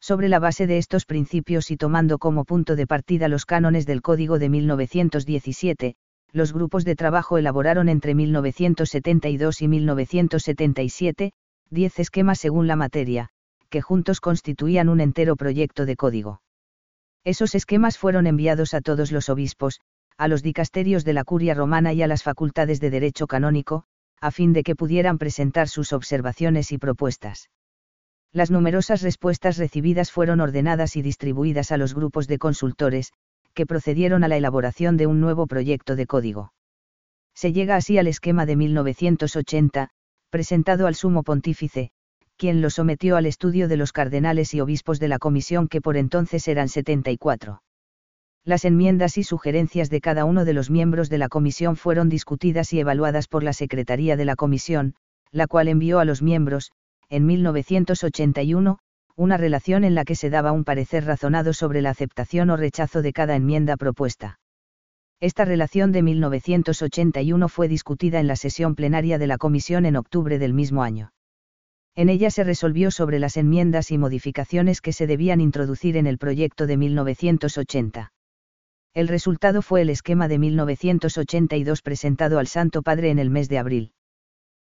Sobre 0.00 0.30
la 0.30 0.38
base 0.38 0.66
de 0.66 0.78
estos 0.78 1.04
principios 1.04 1.70
y 1.70 1.76
tomando 1.76 2.16
como 2.16 2.46
punto 2.46 2.74
de 2.74 2.86
partida 2.86 3.28
los 3.28 3.44
cánones 3.44 3.84
del 3.84 4.00
Código 4.00 4.38
de 4.38 4.48
1917, 4.48 5.94
los 6.32 6.54
grupos 6.54 6.86
de 6.86 6.96
trabajo 6.96 7.36
elaboraron 7.36 7.90
entre 7.90 8.14
1972 8.14 9.60
y 9.60 9.68
1977, 9.68 11.32
10 11.74 11.98
esquemas 11.98 12.38
según 12.38 12.66
la 12.66 12.76
materia, 12.76 13.28
que 13.68 13.82
juntos 13.82 14.20
constituían 14.20 14.88
un 14.88 15.00
entero 15.00 15.36
proyecto 15.36 15.84
de 15.84 15.96
código. 15.96 16.40
Esos 17.24 17.54
esquemas 17.54 17.98
fueron 17.98 18.26
enviados 18.26 18.74
a 18.74 18.80
todos 18.80 19.10
los 19.10 19.28
obispos, 19.28 19.80
a 20.16 20.28
los 20.28 20.42
dicasterios 20.42 21.04
de 21.04 21.12
la 21.12 21.24
curia 21.24 21.52
romana 21.54 21.92
y 21.92 22.02
a 22.02 22.06
las 22.06 22.22
facultades 22.22 22.80
de 22.80 22.90
derecho 22.90 23.26
canónico, 23.26 23.84
a 24.20 24.30
fin 24.30 24.52
de 24.52 24.62
que 24.62 24.76
pudieran 24.76 25.18
presentar 25.18 25.68
sus 25.68 25.92
observaciones 25.92 26.70
y 26.70 26.78
propuestas. 26.78 27.50
Las 28.32 28.50
numerosas 28.50 29.02
respuestas 29.02 29.58
recibidas 29.58 30.12
fueron 30.12 30.40
ordenadas 30.40 30.96
y 30.96 31.02
distribuidas 31.02 31.72
a 31.72 31.76
los 31.76 31.94
grupos 31.94 32.28
de 32.28 32.38
consultores, 32.38 33.12
que 33.52 33.66
procedieron 33.66 34.22
a 34.24 34.28
la 34.28 34.36
elaboración 34.36 34.96
de 34.96 35.06
un 35.06 35.20
nuevo 35.20 35.46
proyecto 35.46 35.96
de 35.96 36.06
código. 36.06 36.52
Se 37.34 37.52
llega 37.52 37.76
así 37.76 37.98
al 37.98 38.06
esquema 38.06 38.46
de 38.46 38.56
1980, 38.56 39.90
presentado 40.34 40.88
al 40.88 40.96
sumo 40.96 41.22
pontífice, 41.22 41.92
quien 42.36 42.60
lo 42.60 42.68
sometió 42.68 43.16
al 43.16 43.24
estudio 43.24 43.68
de 43.68 43.76
los 43.76 43.92
cardenales 43.92 44.52
y 44.52 44.60
obispos 44.60 44.98
de 44.98 45.06
la 45.06 45.20
comisión 45.20 45.68
que 45.68 45.80
por 45.80 45.96
entonces 45.96 46.48
eran 46.48 46.68
74. 46.68 47.62
Las 48.44 48.64
enmiendas 48.64 49.16
y 49.16 49.22
sugerencias 49.22 49.90
de 49.90 50.00
cada 50.00 50.24
uno 50.24 50.44
de 50.44 50.52
los 50.52 50.70
miembros 50.70 51.08
de 51.08 51.18
la 51.18 51.28
comisión 51.28 51.76
fueron 51.76 52.08
discutidas 52.08 52.72
y 52.72 52.80
evaluadas 52.80 53.28
por 53.28 53.44
la 53.44 53.52
Secretaría 53.52 54.16
de 54.16 54.24
la 54.24 54.34
comisión, 54.34 54.96
la 55.30 55.46
cual 55.46 55.68
envió 55.68 56.00
a 56.00 56.04
los 56.04 56.20
miembros, 56.20 56.72
en 57.08 57.26
1981, 57.26 58.80
una 59.14 59.36
relación 59.36 59.84
en 59.84 59.94
la 59.94 60.04
que 60.04 60.16
se 60.16 60.30
daba 60.30 60.50
un 60.50 60.64
parecer 60.64 61.04
razonado 61.04 61.52
sobre 61.52 61.80
la 61.80 61.90
aceptación 61.90 62.50
o 62.50 62.56
rechazo 62.56 63.02
de 63.02 63.12
cada 63.12 63.36
enmienda 63.36 63.76
propuesta. 63.76 64.40
Esta 65.24 65.46
relación 65.46 65.90
de 65.90 66.02
1981 66.02 67.48
fue 67.48 67.66
discutida 67.66 68.20
en 68.20 68.26
la 68.26 68.36
sesión 68.36 68.74
plenaria 68.74 69.16
de 69.16 69.26
la 69.26 69.38
Comisión 69.38 69.86
en 69.86 69.96
octubre 69.96 70.38
del 70.38 70.52
mismo 70.52 70.82
año. 70.82 71.14
En 71.94 72.10
ella 72.10 72.30
se 72.30 72.44
resolvió 72.44 72.90
sobre 72.90 73.18
las 73.18 73.38
enmiendas 73.38 73.90
y 73.90 73.96
modificaciones 73.96 74.82
que 74.82 74.92
se 74.92 75.06
debían 75.06 75.40
introducir 75.40 75.96
en 75.96 76.06
el 76.06 76.18
proyecto 76.18 76.66
de 76.66 76.76
1980. 76.76 78.12
El 78.92 79.08
resultado 79.08 79.62
fue 79.62 79.80
el 79.80 79.88
esquema 79.88 80.28
de 80.28 80.38
1982 80.38 81.80
presentado 81.80 82.38
al 82.38 82.46
Santo 82.46 82.82
Padre 82.82 83.08
en 83.08 83.18
el 83.18 83.30
mes 83.30 83.48
de 83.48 83.56
abril. 83.56 83.92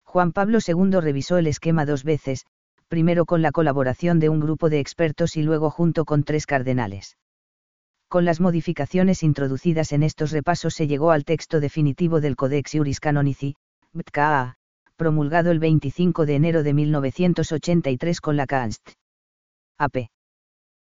Juan 0.03 0.33
Pablo 0.33 0.59
II 0.63 0.99
revisó 1.01 1.39
el 1.39 1.47
esquema 1.47 1.87
dos 1.87 2.03
veces, 2.03 2.45
primero 2.87 3.25
con 3.25 3.41
la 3.41 3.51
colaboración 3.51 4.19
de 4.19 4.29
un 4.29 4.39
grupo 4.39 4.69
de 4.69 4.81
expertos 4.81 5.35
y 5.35 5.41
luego 5.41 5.71
junto 5.71 6.05
con 6.05 6.23
tres 6.23 6.45
cardenales. 6.45 7.17
Con 8.13 8.25
las 8.25 8.39
modificaciones 8.39 9.23
introducidas 9.23 9.91
en 9.91 10.03
estos 10.03 10.29
repasos 10.29 10.75
se 10.75 10.85
llegó 10.85 11.09
al 11.09 11.25
texto 11.25 11.59
definitivo 11.59 12.21
del 12.21 12.35
Codex 12.35 12.75
Iuris 12.75 12.99
Canonici, 12.99 13.55
BTKA, 13.91 14.53
promulgado 14.95 15.49
el 15.49 15.57
25 15.57 16.27
de 16.27 16.35
enero 16.35 16.61
de 16.61 16.75
1983 16.75 18.21
con 18.21 18.37
la 18.37 18.45
Canst. 18.45 18.87
AP. 19.79 20.09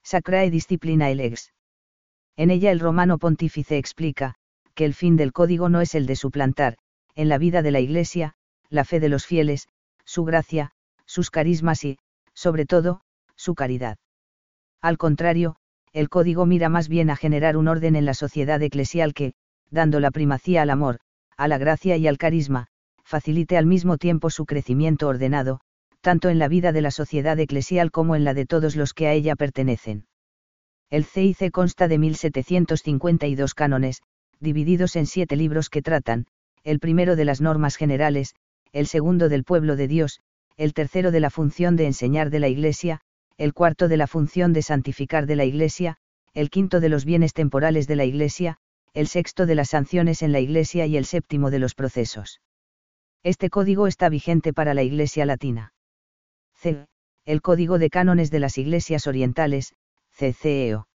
Sacrae 0.03 0.51
Disciplina 0.51 1.09
Elex. 1.09 1.55
En 2.37 2.51
ella 2.51 2.71
el 2.71 2.79
romano 2.79 3.17
pontífice 3.17 3.79
explica, 3.79 4.35
que 4.75 4.85
el 4.85 4.93
fin 4.93 5.17
del 5.17 5.33
código 5.33 5.71
no 5.71 5.81
es 5.81 5.95
el 5.95 6.05
de 6.05 6.17
suplantar, 6.17 6.77
en 7.15 7.31
la 7.31 7.39
vida 7.39 7.63
de 7.63 7.71
la 7.71 7.81
Iglesia, 7.81 8.35
la 8.69 8.85
fe 8.85 9.01
de 9.01 9.09
los 9.09 9.25
fieles, 9.25 9.69
su 10.05 10.25
gracia, 10.25 10.73
sus 11.07 11.31
carismas 11.31 11.85
y, 11.85 11.97
sobre 12.35 12.67
todo, 12.67 13.01
su 13.35 13.55
caridad. 13.55 13.97
Al 14.83 14.99
contrario, 14.99 15.57
el 15.95 16.09
código 16.09 16.45
mira 16.45 16.69
más 16.69 16.89
bien 16.89 17.09
a 17.09 17.17
generar 17.17 17.57
un 17.57 17.69
orden 17.69 17.95
en 17.95 18.05
la 18.05 18.15
sociedad 18.15 18.61
eclesial 18.61 19.15
que, 19.15 19.33
dando 19.71 20.01
la 20.01 20.11
primacía 20.11 20.63
al 20.63 20.71
amor, 20.71 20.99
a 21.37 21.47
la 21.47 21.57
gracia 21.57 21.97
y 21.97 22.09
al 22.09 22.19
carisma, 22.19 22.67
facilite 23.05 23.57
al 23.57 23.67
mismo 23.67 23.97
tiempo 23.97 24.29
su 24.29 24.45
crecimiento 24.45 25.07
ordenado, 25.07 25.61
tanto 26.01 26.31
en 26.31 26.41
la 26.41 26.49
vida 26.49 26.73
de 26.73 26.83
la 26.83 26.91
sociedad 26.91 27.39
eclesial 27.39 27.93
como 27.93 28.17
en 28.17 28.25
la 28.25 28.35
de 28.35 28.45
todos 28.45 28.75
los 28.75 28.93
que 28.93 29.07
a 29.07 29.13
ella 29.13 29.37
pertenecen. 29.37 30.07
El 30.91 31.05
CIC 31.05 31.53
consta 31.53 31.87
de 31.87 31.99
1752 31.99 33.55
cánones, 33.55 34.03
divididos 34.41 34.97
en 34.97 35.07
siete 35.07 35.37
libros 35.37 35.71
que 35.71 35.81
tratan, 35.81 36.27
el 36.65 36.81
primero 36.81 37.15
de 37.15 37.25
las 37.25 37.41
normas 37.41 37.77
generales, 37.77 38.35
el 38.73 38.89
segundo 38.89 39.29
del 39.29 39.45
pueblo 39.45 39.77
de 39.77 39.87
Dios, 39.87 40.21
el 40.57 40.75
tercero 40.75 41.13
de 41.13 41.21
la 41.21 41.31
función 41.31 41.77
de 41.77 41.87
enseñar 41.87 42.31
de 42.31 42.41
la 42.41 42.49
Iglesia, 42.49 43.01
el 43.37 43.53
cuarto 43.53 43.89
de 43.89 43.97
la 43.97 44.07
función 44.07 44.53
de 44.53 44.63
santificar 44.63 45.27
de 45.27 45.37
la 45.37 45.45
Iglesia, 45.45 45.97
el 46.35 46.51
quinto 46.51 46.81
de 46.81 46.89
los 46.89 47.05
bienes 47.05 47.33
temporales 47.33 47.87
de 47.87 47.97
la 47.97 48.05
Iglesia, 48.05 48.59
el 48.93 49.09
sexto 49.09 49.47
de 49.47 49.55
las 49.55 49.71
sanciones 49.71 50.23
en 50.23 50.33
la 50.33 50.41
Iglesia 50.41 50.87
y 50.87 50.97
el 50.97 51.05
séptimo 51.05 51.51
de 51.51 51.59
los 51.59 51.75
procesos. 51.75 52.41
Este 53.23 53.51
código 53.51 53.87
está 53.87 54.09
vigente 54.09 54.53
para 54.53 54.75
la 54.75 54.83
Iglesia 54.83 55.27
latina. 55.27 55.73
C. 56.55 56.87
El 57.25 57.41
Código 57.41 57.79
de 57.79 57.91
Cánones 57.91 58.31
de 58.31 58.39
las 58.39 58.59
Iglesias 58.59 59.07
Orientales, 59.07 59.75
CCEO. 60.17 60.87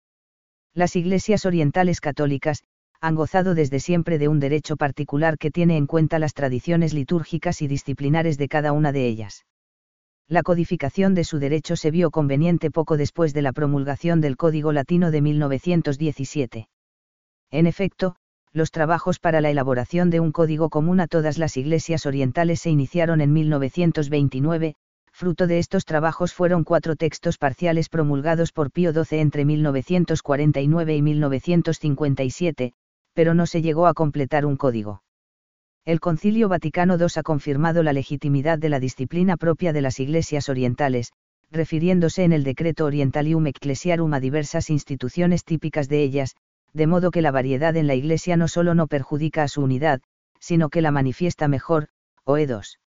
Las 0.74 0.94
iglesias 0.94 1.46
orientales 1.46 2.00
católicas, 2.00 2.62
han 3.00 3.14
gozado 3.14 3.54
desde 3.54 3.80
siempre 3.80 4.18
de 4.18 4.28
un 4.28 4.38
derecho 4.38 4.76
particular 4.76 5.38
que 5.38 5.50
tiene 5.50 5.76
en 5.76 5.86
cuenta 5.86 6.18
las 6.18 6.34
tradiciones 6.34 6.94
litúrgicas 6.94 7.62
y 7.62 7.66
disciplinares 7.66 8.38
de 8.38 8.48
cada 8.48 8.72
una 8.72 8.92
de 8.92 9.06
ellas. 9.06 9.44
La 10.30 10.42
codificación 10.42 11.14
de 11.14 11.24
su 11.24 11.38
derecho 11.38 11.74
se 11.74 11.90
vio 11.90 12.10
conveniente 12.10 12.70
poco 12.70 12.98
después 12.98 13.32
de 13.32 13.40
la 13.40 13.52
promulgación 13.52 14.20
del 14.20 14.36
Código 14.36 14.72
Latino 14.72 15.10
de 15.10 15.22
1917. 15.22 16.68
En 17.50 17.66
efecto, 17.66 18.14
los 18.52 18.70
trabajos 18.70 19.20
para 19.20 19.40
la 19.40 19.48
elaboración 19.48 20.10
de 20.10 20.20
un 20.20 20.32
código 20.32 20.68
común 20.68 21.00
a 21.00 21.06
todas 21.06 21.38
las 21.38 21.56
iglesias 21.56 22.04
orientales 22.04 22.60
se 22.60 22.68
iniciaron 22.68 23.22
en 23.22 23.32
1929, 23.32 24.74
fruto 25.10 25.46
de 25.46 25.58
estos 25.58 25.86
trabajos 25.86 26.34
fueron 26.34 26.62
cuatro 26.62 26.94
textos 26.94 27.38
parciales 27.38 27.88
promulgados 27.88 28.52
por 28.52 28.70
Pío 28.70 28.92
XII 28.92 29.20
entre 29.20 29.46
1949 29.46 30.94
y 30.94 31.02
1957, 31.02 32.72
pero 33.14 33.32
no 33.32 33.46
se 33.46 33.62
llegó 33.62 33.86
a 33.86 33.94
completar 33.94 34.44
un 34.44 34.58
código. 34.58 35.00
El 35.88 36.00
Concilio 36.00 36.50
Vaticano 36.50 36.98
II 36.98 37.06
ha 37.16 37.22
confirmado 37.22 37.82
la 37.82 37.94
legitimidad 37.94 38.58
de 38.58 38.68
la 38.68 38.78
disciplina 38.78 39.38
propia 39.38 39.72
de 39.72 39.80
las 39.80 40.00
iglesias 40.00 40.50
orientales, 40.50 41.14
refiriéndose 41.50 42.24
en 42.24 42.34
el 42.34 42.44
decreto 42.44 42.84
Orientalium 42.84 43.46
Ecclesiarum 43.46 44.12
a 44.12 44.20
diversas 44.20 44.68
instituciones 44.68 45.44
típicas 45.44 45.88
de 45.88 46.02
ellas, 46.02 46.36
de 46.74 46.86
modo 46.86 47.10
que 47.10 47.22
la 47.22 47.30
variedad 47.30 47.74
en 47.74 47.86
la 47.86 47.94
Iglesia 47.94 48.36
no 48.36 48.48
solo 48.48 48.74
no 48.74 48.86
perjudica 48.86 49.44
a 49.44 49.48
su 49.48 49.62
unidad, 49.62 50.02
sino 50.38 50.68
que 50.68 50.82
la 50.82 50.90
manifiesta 50.90 51.48
mejor, 51.48 51.88
OE 52.24 52.46
2. 52.46 52.80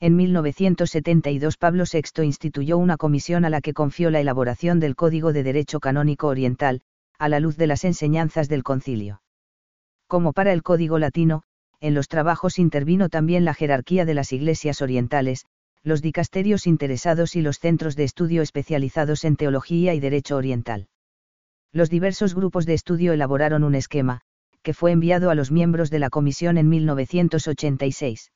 En 0.00 0.16
1972 0.16 1.56
Pablo 1.56 1.84
VI 1.84 2.24
instituyó 2.24 2.76
una 2.76 2.96
comisión 2.96 3.44
a 3.44 3.50
la 3.50 3.60
que 3.60 3.72
confió 3.72 4.10
la 4.10 4.18
elaboración 4.18 4.80
del 4.80 4.96
Código 4.96 5.32
de 5.32 5.44
Derecho 5.44 5.78
Canónico 5.78 6.26
Oriental, 6.26 6.82
a 7.20 7.28
la 7.28 7.38
luz 7.38 7.56
de 7.56 7.68
las 7.68 7.84
enseñanzas 7.84 8.48
del 8.48 8.64
concilio. 8.64 9.22
Como 10.08 10.32
para 10.32 10.52
el 10.52 10.64
Código 10.64 10.98
Latino, 10.98 11.44
en 11.80 11.94
los 11.94 12.08
trabajos 12.08 12.58
intervino 12.58 13.08
también 13.08 13.44
la 13.44 13.54
jerarquía 13.54 14.04
de 14.04 14.14
las 14.14 14.32
iglesias 14.32 14.82
orientales, 14.82 15.46
los 15.82 16.02
dicasterios 16.02 16.66
interesados 16.66 17.36
y 17.36 17.42
los 17.42 17.58
centros 17.58 17.94
de 17.96 18.04
estudio 18.04 18.42
especializados 18.42 19.24
en 19.24 19.36
teología 19.36 19.94
y 19.94 20.00
derecho 20.00 20.36
oriental. 20.36 20.88
Los 21.72 21.90
diversos 21.90 22.34
grupos 22.34 22.66
de 22.66 22.74
estudio 22.74 23.12
elaboraron 23.12 23.62
un 23.62 23.74
esquema, 23.74 24.22
que 24.62 24.74
fue 24.74 24.90
enviado 24.90 25.30
a 25.30 25.34
los 25.34 25.52
miembros 25.52 25.90
de 25.90 26.00
la 26.00 26.10
comisión 26.10 26.58
en 26.58 26.68
1986. 26.68 28.32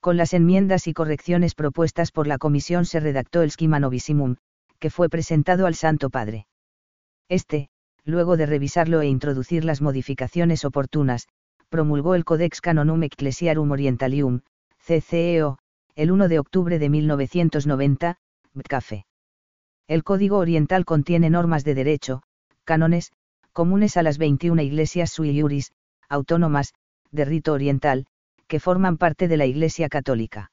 Con 0.00 0.16
las 0.16 0.34
enmiendas 0.34 0.86
y 0.86 0.92
correcciones 0.92 1.54
propuestas 1.54 2.12
por 2.12 2.26
la 2.26 2.38
comisión 2.38 2.84
se 2.84 3.00
redactó 3.00 3.42
el 3.42 3.50
Schema 3.50 3.80
Novissimum, 3.80 4.36
que 4.78 4.90
fue 4.90 5.08
presentado 5.08 5.66
al 5.66 5.74
Santo 5.74 6.10
Padre. 6.10 6.46
Este, 7.28 7.68
luego 8.04 8.36
de 8.36 8.46
revisarlo 8.46 9.00
e 9.00 9.06
introducir 9.06 9.64
las 9.64 9.80
modificaciones 9.80 10.64
oportunas, 10.64 11.28
promulgó 11.68 12.14
el 12.14 12.24
Codex 12.24 12.60
Canonum 12.60 13.02
Ecclesiarum 13.02 13.70
Orientalium, 13.70 14.40
CCEO, 14.78 15.58
el 15.94 16.10
1 16.10 16.28
de 16.28 16.38
octubre 16.38 16.78
de 16.78 16.88
1990, 16.88 18.16
BCAFE. 18.54 19.06
El 19.86 20.04
Código 20.04 20.38
Oriental 20.38 20.84
contiene 20.84 21.30
normas 21.30 21.64
de 21.64 21.74
derecho, 21.74 22.22
cánones, 22.64 23.12
comunes 23.52 23.96
a 23.96 24.02
las 24.02 24.18
21 24.18 24.62
iglesias 24.62 25.10
sui 25.10 25.30
iuris, 25.30 25.72
autónomas, 26.08 26.74
de 27.10 27.24
rito 27.24 27.52
oriental, 27.52 28.06
que 28.46 28.60
forman 28.60 28.96
parte 28.96 29.28
de 29.28 29.36
la 29.36 29.46
Iglesia 29.46 29.88
Católica. 29.88 30.50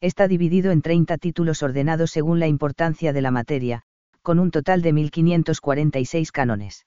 Está 0.00 0.28
dividido 0.28 0.70
en 0.72 0.82
30 0.82 1.16
títulos 1.18 1.62
ordenados 1.62 2.10
según 2.10 2.40
la 2.40 2.46
importancia 2.46 3.12
de 3.12 3.22
la 3.22 3.30
materia, 3.30 3.82
con 4.22 4.38
un 4.38 4.50
total 4.50 4.82
de 4.82 4.92
1.546 4.92 6.30
cánones. 6.30 6.86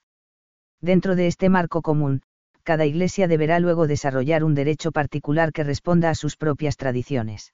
Dentro 0.81 1.15
de 1.15 1.27
este 1.27 1.49
marco 1.49 1.81
común, 1.81 2.21
cada 2.69 2.85
iglesia 2.85 3.27
deberá 3.27 3.59
luego 3.59 3.87
desarrollar 3.87 4.43
un 4.43 4.53
derecho 4.53 4.91
particular 4.91 5.51
que 5.51 5.63
responda 5.63 6.11
a 6.11 6.13
sus 6.13 6.37
propias 6.37 6.77
tradiciones. 6.77 7.51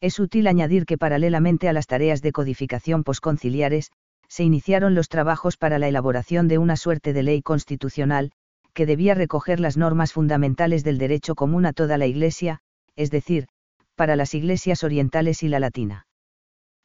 Es 0.00 0.18
útil 0.18 0.48
añadir 0.48 0.86
que 0.86 0.98
paralelamente 0.98 1.68
a 1.68 1.72
las 1.72 1.86
tareas 1.86 2.20
de 2.20 2.32
codificación 2.32 3.04
posconciliares, 3.04 3.92
se 4.28 4.42
iniciaron 4.42 4.96
los 4.96 5.08
trabajos 5.08 5.56
para 5.56 5.78
la 5.78 5.86
elaboración 5.86 6.48
de 6.48 6.58
una 6.58 6.74
suerte 6.74 7.12
de 7.12 7.22
ley 7.22 7.42
constitucional, 7.42 8.32
que 8.72 8.86
debía 8.86 9.14
recoger 9.14 9.60
las 9.60 9.76
normas 9.76 10.12
fundamentales 10.12 10.82
del 10.82 10.98
derecho 10.98 11.36
común 11.36 11.64
a 11.64 11.72
toda 11.72 11.96
la 11.96 12.06
Iglesia, 12.06 12.58
es 12.96 13.12
decir, 13.12 13.46
para 13.94 14.16
las 14.16 14.34
iglesias 14.34 14.82
orientales 14.82 15.44
y 15.44 15.48
la 15.48 15.60
latina. 15.60 16.08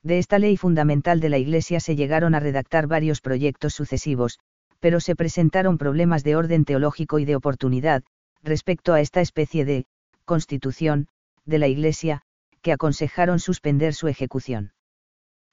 De 0.03 0.19
esta 0.19 0.37
ley 0.37 0.55
fundamental 0.55 1.19
de 1.19 1.29
la 1.29 1.39
Iglesia 1.39 1.79
se 1.79 1.95
llegaron 1.95 2.35
a 2.35 2.39
redactar 2.39 2.85
varios 2.85 3.21
proyectos 3.21 3.73
sucesivos, 3.73 4.37
pero 4.79 4.99
se 4.99 5.15
presentaron 5.15 5.77
problemas 5.77 6.23
de 6.23 6.35
orden 6.35 6.65
teológico 6.65 7.19
y 7.19 7.25
de 7.25 7.35
oportunidad, 7.35 8.03
respecto 8.43 8.93
a 8.93 9.01
esta 9.01 9.21
especie 9.21 9.65
de 9.65 9.85
constitución 10.25 11.07
de 11.45 11.59
la 11.59 11.67
Iglesia, 11.67 12.21
que 12.61 12.71
aconsejaron 12.71 13.39
suspender 13.39 13.93
su 13.93 14.07
ejecución. 14.07 14.73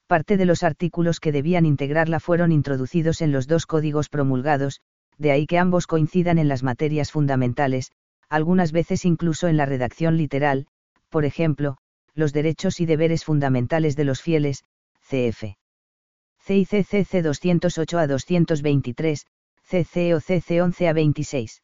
Parte 0.06 0.36
de 0.36 0.44
los 0.44 0.62
artículos 0.62 1.18
que 1.18 1.32
debían 1.32 1.66
integrarla 1.66 2.20
fueron 2.20 2.52
introducidos 2.52 3.20
en 3.22 3.32
los 3.32 3.48
dos 3.48 3.66
códigos 3.66 4.08
promulgados, 4.08 4.80
de 5.18 5.32
ahí 5.32 5.46
que 5.46 5.58
ambos 5.58 5.86
coincidan 5.86 6.38
en 6.38 6.48
las 6.48 6.62
materias 6.62 7.10
fundamentales, 7.10 7.90
algunas 8.28 8.70
veces 8.70 9.04
incluso 9.04 9.48
en 9.48 9.56
la 9.56 9.66
redacción 9.66 10.16
literal, 10.16 10.66
por 11.08 11.24
ejemplo, 11.24 11.78
los 12.14 12.32
derechos 12.32 12.80
y 12.80 12.86
deberes 12.86 13.24
fundamentales 13.24 13.96
de 13.96 14.04
los 14.04 14.22
fieles, 14.22 14.64
cf. 15.00 15.56
CICCC 16.46 17.22
208 17.24 17.98
a 17.98 18.06
223, 18.06 19.26
CC 19.64 20.14
o 20.14 20.20
CC 20.20 20.62
11 20.62 20.88
a 20.88 20.92
26. 20.92 21.62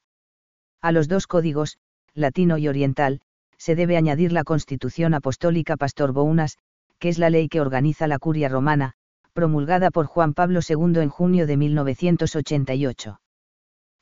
A 0.81 0.91
los 0.91 1.07
dos 1.07 1.29
códigos, 1.29 1.79
latino 2.15 2.59
y 2.59 2.67
oriental, 2.67 3.21
se 3.57 3.77
debe 3.77 3.97
añadir 3.97 4.33
la 4.33 4.43
Constitución 4.43 5.15
Apostólica 5.15 5.77
Pastor 5.77 6.13
Bounas, 6.13 6.59
que 6.99 7.11
es 7.11 7.21
la 7.21 7.31
ley 7.31 7.49
que 7.49 7.61
organiza 7.61 8.09
la 8.09 8.19
curia 8.19 8.49
romana, 8.49 8.95
promulgada 9.33 9.93
por 9.93 10.07
Juan 10.07 10.35
Pablo 10.35 10.59
II 10.69 11.01
en 11.01 11.11
junio 11.11 11.47
de 11.47 11.57
1988. 11.57 13.21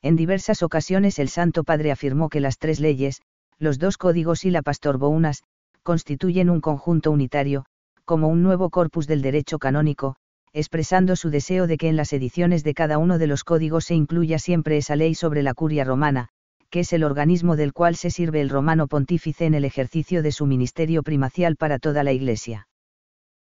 En 0.01 0.15
diversas 0.15 0.63
ocasiones 0.63 1.19
el 1.19 1.29
Santo 1.29 1.63
Padre 1.63 1.91
afirmó 1.91 2.27
que 2.27 2.39
las 2.39 2.57
tres 2.57 2.79
leyes, 2.79 3.21
los 3.59 3.77
dos 3.77 3.99
códigos 3.99 4.45
y 4.45 4.49
la 4.49 4.63
Pastor 4.63 4.97
Bounas, 4.97 5.43
constituyen 5.83 6.49
un 6.49 6.59
conjunto 6.59 7.11
unitario, 7.11 7.65
como 8.03 8.29
un 8.29 8.41
nuevo 8.41 8.71
corpus 8.71 9.05
del 9.05 9.21
derecho 9.21 9.59
canónico, 9.59 10.15
expresando 10.53 11.15
su 11.15 11.29
deseo 11.29 11.65
de 11.67 11.77
que 11.77 11.87
en 11.87 11.95
las 11.95 12.11
ediciones 12.13 12.63
de 12.63 12.73
cada 12.73 12.97
uno 12.97 13.17
de 13.17 13.27
los 13.27 13.43
códigos 13.43 13.85
se 13.85 13.95
incluya 13.95 14.37
siempre 14.37 14.77
esa 14.77 14.95
ley 14.95 15.15
sobre 15.15 15.43
la 15.43 15.53
curia 15.53 15.83
romana, 15.83 16.29
que 16.69 16.81
es 16.81 16.93
el 16.93 17.03
organismo 17.03 17.55
del 17.55 17.73
cual 17.73 17.95
se 17.95 18.09
sirve 18.09 18.41
el 18.41 18.49
romano 18.49 18.87
pontífice 18.87 19.45
en 19.45 19.53
el 19.53 19.65
ejercicio 19.65 20.23
de 20.23 20.31
su 20.31 20.45
ministerio 20.45 21.03
primacial 21.03 21.55
para 21.55 21.79
toda 21.79 22.03
la 22.03 22.13
Iglesia. 22.13 22.67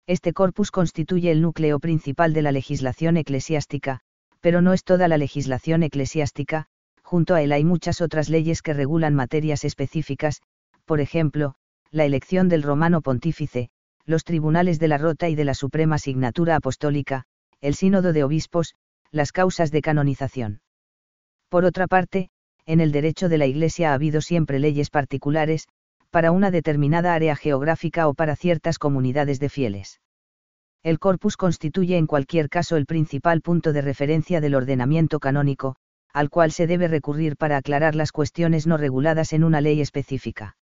Este 0.06 0.32
corpus 0.32 0.70
constituye 0.70 1.30
el 1.30 1.42
núcleo 1.42 1.78
principal 1.78 2.32
de 2.32 2.42
la 2.42 2.52
legislación 2.52 3.18
eclesiástica, 3.18 4.00
pero 4.40 4.62
no 4.62 4.72
es 4.72 4.84
toda 4.84 5.08
la 5.08 5.18
legislación 5.18 5.82
eclesiástica, 5.82 6.66
junto 7.02 7.34
a 7.34 7.42
él 7.42 7.52
hay 7.52 7.64
muchas 7.64 8.00
otras 8.00 8.28
leyes 8.28 8.62
que 8.62 8.72
regulan 8.72 9.14
materias 9.14 9.64
específicas, 9.64 10.40
por 10.84 11.00
ejemplo, 11.00 11.54
la 11.90 12.04
elección 12.04 12.48
del 12.48 12.62
romano 12.62 13.02
pontífice, 13.02 13.70
los 14.08 14.24
tribunales 14.24 14.78
de 14.78 14.88
la 14.88 14.96
Rota 14.96 15.28
y 15.28 15.34
de 15.34 15.44
la 15.44 15.52
Suprema 15.52 15.98
Signatura 15.98 16.56
Apostólica, 16.56 17.24
el 17.60 17.74
sínodo 17.74 18.14
de 18.14 18.24
obispos, 18.24 18.74
las 19.10 19.32
causas 19.32 19.70
de 19.70 19.82
canonización. 19.82 20.62
Por 21.50 21.66
otra 21.66 21.86
parte, 21.86 22.30
en 22.64 22.80
el 22.80 22.90
derecho 22.90 23.28
de 23.28 23.36
la 23.36 23.44
Iglesia 23.44 23.90
ha 23.90 23.94
habido 23.94 24.22
siempre 24.22 24.58
leyes 24.60 24.88
particulares, 24.88 25.68
para 26.08 26.32
una 26.32 26.50
determinada 26.50 27.12
área 27.12 27.36
geográfica 27.36 28.08
o 28.08 28.14
para 28.14 28.34
ciertas 28.34 28.78
comunidades 28.78 29.40
de 29.40 29.50
fieles. 29.50 30.00
El 30.82 30.98
corpus 30.98 31.36
constituye 31.36 31.98
en 31.98 32.06
cualquier 32.06 32.48
caso 32.48 32.78
el 32.78 32.86
principal 32.86 33.42
punto 33.42 33.74
de 33.74 33.82
referencia 33.82 34.40
del 34.40 34.54
ordenamiento 34.54 35.20
canónico, 35.20 35.76
al 36.14 36.30
cual 36.30 36.50
se 36.50 36.66
debe 36.66 36.88
recurrir 36.88 37.36
para 37.36 37.58
aclarar 37.58 37.94
las 37.94 38.10
cuestiones 38.12 38.66
no 38.66 38.78
reguladas 38.78 39.34
en 39.34 39.44
una 39.44 39.60
ley 39.60 39.82
específica. 39.82 40.56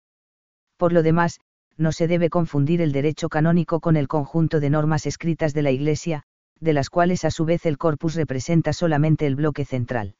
Por 0.78 0.94
lo 0.94 1.04
demás, 1.04 1.41
no 1.78 1.91
se 1.91 2.07
debe 2.07 2.30
confundir 2.30 2.82
el 2.82 2.91
derecho 2.91 3.30
canónico 3.30 3.80
con 3.80 3.97
el 3.97 4.07
conjunto 4.07 4.59
de 4.59 4.69
normas 4.69 5.05
escritas 5.05 5.53
de 5.53 5.61
la 5.61 5.71
Iglesia, 5.71 6.24
de 6.59 6.74
las 6.74 6.89
cuales 6.89 7.26
a 7.26 7.32
su 7.32 7.45
vez 7.45 7.65
el 7.65 7.78
corpus 7.78 8.15
representa 8.15 8.74
solamente 8.74 9.26
el 9.26 9.36
bloque 9.36 9.65
central. 9.65 10.15